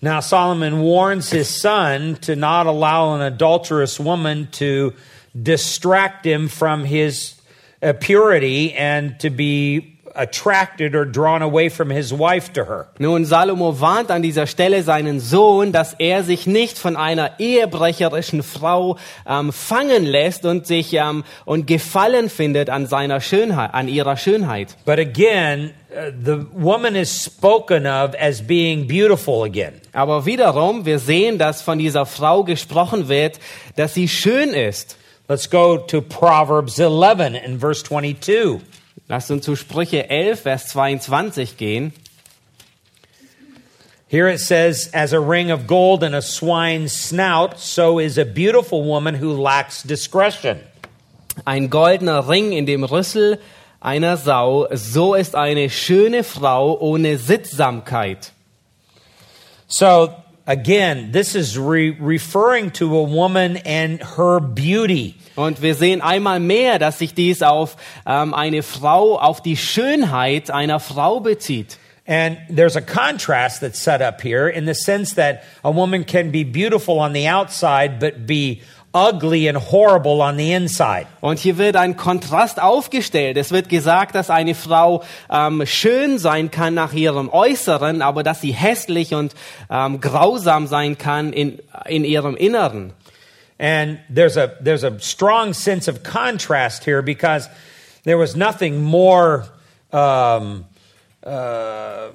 Now 0.00 0.20
Solomon 0.20 0.80
warns 0.82 1.30
his 1.30 1.60
son 1.60 2.18
to 2.20 2.34
not 2.34 2.66
allow 2.66 3.14
an 3.14 3.20
adulterous 3.20 4.00
woman 4.00 4.48
to 4.58 4.92
distract 5.34 6.26
him 6.26 6.48
from 6.48 6.84
his 6.84 7.36
uh, 7.80 7.92
purity 7.92 8.74
and 8.76 9.20
to 9.20 9.30
be 9.30 9.95
attracted 10.16 10.94
or 10.94 11.04
drawn 11.04 11.42
away 11.42 11.68
from 11.68 11.90
his 11.90 12.12
wife 12.12 12.52
to 12.52 12.64
her. 12.64 12.88
Nun, 12.98 13.24
Salomo 13.24 13.80
warnt 13.80 14.10
an 14.10 14.22
dieser 14.22 14.46
Stelle 14.46 14.82
seinen 14.82 15.20
Sohn, 15.20 15.72
dass 15.72 15.94
er 15.94 16.22
sich 16.22 16.46
nicht 16.46 16.78
von 16.78 16.96
einer 16.96 17.38
ehebrecherischen 17.38 18.42
Frau 18.42 18.96
ähm, 19.26 19.52
fangen 19.52 20.04
lässt 20.04 20.44
und 20.44 20.66
sich 20.66 20.94
ähm, 20.94 21.24
und 21.44 21.66
Gefallen 21.66 22.28
findet 22.28 22.70
an 22.70 22.86
seiner 22.86 23.20
Schönheit, 23.20 23.74
an 23.74 23.88
ihrer 23.88 24.16
Schönheit. 24.16 24.76
But 24.84 24.98
again, 24.98 25.72
uh, 25.90 26.10
the 26.24 26.46
woman 26.52 26.96
is 26.96 27.24
spoken 27.24 27.86
of 27.86 28.14
as 28.18 28.40
being 28.40 28.86
beautiful 28.86 29.44
again. 29.44 29.80
Aber 29.92 30.26
wiederum, 30.26 30.86
wir 30.86 30.98
sehen, 30.98 31.38
dass 31.38 31.62
von 31.62 31.78
dieser 31.78 32.06
Frau 32.06 32.44
gesprochen 32.44 33.08
wird, 33.08 33.38
dass 33.76 33.94
sie 33.94 34.08
schön 34.08 34.50
ist. 34.50 34.96
Let's 35.28 35.50
go 35.50 35.76
to 35.76 36.00
Proverbs 36.00 36.78
11 36.78 37.20
and 37.44 37.60
verse 37.60 37.82
22. 37.82 38.60
Lasst 39.08 39.30
uns 39.30 39.44
zu 39.44 39.54
Sprüche 39.54 40.10
11, 40.10 40.40
Vers 40.40 40.66
22 40.68 41.56
gehen. 41.56 41.92
Here 44.08 44.28
it 44.28 44.40
says, 44.40 44.90
As 44.92 45.12
a 45.12 45.20
ring 45.20 45.52
of 45.52 45.68
gold 45.68 46.02
in 46.02 46.12
a 46.12 46.22
swine's 46.22 46.92
snout, 46.92 47.60
so 47.60 48.00
is 48.00 48.18
a 48.18 48.24
beautiful 48.24 48.84
woman 48.84 49.14
who 49.14 49.32
lacks 49.32 49.84
discretion. 49.84 50.58
Ein 51.44 51.70
goldener 51.70 52.28
Ring 52.28 52.52
in 52.52 52.66
dem 52.66 52.82
Rüssel 52.82 53.38
einer 53.80 54.16
Sau, 54.16 54.66
so 54.72 55.14
ist 55.14 55.36
eine 55.36 55.70
schöne 55.70 56.24
Frau 56.24 56.76
ohne 56.80 57.18
Sittsamkeit. 57.18 58.32
So, 59.68 60.12
again, 60.46 61.10
this 61.12 61.34
is 61.34 61.58
re- 61.58 61.90
referring 61.90 62.70
to 62.72 62.96
a 62.96 63.02
woman 63.02 63.58
and 63.58 64.02
her 64.02 64.40
beauty. 64.40 65.16
Und 65.36 65.60
wir 65.60 65.74
sehen 65.74 66.00
einmal 66.00 66.40
mehr, 66.40 66.78
dass 66.78 66.98
sich 66.98 67.14
dies 67.14 67.42
auf 67.42 67.76
ähm, 68.06 68.32
eine 68.32 68.62
Frau, 68.62 69.18
auf 69.18 69.42
die 69.42 69.56
Schönheit 69.56 70.50
einer 70.50 70.80
Frau 70.80 71.20
bezieht. 71.20 71.78
And 72.08 72.38
there's 72.48 72.76
a 72.76 72.80
contrast 72.80 73.60
that's 73.60 73.80
set 73.80 74.00
up 74.00 74.22
here 74.22 74.48
in 74.48 74.64
the 74.64 74.74
sense 74.74 75.16
that 75.16 75.42
a 75.64 75.72
woman 75.72 76.04
can 76.04 76.30
be 76.30 76.44
beautiful 76.44 77.00
on 77.00 77.12
the 77.12 77.26
outside, 77.26 77.98
but 77.98 78.26
be 78.26 78.62
ugly 78.96 79.46
and 79.48 79.58
horrible 79.58 80.22
on 80.22 80.38
the 80.38 80.52
inside. 80.52 81.06
Und 81.20 81.38
hier 81.38 81.58
wird 81.58 81.76
ein 81.76 81.96
Kontrast 81.96 82.60
aufgestellt. 82.60 83.36
Es 83.36 83.52
wird 83.52 83.68
gesagt, 83.68 84.14
dass 84.14 84.30
eine 84.30 84.54
Frau 84.54 85.04
ähm, 85.30 85.66
schön 85.66 86.18
sein 86.18 86.50
kann 86.50 86.72
nach 86.72 86.94
ihrem 86.94 87.28
Äußeren, 87.28 88.00
aber 88.00 88.22
dass 88.22 88.40
sie 88.40 88.52
hässlich 88.52 89.14
und 89.14 89.34
ähm, 89.70 90.00
grausam 90.00 90.66
sein 90.66 90.96
kann 90.96 91.32
in, 91.32 91.60
in 91.84 92.04
ihrem 92.04 92.36
Inneren. 92.36 92.94
And 93.58 93.98
there's 94.14 94.36
a 94.36 94.48
there's 94.62 94.84
a 94.84 94.98
strong 95.00 95.54
sense 95.54 95.88
of 95.88 96.02
contrast 96.02 96.84
here 96.84 97.02
because 97.02 97.48
there 98.04 98.18
was 98.18 98.36
nothing 98.36 98.82
more. 98.82 99.46
Um, 99.92 100.66
uh, 101.24 102.08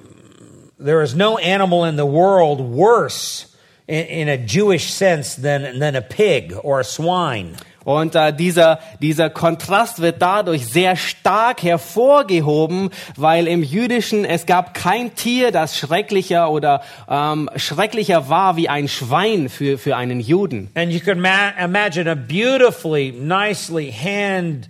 there 0.78 1.02
is 1.02 1.14
no 1.14 1.38
animal 1.38 1.84
in 1.84 1.96
the 1.96 2.06
world 2.06 2.60
worse 2.60 3.51
in, 3.92 4.28
in 4.28 4.28
a 4.28 4.36
Jewish 4.36 4.92
sense 4.92 5.36
than 5.36 5.78
than 5.78 5.94
a 5.96 6.00
pig 6.00 6.54
or 6.62 6.80
a 6.80 6.84
swine. 6.84 7.56
Und 7.84 8.14
äh, 8.14 8.32
dieser, 8.32 8.78
dieser 9.00 9.28
Kontrast 9.28 10.00
wird 10.00 10.22
dadurch 10.22 10.66
sehr 10.66 10.94
stark 10.94 11.64
hervorgehoben, 11.64 12.90
weil 13.16 13.48
im 13.48 13.64
Jüdischen 13.64 14.24
es 14.24 14.46
gab 14.46 14.72
kein 14.72 15.16
Tier, 15.16 15.50
das 15.50 15.76
schrecklicher 15.76 16.50
oder 16.50 16.82
ähm, 17.10 17.50
schrecklicher 17.56 18.28
war 18.28 18.56
wie 18.56 18.68
ein 18.68 18.86
Schwein 18.86 19.48
für, 19.48 19.78
für 19.78 19.96
einen 19.96 20.20
Juden. 20.20 20.70
And 20.74 20.92
you 20.92 21.00
can 21.00 21.20
ma- 21.20 21.50
imagine 21.60 22.08
a 22.08 22.14
beautifully, 22.14 23.10
nicely 23.10 23.92
hand 23.92 24.68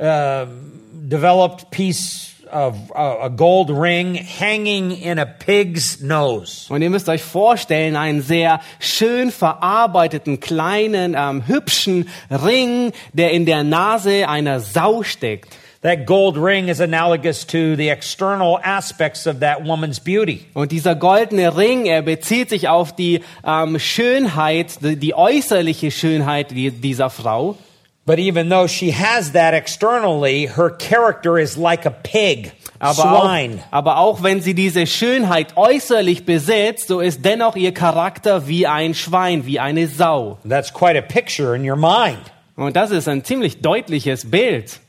uh, 0.00 0.46
developed 0.92 1.70
piece 1.70 2.33
of 2.54 2.92
a 2.94 3.28
gold 3.28 3.68
ring 3.68 4.14
hanging 4.14 4.92
in 4.92 5.18
a 5.18 5.26
pig's 5.26 6.00
nose. 6.00 6.72
Und 6.72 6.82
ihr 6.82 6.90
müsst 6.90 7.08
euch 7.08 7.22
vorstellen, 7.22 7.96
einen 7.96 8.22
sehr 8.22 8.60
schön 8.78 9.30
verarbeiteten, 9.30 10.40
kleinen, 10.40 11.16
ähm, 11.18 11.46
hübschen 11.46 12.08
Ring, 12.30 12.92
der 13.12 13.32
in 13.32 13.44
der 13.44 13.64
Nase 13.64 14.28
einer 14.28 14.60
Sau 14.60 15.02
steckt. 15.02 15.56
That 15.82 16.06
gold 16.06 16.38
ring 16.38 16.68
is 16.68 16.80
analogous 16.80 17.44
to 17.48 17.76
the 17.76 17.90
external 17.90 18.58
aspects 18.62 19.26
of 19.26 19.40
that 19.40 19.66
woman's 19.66 20.00
beauty. 20.00 20.46
Und 20.54 20.72
dieser 20.72 20.94
goldene 20.94 21.58
Ring, 21.58 21.84
er 21.84 22.00
bezieht 22.00 22.48
sich 22.48 22.68
auf 22.68 22.96
die 22.96 23.20
ähm, 23.44 23.78
Schönheit, 23.78 24.82
die, 24.82 24.96
die 24.96 25.14
äußerliche 25.14 25.90
Schönheit 25.90 26.52
die, 26.52 26.70
dieser 26.70 27.10
Frau. 27.10 27.58
But 28.06 28.18
even 28.18 28.50
though 28.50 28.66
she 28.66 28.90
has 28.90 29.32
that 29.32 29.54
externally, 29.54 30.46
her 30.46 30.68
character 30.70 31.38
is 31.38 31.56
like 31.56 31.86
a 31.86 31.90
pig, 31.90 32.52
Aber 32.78 33.22
auch, 33.22 33.48
aber 33.70 33.98
auch 33.98 34.22
wenn 34.22 34.42
sie 34.42 34.52
diese 34.52 34.86
Schönheit 34.86 35.56
äußerlich 35.56 36.26
besitzt, 36.26 36.88
so 36.88 37.00
ist 37.00 37.24
dennoch 37.24 37.56
ihr 37.56 37.72
Charakter 37.72 38.46
wie 38.46 38.66
ein 38.66 38.92
Schwein, 38.92 39.46
wie 39.46 39.58
eine 39.58 39.86
Sau. 39.86 40.38
That's 40.46 40.72
quite 40.72 40.98
a 40.98 41.00
picture 41.00 41.56
in 41.56 41.68
your 41.68 41.76
mind. 41.76 42.20
Und 42.56 42.76
das 42.76 42.90
ist 42.90 43.08
ein 43.08 43.24
ziemlich 43.24 43.62
deutliches 43.62 44.30
Bild. 44.30 44.80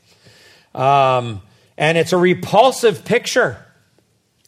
Um, 0.74 1.40
and 1.78 1.96
it's 1.96 2.12
a 2.12 2.18
repulsive 2.18 3.02
picture. 3.04 3.56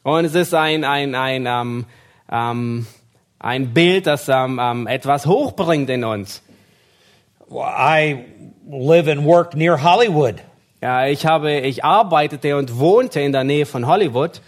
Und 0.02 0.26
es 0.26 0.34
ist 0.34 0.52
ein, 0.52 0.84
ein, 0.84 1.14
ein, 1.14 1.46
ähm, 1.46 1.86
ähm, 2.30 2.86
ein 3.38 3.72
Bild, 3.72 4.06
das 4.06 4.28
ähm, 4.28 4.86
etwas 4.86 5.24
hochbringt 5.24 5.88
in 5.88 6.04
uns. 6.04 6.42
I 7.50 8.24
live 8.68 9.08
and 9.08 9.24
work 9.24 9.54
near 9.54 9.82
Hollywood. 9.82 10.36
Ja, 10.80 11.06
ich 11.06 11.26
habe, 11.26 11.60
ich 11.60 11.84
arbeitete 11.84 12.56
und 12.56 12.78
wohnte 12.78 13.20
in 13.20 13.32
der 13.32 13.44
Nähe 13.44 13.66
von 13.66 13.86
Hollywood. 13.86 14.40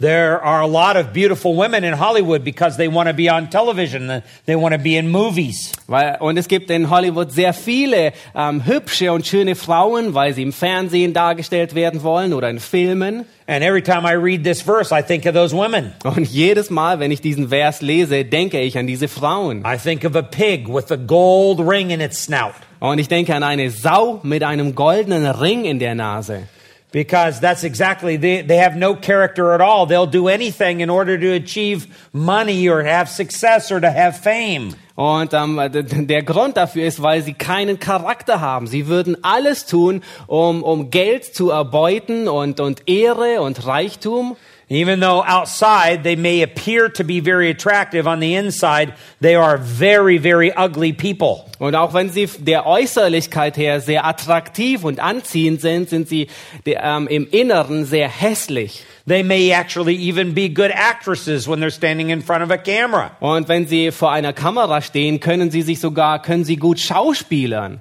There 0.00 0.40
are 0.40 0.60
a 0.60 0.66
lot 0.68 0.96
of 0.96 1.12
beautiful 1.12 1.56
women 1.56 1.82
in 1.82 1.92
Hollywood 1.92 2.44
because 2.44 2.76
they 2.76 2.86
want 2.86 3.08
to 3.08 3.14
be 3.14 3.28
on 3.28 3.50
television. 3.50 4.22
They 4.46 4.54
want 4.54 4.72
to 4.74 4.78
be 4.78 4.96
in 4.96 5.08
movies. 5.08 5.72
Weil, 5.88 6.16
und 6.20 6.38
es 6.38 6.46
gibt 6.46 6.70
in 6.70 6.88
Hollywood 6.88 7.32
sehr 7.32 7.52
viele 7.52 8.12
ähm, 8.32 8.64
hübsche 8.64 9.12
und 9.12 9.26
schöne 9.26 9.56
Frauen, 9.56 10.14
weil 10.14 10.34
sie 10.34 10.42
im 10.42 10.52
Fernsehen 10.52 11.14
dargestellt 11.14 11.74
werden 11.74 12.04
wollen 12.04 12.32
oder 12.32 12.48
in 12.48 12.60
Filmen. 12.60 13.24
And 13.48 13.64
every 13.64 13.82
time 13.82 14.04
I 14.04 14.14
read 14.14 14.44
this 14.44 14.62
verse, 14.62 14.92
I 14.92 15.02
think 15.02 15.26
of 15.26 15.34
those 15.34 15.52
women. 15.52 15.92
Und 16.04 16.28
jedes 16.28 16.70
Mal, 16.70 17.00
wenn 17.00 17.10
ich 17.10 17.20
diesen 17.20 17.48
Vers 17.48 17.82
lese, 17.82 18.24
denke 18.24 18.60
ich 18.60 18.78
an 18.78 18.86
diese 18.86 19.08
Frauen. 19.08 19.64
I 19.66 19.78
think 19.78 20.04
of 20.04 20.14
a 20.14 20.22
pig 20.22 20.68
with 20.68 20.92
a 20.92 20.96
gold 20.96 21.58
ring 21.58 21.90
in 21.90 22.00
its 22.00 22.22
snout 22.22 22.54
Und 22.78 23.00
ich 23.00 23.08
denke 23.08 23.34
an 23.34 23.42
eine 23.42 23.70
Sau 23.70 24.20
mit 24.22 24.44
einem 24.44 24.76
goldenen 24.76 25.26
Ring 25.26 25.64
in 25.64 25.80
der 25.80 25.96
Nase. 25.96 26.46
Because 26.90 27.40
that's 27.40 27.64
exactly, 27.64 28.16
they, 28.16 28.42
they 28.42 28.56
have 28.56 28.76
no 28.76 28.94
character 28.94 29.52
at 29.52 29.60
all. 29.60 29.86
They'll 29.86 30.06
do 30.06 30.28
anything 30.28 30.80
in 30.80 30.90
order 30.90 31.18
to 31.18 31.32
achieve 31.32 31.86
money 32.12 32.68
or 32.68 32.82
have 32.82 33.08
success 33.08 33.70
or 33.70 33.80
to 33.80 33.90
have 33.90 34.16
fame. 34.18 34.74
Und 34.94 35.32
ähm, 35.32 35.60
der 36.08 36.22
Grund 36.24 36.56
dafür 36.56 36.84
ist, 36.84 37.00
weil 37.00 37.22
sie 37.22 37.34
keinen 37.34 37.78
Charakter 37.78 38.40
haben. 38.40 38.66
Sie 38.66 38.88
würden 38.88 39.16
alles 39.22 39.64
tun, 39.64 40.02
um, 40.26 40.64
um 40.64 40.90
Geld 40.90 41.24
zu 41.24 41.50
erbeuten 41.50 42.26
und, 42.26 42.58
und 42.58 42.88
Ehre 42.88 43.40
und 43.40 43.64
Reichtum. 43.64 44.36
Even 44.70 45.00
though 45.00 45.24
outside 45.24 46.02
they 46.02 46.14
may 46.14 46.42
appear 46.42 46.90
to 46.90 47.02
be 47.02 47.20
very 47.20 47.48
attractive, 47.48 48.06
on 48.06 48.20
the 48.20 48.34
inside 48.34 48.92
they 49.20 49.34
are 49.34 49.56
very, 49.56 50.18
very 50.18 50.52
ugly 50.52 50.92
people. 50.92 51.48
Und 51.58 51.74
auch 51.74 51.94
wenn 51.94 52.10
sie 52.10 52.26
der 52.26 52.66
Äußerlichkeit 52.66 53.56
her 53.56 53.80
sehr 53.80 54.04
attraktiv 54.04 54.84
und 54.84 55.00
anziehend 55.00 55.62
sind, 55.62 55.88
sind 55.88 56.08
sie 56.08 56.28
ähm, 56.66 57.08
im 57.08 57.26
Inneren 57.30 57.86
sehr 57.86 58.08
hässlich. 58.08 58.84
They 59.06 59.22
may 59.22 59.50
actually 59.52 59.96
even 59.96 60.34
be 60.34 60.50
good 60.50 60.70
actresses 60.70 61.48
when 61.48 61.60
they're 61.60 61.74
standing 61.74 62.10
in 62.10 62.20
front 62.20 62.44
of 62.44 62.50
a 62.50 62.58
camera. 62.58 63.12
Und 63.20 63.48
wenn 63.48 63.66
sie 63.66 63.90
vor 63.90 64.12
einer 64.12 64.34
Kamera 64.34 64.82
stehen, 64.82 65.18
können 65.18 65.50
sie 65.50 65.62
sich 65.62 65.80
sogar, 65.80 66.20
können 66.20 66.44
sie 66.44 66.56
gut 66.56 66.78
schauspielern. 66.78 67.80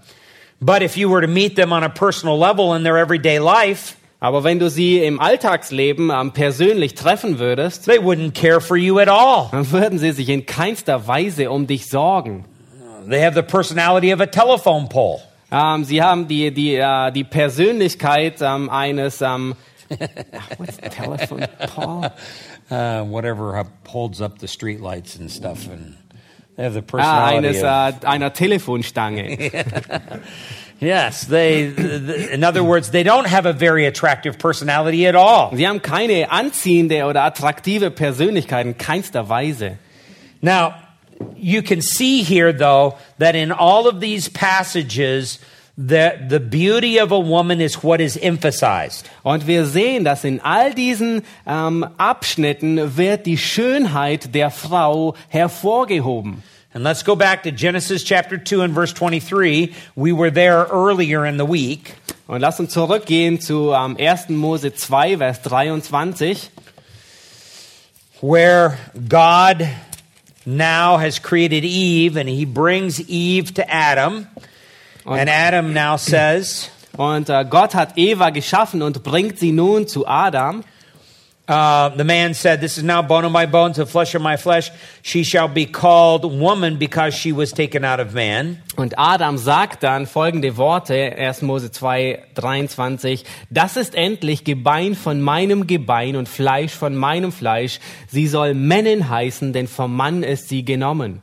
But 0.62 0.82
if 0.82 0.96
you 0.96 1.10
were 1.10 1.22
to 1.22 1.28
meet 1.28 1.58
them 1.58 1.74
on 1.74 1.84
a 1.84 1.90
personal 1.90 2.40
level 2.40 2.74
in 2.74 2.84
their 2.84 2.98
everyday 2.98 3.40
life, 3.40 3.97
Aber 4.20 4.44
wenn 4.44 4.58
du 4.58 4.70
sie 4.70 4.98
im 5.04 5.20
Alltagsleben 5.20 6.10
ähm, 6.10 6.32
persönlich 6.32 6.96
treffen 6.96 7.38
würdest, 7.38 7.86
they 7.86 8.00
wouldn't 8.00 8.32
care 8.34 8.60
for 8.60 8.76
you 8.76 8.98
at 9.00 9.10
all. 9.10 9.50
dann 9.52 9.70
würden 9.72 10.00
sie 10.00 10.12
sich 10.12 10.30
in 10.30 10.46
keinster 10.46 11.08
Weise 11.08 11.52
um 11.52 11.68
dich 11.68 11.88
sorgen. 11.88 12.46
They 13.08 13.24
have 13.24 13.36
the 13.36 13.44
personality 13.44 14.12
of 14.14 14.20
a 14.20 14.26
telephone 14.26 14.90
pole. 14.90 15.20
Ähm, 15.52 15.84
sie 15.84 16.02
haben 16.02 16.28
die, 16.28 16.52
die, 16.52 16.76
äh, 16.76 17.12
die 17.12 17.24
Persönlichkeit 17.24 18.42
ähm, 18.42 18.70
eines, 18.70 19.22
ähm, 19.22 19.56
what's 20.58 20.78
telephone 20.78 21.48
pole? 21.76 22.12
Uh, 22.70 23.06
whatever 23.10 23.64
holds 23.88 24.20
up 24.22 24.40
the 24.40 24.48
streetlights 24.48 25.18
and 25.18 25.32
stuff, 25.32 25.70
and 25.72 25.96
they 26.58 26.66
have 26.66 26.74
the 26.74 26.82
Ah, 26.82 27.32
personality. 27.32 27.48
eines, 27.48 27.58
of, 27.60 28.04
äh, 28.04 28.08
einer 28.08 28.34
Telefonstange. 28.34 29.38
yes, 30.80 31.26
they. 31.26 31.72
th- 31.74 32.30
In 32.32 32.44
other 32.44 32.64
words, 32.64 32.92
they 32.92 33.04
don't 33.04 33.28
have 33.28 33.46
a 33.46 33.54
very 33.54 33.86
attractive 33.86 34.38
personality 34.38 35.06
at 35.08 35.16
all. 35.16 35.52
Sie 35.56 35.66
haben 35.68 35.82
keine 35.82 36.30
anziehende 36.32 37.06
oder 37.06 37.24
attraktive 37.24 37.92
Persönlichkeit 37.92 38.66
in 38.66 38.78
keinster 38.78 39.30
Weise. 39.30 39.78
Now, 40.42 40.76
you 41.36 41.62
can 41.64 41.82
see 41.82 42.22
here, 42.24 42.54
though, 42.54 42.96
that 43.20 43.36
in 43.36 43.52
all 43.52 43.88
of 43.88 44.00
these 44.00 44.30
passages, 44.30 45.40
that 45.80 46.30
the 46.30 46.40
beauty 46.40 47.00
of 47.00 47.12
a 47.12 47.20
woman 47.20 47.60
is 47.62 47.84
what 47.84 48.00
is 48.02 48.18
emphasized. 48.18 49.08
Und 49.24 49.46
wir 49.48 49.66
sehen, 49.66 50.04
dass 50.04 50.24
in 50.24 50.40
all 50.42 50.74
diesen 50.74 51.24
ähm, 51.46 51.86
Abschnitten 51.98 52.98
wird 52.98 53.26
die 53.28 53.38
Schönheit 53.38 54.34
der 54.34 54.50
Frau 54.52 55.16
hervorgehoben. 55.30 56.42
And 56.74 56.84
let's 56.84 57.04
go 57.04 57.16
back 57.16 57.44
to 57.44 57.52
Genesis 57.52 58.04
chapter 58.04 58.38
2 58.38 58.62
and 58.62 58.74
verse 58.74 58.94
23. 58.94 59.74
We 59.96 60.14
were 60.14 60.30
there 60.30 60.68
earlier 60.70 61.26
in 61.26 61.38
the 61.38 61.46
week. 61.46 61.96
Und 62.28 62.42
lass 62.42 62.60
uns 62.60 62.74
zurückgehen 62.74 63.40
zu 63.40 63.74
ähm, 63.74 63.96
1. 63.98 64.30
Mose 64.30 64.74
2, 64.74 65.18
Vers 65.18 65.42
23. 65.42 66.52
where 68.22 68.78
God 69.08 69.70
now 70.46 70.98
has 70.98 71.20
created 71.20 71.64
Eve 71.64 72.18
and 72.18 72.28
he 72.28 72.46
brings 72.46 73.00
Eve 73.10 73.54
to 73.56 73.70
Adam. 73.70 74.28
And 75.06 75.30
Adam 75.30 75.74
now 75.74 75.96
says, 75.98 76.70
Und 76.98 77.30
äh, 77.30 77.46
Gott 77.46 77.76
hat 77.76 77.98
Eva 77.98 78.32
geschaffen 78.32 78.82
und 78.82 79.04
bringt 79.04 79.40
sie 79.40 79.52
nun 79.52 79.88
zu 79.88 80.08
Adam. 80.08 80.64
Uh, 81.48 81.90
the 81.90 82.04
man 82.04 82.34
said, 82.34 82.60
This 82.60 82.78
is 82.78 82.84
now 82.84 83.02
bone 83.02 83.26
of 83.26 83.32
my 83.32 83.46
bones 83.46 83.80
and 83.80 83.90
flesh 83.90 84.16
of 84.16 84.22
my 84.22 84.38
flesh. 84.38 84.70
She 85.02 85.24
shall 85.24 85.48
be 85.48 85.66
called 85.66 86.26
woman 86.26 86.78
because 86.78 87.14
she 87.14 87.32
was 87.32 87.54
taken 87.54 87.86
out 87.86 88.00
of 88.00 88.14
man. 88.14 88.62
Und 88.76 88.94
Adam 88.98 89.38
sagt 89.38 89.84
dann 89.84 90.06
folgende 90.06 90.58
Worte, 90.58 90.94
1. 90.94 91.42
Mose 91.42 91.72
2, 91.72 92.24
23, 92.36 93.24
das 93.50 93.78
ist 93.78 93.96
endlich 93.96 94.44
Gebein 94.44 94.94
von 94.94 95.22
meinem 95.22 95.66
Gebein 95.68 96.16
und 96.16 96.30
Fleisch 96.30 96.74
von 96.74 96.96
meinem 96.96 97.32
Fleisch. 97.32 97.80
Sie 98.08 98.28
soll 98.28 98.54
Männin 98.54 99.10
heißen, 99.10 99.54
denn 99.54 99.68
vom 99.68 99.96
Mann 99.96 100.24
ist 100.24 100.50
sie 100.50 100.64
genommen. 100.64 101.22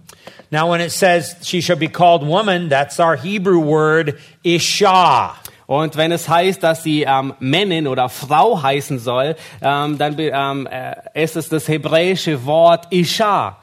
Now, 0.51 0.71
when 0.71 0.81
it 0.81 0.91
says 0.91 1.37
she 1.43 1.61
shall 1.61 1.77
be 1.77 1.89
called 1.89 2.27
woman, 2.27 2.69
that's 2.69 2.99
our 2.99 3.17
Hebrew 3.17 3.59
word, 3.59 4.19
Isha. 4.43 5.35
Und 5.75 5.97
wenn 5.97 6.13
es 6.13 6.29
heißt, 6.29 6.63
dass 6.63 6.85
sie 6.85 7.03
ähm, 7.03 7.35
Männin 7.41 7.89
oder 7.89 8.09
Frau 8.09 8.63
heißen 8.63 9.01
soll, 9.01 9.35
ähm, 9.61 9.99
dann 9.99 10.15
ähm, 10.19 10.69
äh, 10.69 10.95
ist 11.21 11.35
es 11.35 11.49
das 11.49 11.67
hebräische 11.67 12.47
Wort 12.47 12.87
Isha. 12.93 13.59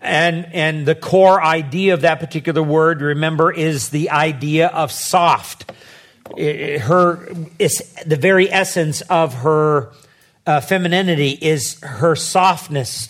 And, 0.00 0.46
and 0.54 0.86
the 0.86 0.94
core 0.94 1.42
idea 1.42 1.92
of 1.92 2.00
that 2.00 2.20
particular 2.20 2.66
word, 2.66 3.02
remember, 3.02 3.52
is 3.52 3.90
the 3.90 4.08
idea 4.10 4.68
of 4.68 4.90
soft. 4.90 5.70
Her, 6.38 7.28
is 7.58 7.84
the 8.06 8.16
very 8.16 8.50
essence 8.50 9.02
of 9.10 9.42
her 9.42 9.92
uh, 10.46 10.62
femininity 10.62 11.38
is 11.42 11.78
her 11.82 12.16
softness. 12.16 13.08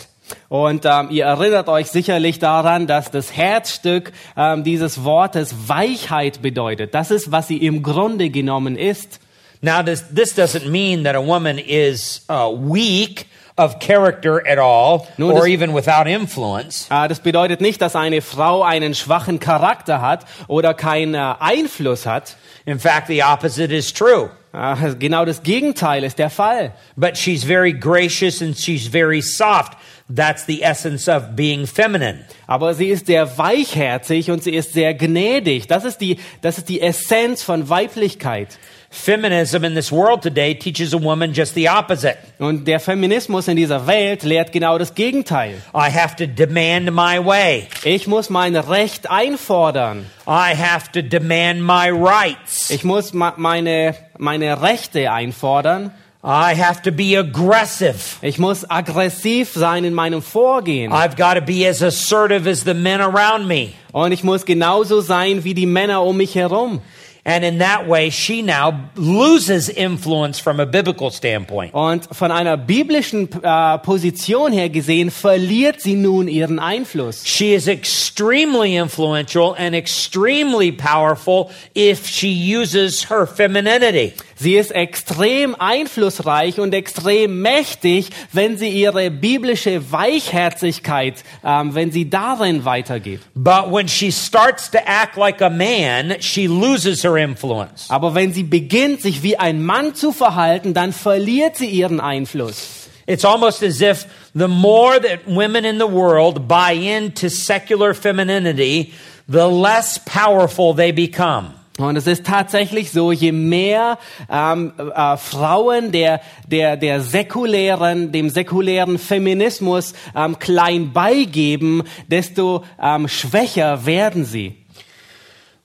Und 0.48 0.84
ähm, 0.84 1.08
ihr 1.10 1.24
erinnert 1.24 1.68
euch 1.68 1.88
sicherlich 1.88 2.38
daran, 2.38 2.86
dass 2.86 3.10
das 3.10 3.36
Herzstück 3.36 4.12
ähm, 4.36 4.64
dieses 4.64 5.04
Wortes 5.04 5.68
Weichheit 5.68 6.42
bedeutet. 6.42 6.94
Das 6.94 7.10
ist, 7.10 7.30
was 7.32 7.48
sie 7.48 7.58
im 7.58 7.82
Grunde 7.82 8.30
genommen 8.30 8.76
ist. 8.76 9.20
Now, 9.62 9.82
this, 9.82 10.04
this 10.14 10.36
doesn't 10.36 10.68
mean 10.68 11.04
that 11.04 11.16
a 11.16 11.24
woman 11.24 11.58
is 11.58 12.24
uh, 12.30 12.50
weak 12.52 13.26
of 13.58 13.78
character 13.78 14.42
at 14.46 14.58
all, 14.58 15.06
Nun, 15.16 15.30
or 15.32 15.38
das- 15.40 15.46
even 15.48 15.74
without 15.74 16.06
influence. 16.06 16.86
Äh, 16.90 17.08
Das 17.08 17.20
bedeutet 17.20 17.62
nicht, 17.62 17.80
dass 17.80 17.96
eine 17.96 18.20
Frau 18.20 18.62
einen 18.62 18.94
schwachen 18.94 19.40
Charakter 19.40 20.02
hat 20.02 20.26
oder 20.46 20.74
keinen 20.74 21.14
äh, 21.14 21.34
Einfluss 21.40 22.04
hat. 22.04 22.36
In 22.66 22.78
fact, 22.78 23.06
the 23.06 23.22
opposite 23.22 23.74
is 23.74 23.94
true. 23.94 24.28
Äh, 24.52 24.94
Genau 24.98 25.24
das 25.24 25.42
Gegenteil 25.42 26.04
ist 26.04 26.18
der 26.18 26.28
Fall. 26.28 26.72
But 26.96 27.16
she's 27.16 27.44
very 27.44 27.72
gracious 27.72 28.42
and 28.42 28.58
she's 28.58 28.86
very 28.88 29.22
soft. 29.22 29.72
That's 30.08 30.46
the 30.46 30.62
essence 30.62 31.08
of 31.08 31.34
being 31.34 31.66
feminine. 31.66 32.26
Aber 32.46 32.74
sie 32.74 32.86
ist 32.86 33.06
sehr 33.06 33.38
weichherzig 33.38 34.30
und 34.30 34.42
sie 34.42 34.54
ist 34.54 34.72
sehr 34.72 34.94
gnädig. 34.94 35.66
Das 35.66 35.84
ist 35.84 36.00
die, 36.00 36.18
das 36.42 36.58
ist 36.58 36.68
die 36.68 36.80
Essenz 36.80 37.42
von 37.42 37.68
Weiblichkeit. 37.68 38.56
Feminism 38.88 39.64
in 39.64 39.74
this 39.74 39.90
world 39.90 40.22
today 40.22 40.54
teaches 40.54 40.94
a 40.94 41.02
woman 41.02 41.32
just 41.32 41.54
the 41.54 41.68
opposite. 41.68 42.16
Und 42.38 42.68
der 42.68 42.78
Feminismus 42.78 43.48
in 43.48 43.56
dieser 43.56 43.88
Welt 43.88 44.22
lehrt 44.22 44.52
genau 44.52 44.78
das 44.78 44.94
Gegenteil. 44.94 45.60
I 45.74 45.90
have 45.90 46.14
to 46.16 46.26
demand 46.26 46.92
my 46.92 47.18
way. 47.18 47.66
Ich 47.82 48.06
muss 48.06 48.30
mein 48.30 48.54
Recht 48.54 49.10
einfordern. 49.10 50.06
I 50.26 50.54
have 50.56 50.92
to 50.92 51.02
demand 51.02 51.60
my 51.60 51.90
rights. 51.90 52.70
Ich 52.70 52.84
muss 52.84 53.12
meine, 53.12 53.96
meine 54.18 54.62
Rechte 54.62 55.10
einfordern. 55.10 55.90
I 56.28 56.54
have 56.54 56.82
to 56.82 56.90
be 56.90 57.16
aggressive. 57.16 58.18
Ich 58.20 58.40
muss 58.40 58.68
aggressiv 58.68 59.52
sein 59.54 59.84
in 59.84 59.94
meinem 59.94 60.22
Vorgehen. 60.22 60.90
I've 60.90 61.16
got 61.16 61.34
to 61.34 61.40
be 61.40 61.64
as 61.68 61.82
assertive 61.82 62.48
as 62.48 62.64
the 62.64 62.74
men 62.74 63.00
around 63.00 63.46
me. 63.46 63.74
Und 63.92 64.10
ich 64.10 64.24
muss 64.24 64.44
genauso 64.44 65.00
sein 65.00 65.44
wie 65.44 65.54
die 65.54 65.66
Männer 65.66 66.02
um 66.02 66.16
mich 66.16 66.34
herum. 66.34 66.80
And 67.24 67.44
in 67.44 67.58
that 67.58 67.88
way, 67.88 68.10
she 68.10 68.40
now 68.40 68.88
loses 68.94 69.68
influence 69.68 70.38
from 70.38 70.60
a 70.60 70.64
biblical 70.64 71.10
standpoint. 71.10 71.74
Und 71.74 72.08
von 72.12 72.30
einer 72.30 72.56
biblischen 72.56 73.28
äh, 73.42 73.78
Position 73.78 74.52
her 74.52 74.68
gesehen, 74.68 75.10
verliert 75.10 75.80
sie 75.80 75.94
nun 75.94 76.28
ihren 76.28 76.60
Einfluss. 76.60 77.26
She 77.26 77.52
is 77.52 77.66
extremely 77.66 78.76
influential 78.76 79.56
and 79.58 79.74
extremely 79.74 80.70
powerful 80.70 81.50
if 81.74 82.06
she 82.06 82.28
uses 82.28 83.10
her 83.10 83.26
femininity. 83.26 84.14
Sie 84.38 84.56
ist 84.56 84.70
extrem 84.70 85.54
einflussreich 85.58 86.60
und 86.60 86.74
extrem 86.74 87.40
mächtig, 87.40 88.10
wenn 88.32 88.58
sie 88.58 88.68
ihre 88.68 89.10
biblische 89.10 89.90
Weichherzigkeit, 89.90 91.24
ähm, 91.42 91.74
wenn 91.74 91.90
sie 91.90 92.10
darin 92.10 92.66
weitergeht. 92.66 93.20
But 93.34 93.72
when 93.72 93.88
she 93.88 94.12
starts 94.12 94.70
to 94.72 94.78
act 94.84 95.16
like 95.16 95.40
a 95.40 95.48
man, 95.48 96.20
she 96.20 96.46
loses 96.46 97.02
her 97.02 97.16
influence. 97.16 97.86
Aber 97.88 98.14
wenn 98.14 98.34
sie 98.34 98.42
beginnt, 98.42 99.00
sich 99.00 99.22
wie 99.22 99.38
ein 99.38 99.64
Mann 99.64 99.94
zu 99.94 100.12
verhalten, 100.12 100.74
dann 100.74 100.92
verliert 100.92 101.56
sie 101.56 101.66
ihren 101.66 101.98
Einfluss. 101.98 102.88
It's 103.06 103.24
almost 103.24 103.62
as 103.62 103.80
if 103.80 104.06
the 104.34 104.48
more 104.48 105.00
that 105.00 105.20
women 105.26 105.64
in 105.64 105.78
the 105.78 105.90
world 105.90 106.46
buy 106.46 106.72
into 106.72 107.30
secular 107.30 107.94
femininity, 107.94 108.92
the 109.28 109.46
less 109.46 109.98
powerful 110.04 110.74
they 110.74 110.92
become. 110.92 111.54
Und 111.78 111.96
es 111.96 112.06
ist 112.06 112.24
tatsächlich 112.24 112.90
so, 112.90 113.12
je 113.12 113.32
mehr 113.32 113.98
ähm, 114.30 114.72
äh, 114.78 115.16
Frauen 115.18 115.92
der, 115.92 116.20
der, 116.48 116.76
der 116.78 117.02
säkulären, 117.02 118.12
dem 118.12 118.30
säkulären 118.30 118.98
Feminismus 118.98 119.92
ähm, 120.14 120.38
klein 120.38 120.92
beigeben, 120.92 121.82
desto 122.08 122.64
ähm, 122.80 123.08
schwächer 123.08 123.84
werden 123.84 124.24
sie. 124.24 124.64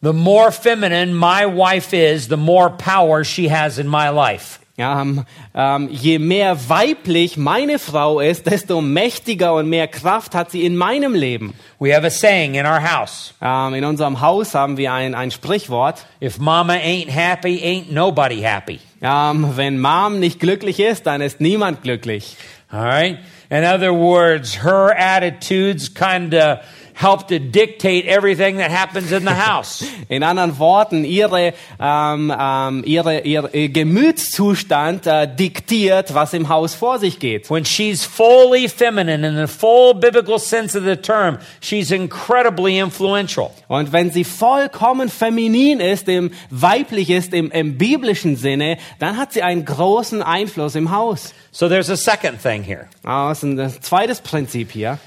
The 0.01 0.13
more 0.13 0.51
feminine 0.51 1.13
my 1.13 1.45
wife 1.45 1.93
is, 1.93 2.27
the 2.27 2.37
more 2.37 2.71
power 2.71 3.23
she 3.23 3.49
has 3.49 3.77
in 3.77 3.87
my 3.87 4.09
life. 4.09 4.60
Ja, 4.77 5.01
ähm, 5.01 5.25
ähm, 5.53 5.89
je 5.91 6.17
mehr 6.17 6.69
weiblich 6.69 7.35
meine 7.35 7.77
Frau 7.77 8.19
ist, 8.19 8.45
desto 8.45 8.81
mächtiger 8.81 9.53
und 9.53 9.67
mehr 9.67 9.87
Kraft 9.87 10.33
hat 10.33 10.49
sie 10.49 10.65
in 10.65 10.77
meinem 10.77 11.13
Leben. 11.13 11.53
We 11.79 11.93
have 11.93 12.07
a 12.07 12.09
saying 12.09 12.55
in 12.55 12.65
our 12.65 12.81
house 12.81 13.33
Ähm, 13.41 13.73
in 13.73 13.83
unserem 13.83 14.21
Haus 14.21 14.55
haben 14.55 14.77
wir 14.77 14.93
ein, 14.93 15.13
ein 15.13 15.29
Sprichwort. 15.31 16.05
if 16.21 16.39
mama 16.39 16.73
ain't 16.73 17.09
happy, 17.09 17.61
ain't 17.61 17.91
nobody 17.91 18.41
happy. 18.41 18.79
Ähm, 19.01 19.51
wenn 19.55 19.79
Mom 19.79 20.19
nicht 20.19 20.39
glücklich 20.39 20.79
ist, 20.79 21.05
dann 21.05 21.21
ist 21.21 21.41
niemand 21.41 21.83
glücklich. 21.83 22.37
All 22.69 22.81
right? 22.81 23.17
In 23.49 23.65
other 23.65 23.93
words, 23.93 24.63
her 24.63 24.95
attitudes 24.97 25.93
kind 25.93 26.33
of 26.33 26.59
help 27.01 27.27
to 27.27 27.39
dictate 27.39 28.05
everything 28.05 28.57
that 28.57 28.71
happens 28.71 29.11
in 29.11 29.23
the 29.23 29.35
house. 29.35 29.83
In 30.09 30.23
anderen 30.23 30.59
Worten, 30.59 31.05
ihre, 31.05 31.53
ähm, 31.79 32.33
ähm, 32.37 32.83
ihre, 32.85 33.21
ihr, 33.21 33.69
Gemütszustand 33.69 35.07
äh, 35.07 35.27
diktiert, 35.27 36.13
was 36.13 36.33
im 36.33 36.49
Haus 36.49 36.75
vor 36.75 36.99
sich 36.99 37.19
geht. 37.19 37.49
when 37.49 37.65
she's 37.65 38.05
fully 38.05 38.67
feminine 38.67 39.23
in 39.23 39.35
the 39.35 39.47
full 39.47 39.93
biblical 39.93 40.39
sense 40.39 40.75
of 40.75 40.83
the 40.83 40.95
term, 40.95 41.37
she's 41.61 41.91
incredibly 41.91 42.79
influential. 42.79 43.51
Und 43.67 43.91
wenn 43.91 44.11
sie 44.11 44.23
vollkommen 44.23 45.09
feminin 45.09 45.79
ist, 45.79 46.07
im, 46.07 46.31
weiblich 46.49 47.09
ist 47.09 47.33
im, 47.33 47.51
im 47.51 47.77
biblischen 47.77 48.35
Sinne, 48.35 48.77
dann 48.99 49.17
hat 49.17 49.33
sie 49.33 49.43
einen 49.43 49.65
großen 49.65 50.21
Einfluss 50.21 50.75
im 50.75 50.91
Haus. 50.91 51.33
So 51.51 51.67
there's 51.67 51.89
a 51.89 51.97
second 51.97 52.41
thing 52.41 52.63
here. 52.63 52.87
Ah, 53.03 53.31
ist 53.31 53.43
ein 53.43 53.71
zweites 53.81 54.21
Prinzip 54.21 54.71
hier. 54.71 54.99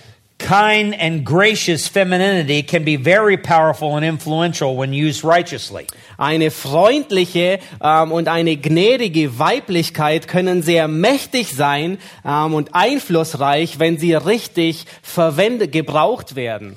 Kind 0.45 0.95
and 1.01 1.24
gracious 1.24 1.88
femininity 1.88 2.64
can 2.64 2.84
be 2.84 2.97
very 2.97 3.38
powerful 3.38 3.97
and 3.97 4.05
influential 4.05 4.76
when 4.76 4.92
used 4.92 5.24
righteously. 5.24 5.86
Eine 6.18 6.51
freundliche 6.51 7.61
ähm, 7.82 8.12
und 8.12 8.28
eine 8.28 8.59
gnädige 8.59 9.38
Weiblichkeit 9.38 10.28
können 10.28 10.62
sehr 10.62 10.86
mächtig 10.86 11.55
sein 11.55 11.97
ähm, 12.26 12.53
und 12.53 12.74
einflussreich, 12.74 13.78
wenn 13.78 13.97
sie 13.97 14.12
richtig 14.12 14.84
verwendet, 15.03 15.72
gebraucht 15.72 16.36
werden. 16.36 16.76